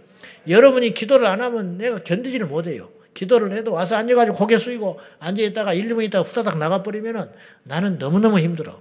여러분이 0.48 0.94
기도를 0.94 1.26
안 1.26 1.42
하면 1.42 1.76
내가 1.76 2.03
견디지를 2.03 2.46
못해요. 2.46 2.90
기도를 3.12 3.53
해도 3.53 3.72
와서 3.72 3.96
앉아가지고 3.96 4.38
고개 4.38 4.57
숙이고 4.57 4.98
앉아있다가 5.18 5.74
1, 5.74 5.88
2분 5.90 6.03
있다가 6.05 6.26
후다닥 6.26 6.57
나가버리면은 6.57 7.30
나는 7.64 7.98
너무너무 7.98 8.40
힘들어. 8.40 8.80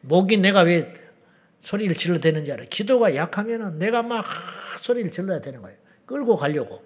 목이 0.00 0.38
내가 0.38 0.62
왜 0.62 0.92
소리를 1.60 1.94
질러 1.94 2.18
대는지 2.18 2.50
알아. 2.50 2.64
기도가 2.64 3.14
약하면은 3.14 3.78
내가 3.78 4.02
막 4.02 4.26
소리를 4.80 5.12
질러야 5.12 5.40
되는 5.40 5.62
거예요. 5.62 5.78
끌고 6.04 6.36
가려고. 6.36 6.82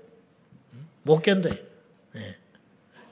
못 1.05 1.23
견뎌요. 1.23 1.72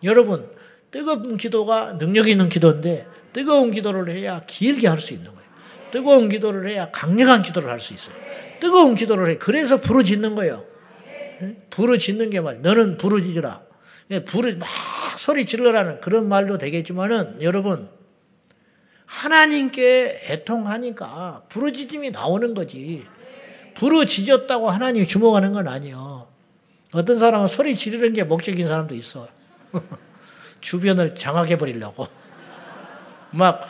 네. 0.03 0.09
여러분, 0.09 0.51
뜨거운 0.91 1.37
기도가 1.37 1.99
능력 1.99 2.29
있는 2.29 2.49
기도인데 2.49 3.07
뜨거운 3.33 3.71
기도를 3.71 4.11
해야 4.11 4.41
길게 4.47 4.89
할 4.89 4.99
수 5.01 5.13
있는 5.13 5.27
거예요. 5.27 5.41
뜨거운 5.91 6.29
기도를 6.29 6.69
해야 6.69 6.91
강력한 6.91 7.43
기도를 7.43 7.69
할 7.71 7.81
수 7.81 7.95
있어요. 7.95 8.15
뜨거운 8.61 8.95
기도를 8.95 9.31
해. 9.31 9.39
그래서 9.39 9.81
부르짖는 9.81 10.35
거예요. 10.35 10.65
부르짖는 11.71 12.31
게 12.31 12.41
말. 12.41 12.61
너는 12.61 12.99
부르짖으라. 12.99 13.63
부르 14.27 14.57
막 14.57 14.69
소리 15.17 15.47
질러라는 15.47 16.01
그런 16.01 16.29
말도 16.29 16.59
되겠지만은 16.59 17.43
여러분 17.43 17.89
하나님께 19.07 20.21
애통하니까 20.31 21.45
부르짖음이 21.49 22.11
나오는 22.11 22.53
거지. 22.55 23.05
부르짖었다고 23.77 24.69
하나님이 24.69 25.07
주목하는 25.07 25.53
건 25.53 25.69
아니요. 25.69 26.29
어떤 26.93 27.19
사람은 27.19 27.47
소리 27.47 27.77
지르는 27.77 28.13
게 28.13 28.25
목적인 28.25 28.67
사람도 28.67 28.95
있어. 28.97 29.29
주변을 30.61 31.15
장악해 31.15 31.57
버리려고. 31.59 32.07
막 33.33 33.63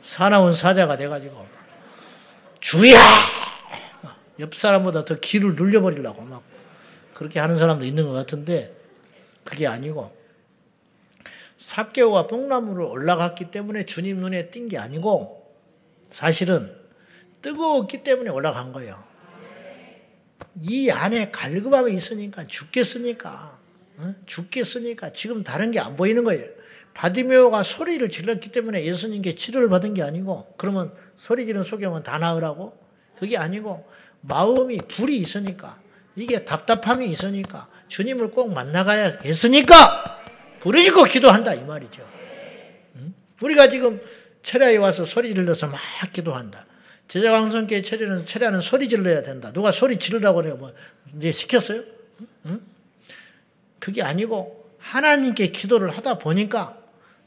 사나운 0.00 0.52
사자가 0.52 0.96
돼가지고 0.96 1.46
주야 2.60 2.98
옆 4.40 4.54
사람보다 4.54 5.04
더 5.04 5.14
귀를 5.20 5.54
눌려버리려고 5.54 6.22
막 6.22 6.42
그렇게 7.14 7.38
하는 7.38 7.56
사람도 7.56 7.84
있는 7.84 8.04
것 8.06 8.12
같은데 8.12 8.76
그게 9.44 9.66
아니고 9.66 10.14
삽개와 11.58 12.26
뽕나무를 12.26 12.84
올라갔기 12.84 13.50
때문에 13.50 13.86
주님 13.86 14.18
눈에 14.18 14.50
띈 14.50 14.68
게 14.68 14.76
아니고 14.76 15.54
사실은 16.10 16.74
뜨거웠기 17.42 18.02
때문에 18.02 18.30
올라간 18.30 18.72
거예요. 18.72 19.02
이 20.56 20.90
안에 20.90 21.30
갈급함이 21.30 21.92
있으니까 21.94 22.46
죽겠으니까 22.46 23.53
죽겠으니까 24.26 25.12
지금 25.12 25.44
다른 25.44 25.70
게 25.70 25.78
안 25.78 25.96
보이는 25.96 26.24
거예요. 26.24 26.46
바디메오가 26.94 27.62
소리를 27.62 28.08
질렀기 28.08 28.52
때문에 28.52 28.84
예수님께 28.84 29.34
치료를 29.34 29.68
받은 29.68 29.94
게 29.94 30.02
아니고 30.02 30.54
그러면 30.56 30.94
소리 31.14 31.44
지른 31.44 31.62
소경은 31.62 32.04
다 32.04 32.18
나으라고? 32.18 32.78
그게 33.18 33.36
아니고 33.36 33.84
마음이 34.20 34.78
불이 34.78 35.16
있으니까 35.16 35.80
이게 36.16 36.44
답답함이 36.44 37.06
있으니까 37.06 37.68
주님을 37.88 38.30
꼭 38.30 38.52
만나가야 38.52 39.18
겠으니까 39.18 40.22
부르짖고 40.60 41.04
기도한다 41.04 41.54
이 41.54 41.64
말이죠. 41.64 42.06
우리가 43.42 43.68
지금 43.68 44.00
철야에 44.42 44.76
와서 44.76 45.04
소리 45.04 45.34
질러서 45.34 45.66
막 45.66 45.80
기도한다. 46.12 46.66
제자광성교회 47.08 47.82
철야는 47.82 48.24
철야는 48.24 48.60
소리 48.60 48.88
질러야 48.88 49.22
된다. 49.22 49.52
누가 49.52 49.70
소리 49.70 49.98
지르라고 49.98 50.36
그래요? 50.36 50.56
뭐 50.56 50.72
이제 51.16 51.32
시켰어요? 51.32 51.82
응? 52.46 52.60
그게 53.84 54.00
아니고 54.00 54.64
하나님께 54.78 55.48
기도를 55.48 55.90
하다 55.90 56.14
보니까 56.14 56.78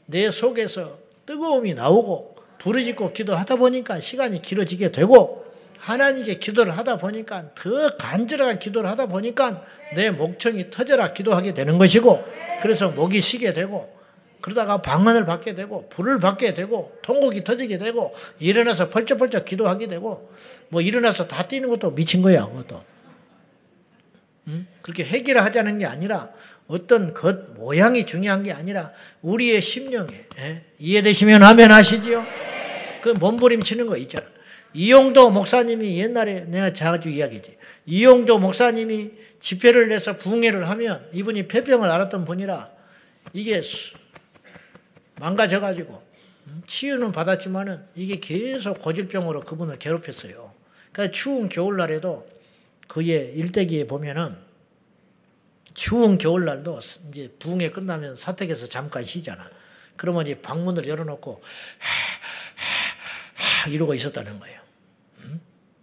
내 0.06 0.28
속에서 0.28 0.98
뜨거움이 1.24 1.74
나오고 1.74 2.34
부르짖고 2.58 3.12
기도하다 3.12 3.56
보니까 3.56 4.00
시간이 4.00 4.42
길어지게 4.42 4.90
되고 4.90 5.46
하나님께 5.78 6.40
기도를 6.40 6.76
하다 6.76 6.96
보니까 6.96 7.54
더 7.54 7.96
간절하게 7.96 8.58
기도를 8.58 8.90
하다 8.90 9.06
보니까 9.06 9.62
내 9.94 10.10
목청이 10.10 10.70
터져라 10.70 11.12
기도하게 11.12 11.54
되는 11.54 11.78
것이고 11.78 12.24
그래서 12.60 12.90
목이 12.90 13.20
쉬게 13.20 13.52
되고 13.52 13.96
그러다가 14.40 14.82
방언을 14.82 15.26
받게 15.26 15.54
되고 15.54 15.88
불을 15.90 16.18
받게 16.18 16.54
되고 16.54 16.92
통곡이 17.02 17.44
터지게 17.44 17.78
되고 17.78 18.12
일어나서 18.40 18.88
펄쩍펄쩍 18.88 19.44
기도하게 19.44 19.86
되고 19.86 20.28
뭐 20.70 20.80
일어나서 20.80 21.28
다 21.28 21.46
뛰는 21.46 21.68
것도 21.68 21.94
미친 21.94 22.20
거야 22.20 22.46
그것도 22.46 22.82
음? 24.48 24.66
그렇게 24.82 25.04
회개를 25.04 25.44
하자는 25.44 25.78
게 25.78 25.86
아니라 25.86 26.30
어떤 26.66 27.14
것 27.14 27.54
모양이 27.54 28.04
중요한 28.04 28.42
게 28.42 28.52
아니라 28.52 28.92
우리의 29.22 29.62
심령에 29.62 30.26
예? 30.38 30.64
이해되시면 30.78 31.42
하면 31.42 31.70
하시지요 31.70 32.26
그 33.02 33.10
몸부림치는 33.10 33.86
거 33.86 33.96
있잖아 33.96 34.26
이용도 34.74 35.30
목사님이 35.30 35.98
옛날에 35.98 36.44
내가 36.44 36.72
자주 36.72 37.08
이야기지. 37.08 37.56
이용도 37.86 38.38
목사님이 38.38 39.12
집회를 39.40 39.88
내서 39.88 40.16
부흥회를 40.16 40.68
하면 40.68 41.08
이분이 41.12 41.48
폐병을 41.48 41.88
앓았던 41.88 42.24
분이라 42.24 42.70
이게 43.32 43.62
망가져가지고 45.20 46.02
음, 46.48 46.62
치유는 46.66 47.12
받았지만은 47.12 47.82
이게 47.94 48.20
계속 48.20 48.80
고질병으로 48.82 49.40
그분을 49.40 49.78
괴롭혔어요. 49.78 50.52
그러니까 50.92 51.16
추운 51.16 51.48
겨울날에도 51.48 52.26
그의 52.88 53.34
일대기에 53.34 53.86
보면은 53.86 54.36
추운 55.74 56.18
겨울날도 56.18 56.80
이제 57.08 57.32
부흥회 57.38 57.70
끝나면 57.70 58.16
사택에서 58.16 58.66
잠깐 58.66 59.04
쉬잖아. 59.04 59.48
그러면 59.96 60.26
이제 60.26 60.40
방문을 60.40 60.88
열어놓고 60.88 61.42
이러고 63.68 63.94
있었다는 63.94 64.40
거예요. 64.40 64.60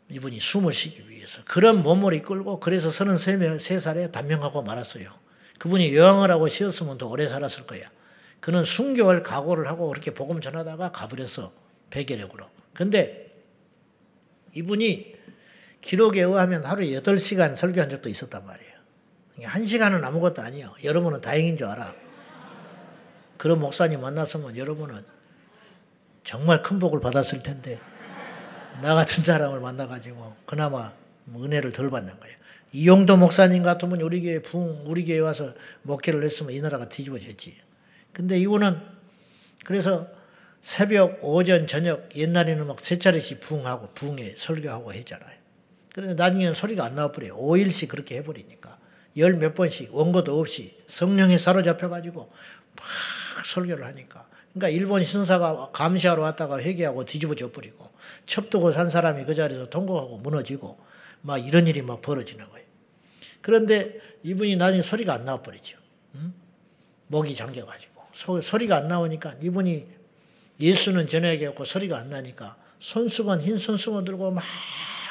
이분이 0.09 0.39
숨을 0.39 0.73
쉬기 0.73 1.09
위해서. 1.09 1.41
그런 1.45 1.81
몸을 1.81 2.13
이끌고 2.13 2.59
그래서 2.59 2.89
33살에 2.89 4.11
단명하고 4.11 4.63
말았어요. 4.63 5.09
그분이 5.59 5.95
여왕을 5.95 6.29
하고 6.31 6.49
쉬었으면 6.49 6.97
더 6.97 7.07
오래 7.07 7.27
살았을 7.27 7.65
거야. 7.65 7.81
그는 8.39 8.63
순교할 8.63 9.23
각오를 9.23 9.67
하고 9.67 9.87
그렇게 9.87 10.13
복음 10.13 10.41
전하다가 10.41 10.91
가버렸어. 10.91 11.51
배계력으로. 11.89 12.47
근데 12.73 13.33
이분이 14.53 15.14
기록에 15.85 16.23
의하면 16.23 16.65
하루에 16.65 16.99
8시간 16.99 17.55
설교한 17.55 17.91
적도 17.91 18.09
있었단 18.09 18.43
말이에요. 18.43 18.73
1시간은 19.41 20.03
아무것도 20.03 20.41
아니에요. 20.41 20.73
여러분은 20.83 21.21
다행인 21.21 21.55
줄 21.57 21.67
알아. 21.67 21.93
그런 23.37 23.59
목사님 23.59 24.01
만났으면 24.01 24.57
여러분은 24.57 25.03
정말 26.23 26.63
큰 26.63 26.79
복을 26.79 27.01
받았을 27.01 27.43
텐데 27.43 27.79
나 28.81 28.95
같은 28.95 29.23
사람을 29.23 29.59
만나가지고 29.59 30.35
그나마 30.47 30.91
뭐 31.25 31.45
은혜를 31.45 31.71
덜 31.71 31.91
받는 31.91 32.19
거예요. 32.19 32.35
이용도 32.71 33.15
목사님 33.15 33.61
같으면 33.61 34.01
우리 34.01 34.23
교회 34.23 34.41
붕 34.41 34.85
우리 34.87 35.05
교회 35.05 35.19
와서 35.19 35.53
목회를 35.83 36.23
했으면 36.23 36.53
이 36.53 36.61
나라가 36.61 36.89
뒤집어졌지. 36.89 37.57
근데 38.11 38.39
이분은 38.39 38.81
그래서 39.65 40.07
새벽, 40.61 41.19
오전, 41.23 41.67
저녁 41.67 42.09
옛날에는 42.15 42.65
막 42.65 42.79
세 42.79 42.97
차례씩 42.97 43.39
붕하고 43.39 43.89
붕에 43.93 44.31
설교하고 44.31 44.91
했잖아요. 44.93 45.44
그런데 45.95 46.13
나중에는 46.21 46.55
소리가 46.55 46.83
안 46.83 46.95
나와버려요. 46.95 47.37
5일씩 47.37 47.87
그렇게 47.87 48.17
해버리니까. 48.17 48.77
열 49.15 49.37
몇 49.37 49.55
번씩 49.55 49.95
원고도 49.95 50.37
없이 50.37 50.77
성령에 50.87 51.37
사로잡혀가지고 51.37 52.19
막 52.75 52.85
설교를 53.45 53.85
하니까. 53.85 54.27
그러니까 54.53 54.77
일본 54.77 55.05
신사가 55.05 55.69
감시하러 55.71 56.21
왔다가 56.21 56.59
회개하고 56.59 57.05
뒤집어져 57.05 57.49
버리고 57.53 57.89
첩두고 58.25 58.73
산 58.73 58.89
사람이 58.89 59.23
그 59.23 59.35
자리에서 59.35 59.69
통곡하고 59.69 60.17
무너지고 60.17 60.77
막 61.21 61.37
이런 61.37 61.65
일이 61.65 61.81
막 61.81 62.01
벌어지는 62.01 62.49
거예요. 62.49 62.67
그런데 63.39 63.97
이분이 64.23 64.57
나중에 64.57 64.81
소리가 64.81 65.13
안 65.13 65.23
나와버리죠. 65.23 65.77
응? 66.15 66.33
목이 67.07 67.33
잠겨가지고. 67.35 68.01
소, 68.11 68.41
소리가 68.41 68.75
안 68.75 68.89
나오니까 68.89 69.35
이분이 69.41 69.87
예수는 70.59 71.07
전해야겠고 71.07 71.63
소리가 71.63 71.97
안 71.97 72.09
나니까 72.09 72.57
손수건, 72.79 73.41
흰 73.41 73.55
손수건 73.55 74.03
들고 74.03 74.31
막 74.31 74.43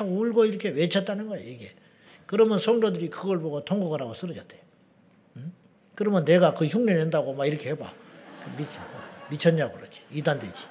울고 0.03 0.47
이렇게 0.47 0.71
외쳤다는 0.71 1.29
거예요, 1.29 1.49
이게. 1.49 1.71
그러면 2.27 2.59
성도들이 2.59 3.11
그걸 3.11 3.39
보고 3.39 3.65
통곡을 3.65 4.01
하고 4.01 4.15
쓰러졌대요. 4.15 4.61
응? 5.37 5.53
그러면 5.95 6.25
내가 6.25 6.55
그 6.55 6.65
흉내 6.65 6.95
낸다고 6.95 7.35
막 7.35 7.47
이렇게 7.47 7.71
해봐. 7.71 7.93
미쳐. 8.57 8.81
미쳤냐고 9.31 9.77
그러지. 9.77 10.01
이단되지. 10.11 10.65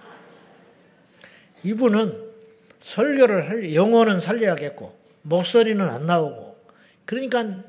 이분은 1.63 2.33
설교를 2.81 3.49
할, 3.49 3.73
영혼은 3.73 4.19
살려야겠고, 4.19 4.93
목소리는 5.21 5.81
안 5.87 6.05
나오고, 6.05 6.57
그러니까 7.05 7.63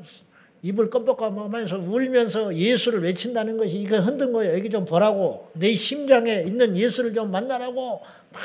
입을 0.63 0.89
껌뻑껌뻑하면서 0.89 1.79
울면서 1.79 2.55
예수를 2.57 3.03
외친다는 3.03 3.59
것이 3.59 3.77
이거 3.77 4.01
흔든 4.01 4.33
거예요. 4.33 4.55
여기 4.55 4.71
좀 4.71 4.87
보라고. 4.87 5.51
내 5.55 5.75
심장에 5.75 6.43
있는 6.47 6.75
예수를 6.77 7.13
좀 7.13 7.31
만나라고. 7.31 8.01
막 8.33 8.43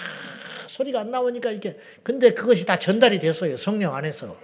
소리가 0.70 1.02
안 1.02 1.12
나오니까 1.12 1.50
이렇게. 1.52 1.76
근데 2.04 2.34
그것이 2.34 2.66
다 2.66 2.78
전달이 2.78 3.20
됐어요. 3.20 3.58
성령 3.58 3.96
안에서. 3.96 4.38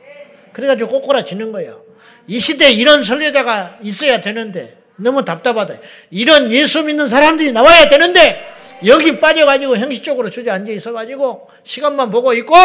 그래가지고 0.54 0.90
꼬꼬라지는 0.90 1.52
거예요. 1.52 1.84
이 2.28 2.40
시대에 2.40 2.72
이런 2.72 3.04
설교자가 3.04 3.80
있어야 3.84 4.22
되는데, 4.22 4.78
너무 4.96 5.24
답답하다. 5.24 5.76
이런 6.10 6.52
예수 6.52 6.84
믿는 6.84 7.08
사람들이 7.08 7.52
나와야 7.52 7.88
되는데 7.90 8.42
여기 8.86 9.20
빠져가지고 9.20 9.78
형식적으로 9.78 10.30
주저앉아 10.30 10.72
있어가지고 10.72 11.50
시간만 11.64 12.12
보고 12.12 12.34
있고 12.34 12.56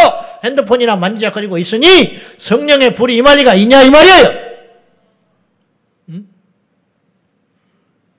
핸드폰이나 0.45 0.97
만지작거리고 0.97 1.59
있으니 1.59 2.21
성령의 2.39 2.95
불이 2.95 3.17
임할 3.17 3.39
리가 3.39 3.55
있냐 3.55 3.83
이 3.83 3.91
말이에요. 3.91 4.51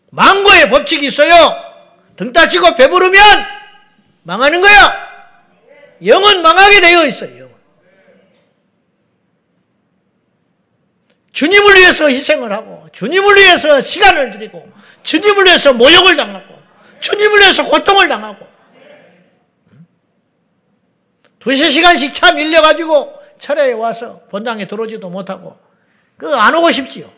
망고의 0.10 0.70
법칙이 0.70 1.08
있어요. 1.08 1.56
등 2.18 2.34
따시고 2.34 2.76
배부르면 2.76 3.22
망하는 4.24 4.60
거야. 4.60 5.11
영은 6.06 6.42
망하게 6.42 6.82
되어 6.82 7.06
있어요. 7.06 7.38
영은. 7.38 7.52
주님을 11.32 11.76
위해서 11.76 12.08
희생을 12.10 12.52
하고 12.52 12.88
주님을 12.92 13.38
위해서 13.38 13.80
시간을 13.80 14.32
들이고 14.32 14.70
주님을 15.04 15.46
위해서 15.46 15.74
모욕을 15.74 16.16
당하고 16.16 16.62
주님을 17.00 17.40
위해서 17.40 17.66
고통을 17.66 18.08
당하고 18.08 18.46
두세 21.40 21.70
시간씩 21.72 22.14
차 22.14 22.32
밀려가지고 22.34 23.20
철야에 23.40 23.72
와서 23.72 24.22
본당에 24.30 24.68
들어오지도 24.68 25.10
못하고 25.10 25.58
그 26.18 26.28
안 26.28 26.54
오고 26.54 26.70
싶지요. 26.72 27.12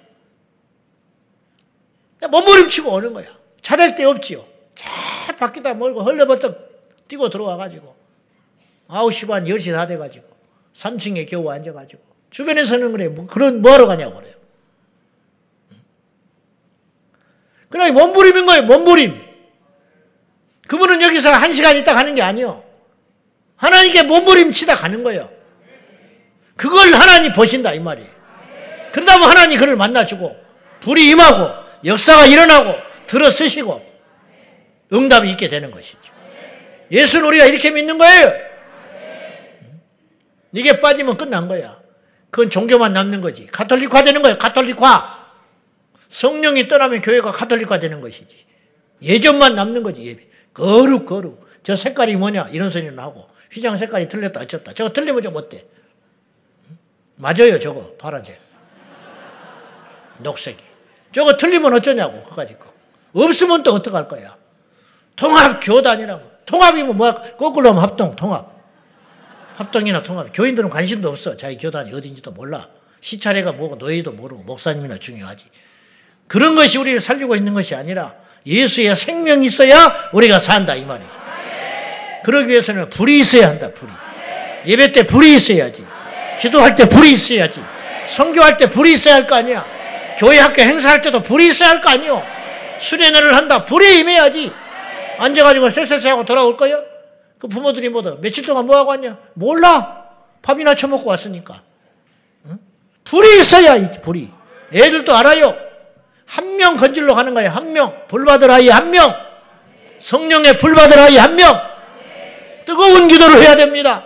몸부림치고 2.29 2.89
오는 2.89 3.11
거야. 3.13 3.27
찾을 3.61 3.95
데 3.95 4.05
없지요. 4.05 4.45
차 4.75 4.89
밖에다 5.37 5.73
몰고 5.73 6.03
헐레벌떡 6.03 7.07
뛰고 7.09 7.27
들어와가지고 7.29 7.93
9시 8.89 9.27
반 9.27 9.45
10시 9.45 9.73
다 9.73 9.87
돼가지고 9.87 10.25
3층에 10.73 11.29
겨우 11.29 11.49
앉아가지고 11.49 12.01
주변에서는 12.29 12.91
그래 12.91 13.07
뭐 13.07 13.27
그런 13.27 13.61
뭐하러 13.61 13.85
가냐고 13.87 14.15
그래요. 14.15 14.33
그냥 17.69 17.93
몸부림인 17.93 18.45
거예요. 18.45 18.63
몸부림. 18.63 19.19
그분은 20.67 21.01
여기서 21.01 21.31
한 21.31 21.51
시간 21.51 21.75
있다 21.75 21.93
가는 21.93 22.13
게 22.15 22.21
아니요. 22.21 22.63
하나님께 23.55 24.03
몸부림 24.03 24.51
치다 24.51 24.75
가는 24.75 25.03
거예요. 25.03 25.29
그걸 26.55 26.93
하나님 26.93 27.33
보신다 27.33 27.73
이 27.73 27.79
말이에요. 27.79 28.09
그러다 28.91 29.17
보면 29.17 29.29
하나님 29.29 29.59
그를 29.59 29.75
만나주고 29.75 30.35
불이 30.81 31.09
임하고 31.09 31.63
역사가 31.85 32.27
일어나고 32.27 32.75
들어 33.07 33.29
쓰시고 33.29 33.83
응답이 34.91 35.29
있게 35.31 35.47
되는 35.49 35.71
것이죠. 35.71 35.99
예수는 36.91 37.25
우리가 37.27 37.45
이렇게 37.45 37.71
믿는 37.71 37.97
거예요. 37.97 38.52
이게 40.53 40.79
빠지면 40.79 41.17
끝난 41.17 41.47
거야. 41.47 41.81
그건 42.29 42.49
종교만 42.49 42.93
남는 42.93 43.21
거지. 43.21 43.47
가톨릭화 43.47 44.03
되는 44.03 44.21
거예요. 44.21 44.37
가톨릭화. 44.37 45.23
성령이 46.09 46.67
떠나면 46.67 47.01
교회가 47.01 47.31
가톨릭화 47.31 47.79
되는 47.79 47.99
것이지. 48.01 48.45
예전만 49.01 49.55
남는 49.55 49.83
거지. 49.83 50.03
예배. 50.05 50.27
거룩 50.53 51.05
거룩. 51.05 51.43
저 51.63 51.75
색깔이 51.75 52.15
뭐냐 52.17 52.49
이런 52.51 52.69
소리는 52.69 52.97
하고 52.99 53.27
휘장 53.51 53.77
색깔이 53.77 54.07
틀렸다 54.07 54.41
어쩌다. 54.41 54.73
저거 54.73 54.91
틀리면 54.91 55.21
좀 55.21 55.35
어때? 55.35 55.63
맞아요 57.15 57.59
저거 57.59 57.93
파란색. 57.97 58.39
녹색이. 60.19 60.57
저거 61.11 61.35
틀리면 61.37 61.73
어쩌냐고 61.73 62.23
그까지 62.23 62.57
거. 62.59 62.71
없으면 63.13 63.63
또 63.63 63.73
어떡할 63.73 64.07
거야. 64.07 64.35
통합 65.15 65.59
교단이라고. 65.63 66.31
통합이면 66.45 66.97
뭐야? 66.97 67.13
거꾸로 67.37 67.69
하면 67.69 67.81
합동, 67.81 68.15
통합. 68.15 68.52
합동이나 69.55 70.03
통합. 70.03 70.27
교인들은 70.33 70.69
관심도 70.69 71.09
없어. 71.09 71.35
자기 71.37 71.57
교단이 71.57 71.93
어딘지도 71.93 72.31
몰라. 72.31 72.67
시차례가 73.01 73.51
뭐고 73.51 73.75
노예도 73.75 74.11
모르고 74.13 74.43
목사님이나 74.43 74.97
중요하지. 74.97 75.45
그런 76.27 76.55
것이 76.55 76.77
우리를 76.77 76.99
살리고 76.99 77.35
있는 77.35 77.53
것이 77.53 77.75
아니라 77.75 78.15
예수의 78.45 78.95
생명이 78.95 79.45
있어야 79.45 80.09
우리가 80.13 80.39
산다 80.39 80.73
이 80.75 80.85
말이죠. 80.85 81.09
그러기 82.23 82.47
위해서는 82.49 82.89
불이 82.89 83.19
있어야 83.19 83.49
한다. 83.49 83.69
불이. 83.73 83.91
예배 84.65 84.93
때 84.93 85.05
불이 85.05 85.35
있어야지. 85.35 85.85
기도할 86.39 86.75
때 86.75 86.87
불이 86.87 87.11
있어야지. 87.11 87.61
성교할 88.07 88.57
때 88.57 88.69
불이 88.69 88.93
있어야 88.93 89.15
할 89.15 89.27
거 89.27 89.35
아니야. 89.35 89.65
교회 90.17 90.39
학교 90.39 90.61
행사할 90.61 91.01
때도 91.01 91.21
불이 91.21 91.47
있어야 91.49 91.69
할 91.69 91.81
거 91.81 91.89
아니요. 91.89 92.25
수련회를 92.79 93.35
한다. 93.35 93.65
불이 93.65 93.99
임해야지. 93.99 94.51
앉아가지고 95.19 95.69
쎄쎄쎄 95.69 96.09
하고 96.09 96.23
돌아올 96.25 96.55
거야? 96.57 96.77
그 97.43 97.49
부모들이 97.49 97.89
뭐다? 97.89 98.15
며칠 98.21 98.45
동안 98.45 98.65
뭐 98.65 98.77
하고 98.77 98.91
왔냐? 98.91 99.17
몰라. 99.33 100.05
밥이나 100.41 100.75
처먹고 100.75 101.09
왔으니까. 101.09 101.61
응? 102.45 102.57
불이 103.03 103.39
있어야 103.41 103.75
이 103.75 103.91
불이. 104.01 104.31
애들도 104.73 105.13
알아요. 105.13 105.53
한 106.25 106.55
명 106.55 106.77
건질러 106.77 107.13
가는 107.15 107.33
거야. 107.33 107.53
한 107.53 107.73
명. 107.73 107.93
불 108.07 108.23
받을 108.23 108.49
아이 108.49 108.69
한 108.69 108.91
명. 108.91 109.13
성령의 109.99 110.57
불 110.57 110.73
받을 110.73 110.97
아이 110.97 111.17
한 111.17 111.35
명. 111.35 111.53
뜨거운 112.65 113.09
기도를 113.09 113.41
해야 113.41 113.57
됩니다. 113.57 114.05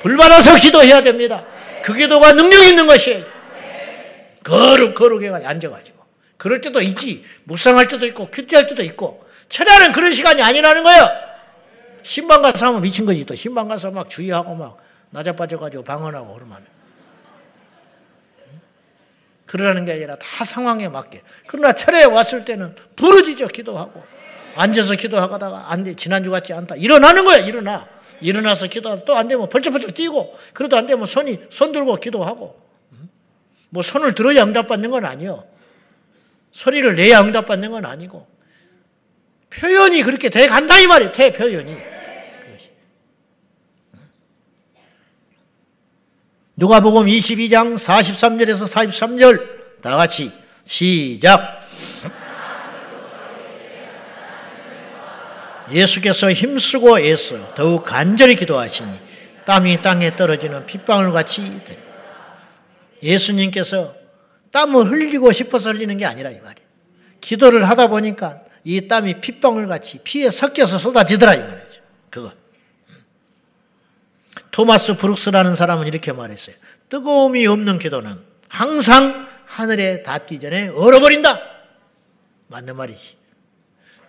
불 0.00 0.16
받아서 0.16 0.54
기도해야 0.54 1.02
됩니다. 1.02 1.44
그 1.84 1.92
기도가 1.92 2.32
능력 2.32 2.62
있는 2.66 2.86
것이에요. 2.86 3.22
거룩 4.44 4.94
거룩해 4.94 5.28
가지고 5.28 5.46
앉아가지고. 5.50 5.98
그럴 6.38 6.62
때도 6.62 6.80
있지. 6.80 7.22
묵상할 7.44 7.86
때도 7.88 8.06
있고 8.06 8.30
큐티할 8.30 8.66
때도 8.66 8.82
있고. 8.82 9.22
철야는 9.50 9.92
그런 9.92 10.10
시간이 10.14 10.40
아니라는 10.40 10.82
거예요. 10.84 11.27
신방 12.08 12.40
가서 12.40 12.68
하면 12.68 12.80
미친 12.80 13.04
거지 13.04 13.22
또 13.26 13.34
신방 13.34 13.68
가서 13.68 13.90
막 13.90 14.08
주의하고 14.08 14.54
막 14.54 14.78
낮아빠져가지고 15.10 15.84
방언하고 15.84 16.32
그러면 16.32 16.64
그러라는 19.44 19.84
게 19.84 19.92
아니라 19.92 20.16
다 20.16 20.42
상황에 20.42 20.88
맞게. 20.88 21.20
그러나 21.46 21.74
철에 21.74 22.04
왔을 22.04 22.46
때는 22.46 22.74
부러지죠 22.96 23.48
기도하고 23.48 24.02
앉아서 24.56 24.94
기도하다가 24.94 25.70
안 25.70 25.84
돼. 25.84 25.92
지난주 25.96 26.30
같지 26.30 26.54
않다. 26.54 26.76
일어나는 26.76 27.26
거야 27.26 27.36
일어나. 27.36 27.86
일어나서 28.22 28.68
기도하다 28.68 29.04
또 29.04 29.14
안 29.14 29.28
되면 29.28 29.46
벌쩍벌쩍 29.50 29.92
뛰고 29.92 30.34
그래도 30.54 30.78
안 30.78 30.86
되면 30.86 31.04
손이 31.04 31.40
손 31.50 31.72
들고 31.72 31.96
기도하고 31.96 32.58
뭐 33.68 33.82
손을 33.82 34.14
들어야 34.14 34.44
응답받는 34.44 34.90
건 34.90 35.04
아니요. 35.04 35.46
소리를 36.52 36.96
내야 36.96 37.20
응답받는 37.20 37.70
건 37.70 37.84
아니고 37.84 38.26
표현이 39.50 40.04
그렇게 40.04 40.30
돼 40.30 40.48
간다 40.48 40.78
이 40.78 40.86
말이에요. 40.86 41.12
대 41.12 41.34
표현이. 41.34 41.97
누가복음 46.58 47.06
22장 47.06 47.76
43절에서 47.76 48.66
43절 48.66 49.80
다 49.80 49.96
같이 49.96 50.32
시작. 50.64 51.64
예수께서 55.70 56.32
힘쓰고 56.32 56.98
애써 56.98 57.54
더욱 57.54 57.84
간절히 57.84 58.34
기도하시니 58.34 58.90
땀이 59.46 59.82
땅에 59.82 60.16
떨어지는 60.16 60.66
핏방울 60.66 61.12
같이 61.12 61.42
되니 61.64 61.78
예수님께서 63.04 63.94
땀을 64.50 64.90
흘리고 64.90 65.30
싶어서 65.30 65.70
흘리는 65.70 65.96
게 65.96 66.06
아니라 66.06 66.30
이 66.30 66.40
말이에요. 66.40 66.68
기도를 67.20 67.68
하다 67.68 67.86
보니까 67.86 68.40
이 68.64 68.88
땀이 68.88 69.20
핏방울 69.20 69.68
같이 69.68 70.00
피에 70.02 70.28
섞여서 70.28 70.80
쏟아지더라 70.80 71.34
이 71.34 71.38
말이죠. 71.38 71.82
그거. 72.10 72.32
토마스 74.58 74.96
브룩스라는 74.96 75.54
사람은 75.54 75.86
이렇게 75.86 76.10
말했어요. 76.10 76.56
뜨거움이 76.88 77.46
없는 77.46 77.78
기도는 77.78 78.18
항상 78.48 79.28
하늘에 79.46 80.02
닿기 80.02 80.40
전에 80.40 80.66
얼어버린다. 80.66 81.40
맞는 82.48 82.74
말이지. 82.74 83.14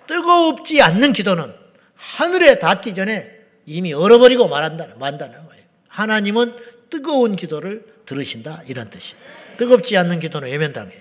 뜨겁지 0.07 0.81
않는 0.81 1.13
기도는 1.13 1.53
하늘에 1.93 2.57
닿기 2.57 2.95
전에 2.95 3.29
이미 3.67 3.93
얼어버리고 3.93 4.47
말한다, 4.47 4.87
만다는 4.97 5.45
거예요. 5.45 5.63
하나님은 5.87 6.55
뜨거운 6.89 7.35
기도를 7.35 7.85
들으신다. 8.07 8.63
이런 8.67 8.89
뜻이에요. 8.89 9.21
뜨겁지 9.57 9.97
않는 9.97 10.17
기도는 10.17 10.49
외면당해요. 10.49 10.99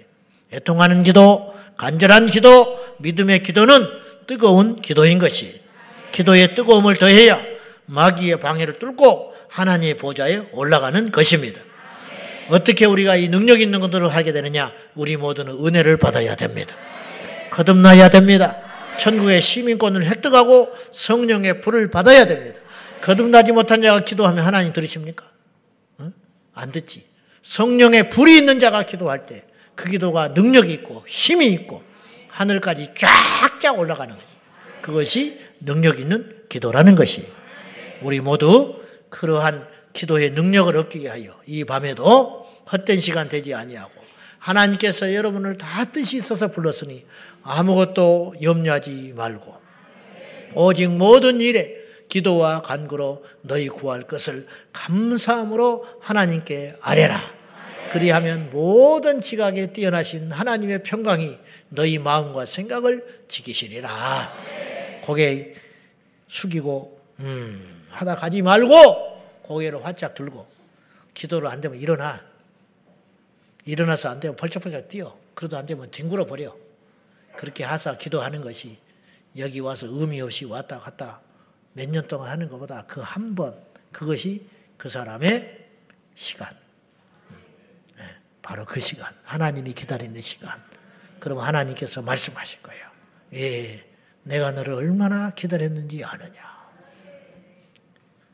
애통하는 0.53 1.05
기도, 1.05 1.55
간절한 1.79 2.27
기도, 2.27 2.79
믿음의 2.99 3.45
기도는 3.45 3.83
뜨거운 4.27 4.83
기도인 4.83 5.19
것이 5.19 5.63
기도의 6.13 6.55
뜨거움을 6.55 6.97
더해야 6.97 7.41
마귀의 7.87 8.41
방해를 8.41 8.79
뚫고 8.79 9.38
하나님의 9.49 9.95
보좌에 9.95 10.43
올라가는 10.53 11.11
것입니다. 11.11 11.61
어떻게 12.49 12.87
우리가 12.87 13.17
이 13.17 13.29
능력 13.29 13.61
있는 13.61 13.81
것들을 13.81 14.09
하게 14.09 14.33
되느냐? 14.33 14.73
우리 14.95 15.17
모두는 15.17 15.65
은혜를 15.65 15.99
받아야 15.99 16.35
됩니다. 16.35 16.75
거듭나야 17.51 18.09
됩니다. 18.09 18.63
천국의 18.99 19.41
시민권을 19.41 20.05
획득하고 20.07 20.69
성령의 20.91 21.61
불을 21.61 21.91
받아야 21.91 22.27
됩니다. 22.27 22.59
거듭나지 23.03 23.53
못한 23.53 23.83
자가 23.83 24.05
기도하면 24.05 24.45
하나님 24.45 24.73
들으십니까? 24.73 25.25
어? 25.99 26.11
안 26.55 26.73
듣지. 26.73 27.05
성령의 27.43 28.11
불이 28.11 28.37
있는 28.37 28.59
자가 28.59 28.83
기도할 28.85 29.27
때 29.27 29.49
그 29.79 29.89
기도가 29.89 30.29
능력이 30.29 30.73
있고 30.73 31.05
힘이 31.07 31.47
있고 31.53 31.85
하늘까지 32.31 32.95
쫙쫙 32.99 33.79
올라가는 33.79 34.13
거지. 34.13 34.27
그것이 34.83 35.39
능력 35.61 36.01
있는 36.01 36.43
기도라는 36.49 36.97
것이. 36.97 37.25
우리 38.03 38.21
모두 38.21 38.75
그러한 39.11 39.67
기도의 39.93 40.31
능력을 40.31 40.75
얻기 40.77 41.01
위하여 41.01 41.39
이 41.47 41.65
밤에도 41.65 42.47
헛된 42.71 43.01
시간 43.01 43.29
되지 43.29 43.55
아니하고 43.55 43.93
하나님께서 44.39 45.15
여러분을 45.15 45.59
다 45.59 45.85
뜻이 45.87 46.17
있어서 46.17 46.49
불렀으니 46.49 47.05
아무것도 47.43 48.35
염려하지 48.43 49.15
말고 49.17 49.57
오직 50.55 50.89
모든 50.91 51.41
일에 51.41 51.77
기도와 52.09 52.63
간구로 52.63 53.25
너희 53.43 53.69
구할 53.69 54.03
것을 54.03 54.47
감사함으로 54.73 55.85
하나님께 56.01 56.77
아뢰라. 56.81 57.39
그리하면 57.93 58.51
모든 58.51 59.21
지각에 59.21 59.73
뛰어나신 59.73 60.31
하나님의 60.31 60.83
평강이 60.83 61.39
너희 61.71 61.99
마음과 61.99 62.47
생각을 62.47 63.05
지키시리라. 63.29 63.91
고개 65.03 65.55
숙이고 66.29 67.01
음, 67.21 67.78
하다 67.99 68.17
가지 68.17 68.43
말고 68.43 69.41
고개를 69.43 69.85
활짝 69.85 70.15
들고 70.15 70.47
기도를 71.15 71.49
안 71.49 71.61
되면 71.61 71.77
일어나. 71.79 72.23
일어나서 73.65 74.09
안 74.11 74.21
되면 74.21 74.37
펄쩍펄쩍 74.37 74.89
뛰어. 74.89 75.19
그래도 75.35 75.57
안 75.59 75.67
되면 75.67 75.91
뒹굴어 75.91 76.27
버려. 76.27 76.57
그렇게 77.37 77.65
하사 77.65 77.97
기도하는 77.97 78.41
것이 78.41 78.79
여기 79.37 79.59
와서 79.61 79.87
의미 79.89 80.21
없이 80.21 80.45
왔다 80.45 80.79
갔다 80.79 81.21
몇 81.75 81.89
년 81.91 82.07
동안 82.09 82.31
하는 82.31 82.49
것보다 82.49 82.85
그 82.87 83.01
한 83.01 83.35
번, 83.35 83.55
그것이 83.93 84.47
그 84.77 84.89
사람의 84.89 85.67
시간. 86.15 86.49
네, 87.97 88.05
바로 88.43 88.65
그 88.65 88.79
시간. 88.81 89.13
하나님이 89.25 89.73
기다리는 89.73 90.21
시간. 90.21 90.63
그럼 91.21 91.39
하나님께서 91.39 92.03
말씀하실 92.03 92.63
거예요. 92.63 92.87
예, 93.35 93.85
내가 94.23 94.53
너를 94.53 94.75
얼마나 94.75 95.31
기다렸는지 95.31 96.05
아느냐. 96.05 96.58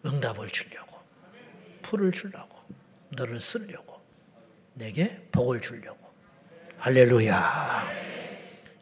응답을 0.05 0.49
주려고, 0.51 0.99
풀을 1.83 2.13
주려고, 2.13 2.59
너를 3.11 3.41
쓰려고, 3.41 4.01
내게 4.75 5.23
복을 5.33 5.61
주려고. 5.61 5.99
할렐루야. 6.79 7.89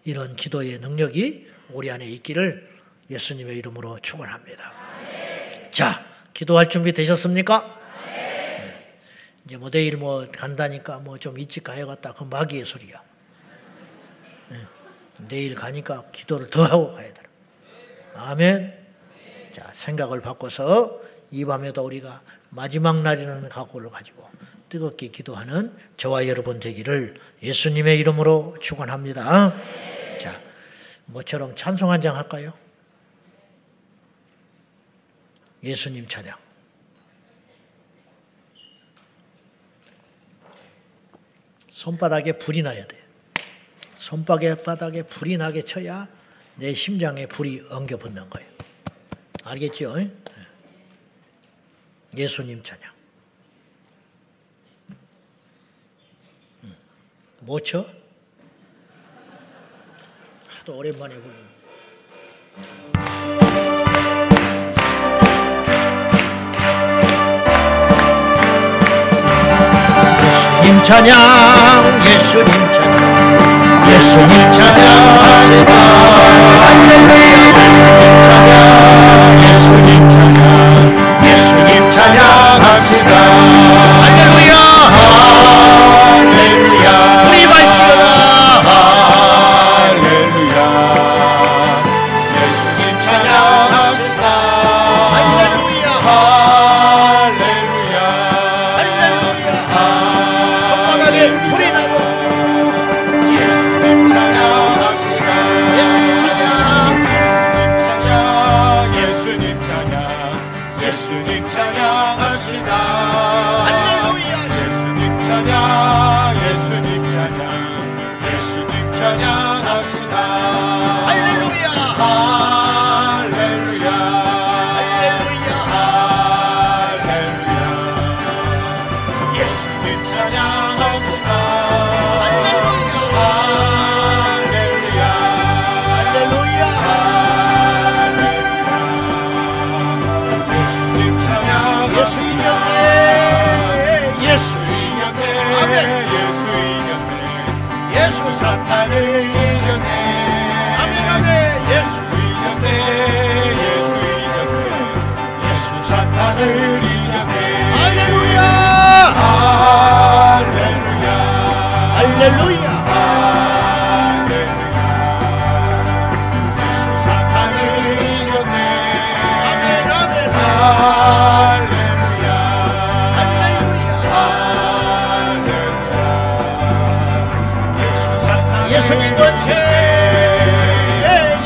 이런 0.05 0.35
기도의 0.35 0.79
능력이 0.79 1.49
우리 1.71 1.91
안에 1.91 2.05
있기를 2.07 2.69
예수님의 3.11 3.57
이름으로 3.59 3.99
축원합니다. 4.01 4.73
자, 5.71 6.05
기도할 6.35 6.69
준비 6.69 6.93
되셨습니까? 6.93 7.81
네. 8.07 8.99
이제 9.45 9.57
뭐 9.59 9.71
내일 9.71 9.97
뭐 9.97 10.27
간다니까 10.31 10.99
뭐 10.99 11.19
좀 11.19 11.39
일찍 11.39 11.63
가야겠다. 11.65 12.15
그 12.15 12.25
마귀의 12.25 12.65
소리야. 12.67 13.03
네. 14.51 14.59
내일 15.29 15.55
가니까 15.55 16.11
기도를 16.11 16.51
더 16.51 16.65
하고 16.65 16.95
가야 16.95 17.13
돼. 17.13 17.23
아멘. 18.15 18.83
자, 19.51 19.69
생각을 19.73 20.21
바꿔서 20.21 21.01
이 21.33 21.45
밤에도 21.47 21.83
우리가 21.83 22.23
마지막 22.51 23.01
날이라는 23.03 23.49
각오를 23.49 23.91
가지고 23.91 24.29
뜨겁게 24.69 25.09
기도하는 25.09 25.75
저와 25.97 26.29
여러분 26.29 26.61
되기를 26.61 27.19
예수님의 27.43 27.99
이름으로 27.99 28.57
축원합니다. 28.61 29.55
자, 30.21 30.41
뭐처럼 31.07 31.57
찬송 31.57 31.91
한 31.91 32.01
장 32.03 32.17
할까요? 32.17 32.53
예수님 35.65 36.07
찬양. 36.07 36.37
손바닥에 41.71 42.33
불이 42.39 42.63
나야 42.63 42.87
돼. 42.87 42.97
손바닥에 43.97 45.03
불이 45.05 45.37
나게 45.37 45.63
쳐야 45.63 46.09
내 46.57 46.75
심장에 46.75 47.27
불이 47.27 47.67
엉겨 47.71 47.97
붙는 47.97 48.29
거예요. 48.29 48.49
알겠죠? 49.45 49.95
네. 52.15 52.23
예수님 52.25 52.63
찬양. 52.63 52.93
음. 56.65 56.77
뭐 57.41 57.59
쳐? 57.61 57.85
하도 60.49 60.77
오랜만에 60.77 61.15
부르는. 61.15 61.53
예수님 70.63 70.83
찬양 70.85 72.01
예수님 72.07 72.73
찬양 72.73 73.89
예수님 73.89 74.53
할렐루야 76.63 77.33
예수님 77.59 78.21
찬양 78.21 79.43
예수님 79.43 80.09
찬양 80.09 80.52
예수님 81.73 81.89
찬양합시다 81.89 83.62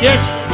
예 0.02 0.45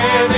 and 0.00 0.29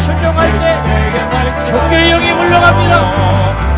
순종할 0.00 0.50
때 0.58 1.66
종교의 1.68 2.10
영이 2.10 2.32
물러갑니다. 2.32 3.69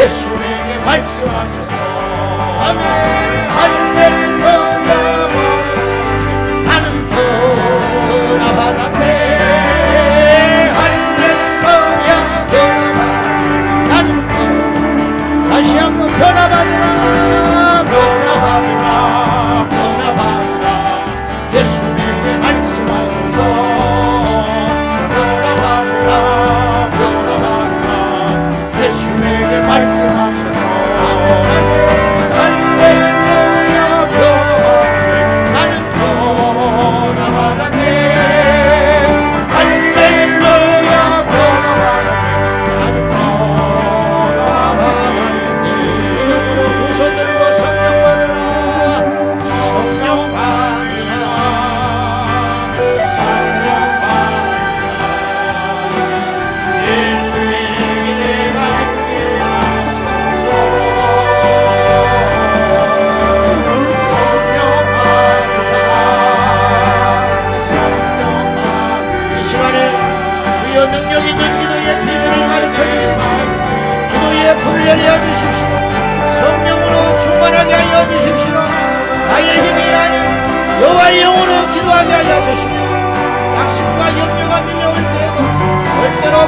예수에게 0.00 0.78
말씀하셔서. 0.84 1.72
아멘. 2.60 3.19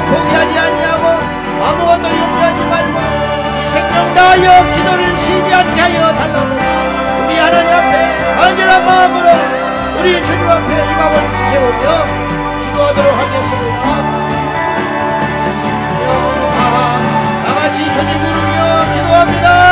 포기하지 0.09 0.59
아니하고 0.59 1.05
아무것도 1.63 2.05
염려하지 2.09 2.67
말고 2.67 2.99
이 3.59 3.69
생명 3.69 4.13
다하여 4.13 4.71
기도를 4.73 5.17
쉬지 5.17 5.53
않게 5.53 5.81
하여 5.81 6.13
달라고 6.15 6.51
우리 7.25 7.37
하나님 7.37 7.69
앞에 7.73 8.35
간절한 8.37 8.85
마음으로 8.85 9.27
우리 9.99 10.23
주님 10.23 10.49
앞에 10.49 10.73
이 10.73 10.95
마음을 10.95 11.33
지세우며 11.37 11.85
기도하도록 12.65 13.19
하겠습니다. 13.19 13.83
다 17.45 17.55
같이 17.55 17.91
주님 17.93 18.21
부르며 18.21 18.93
기도합니다. 18.93 19.62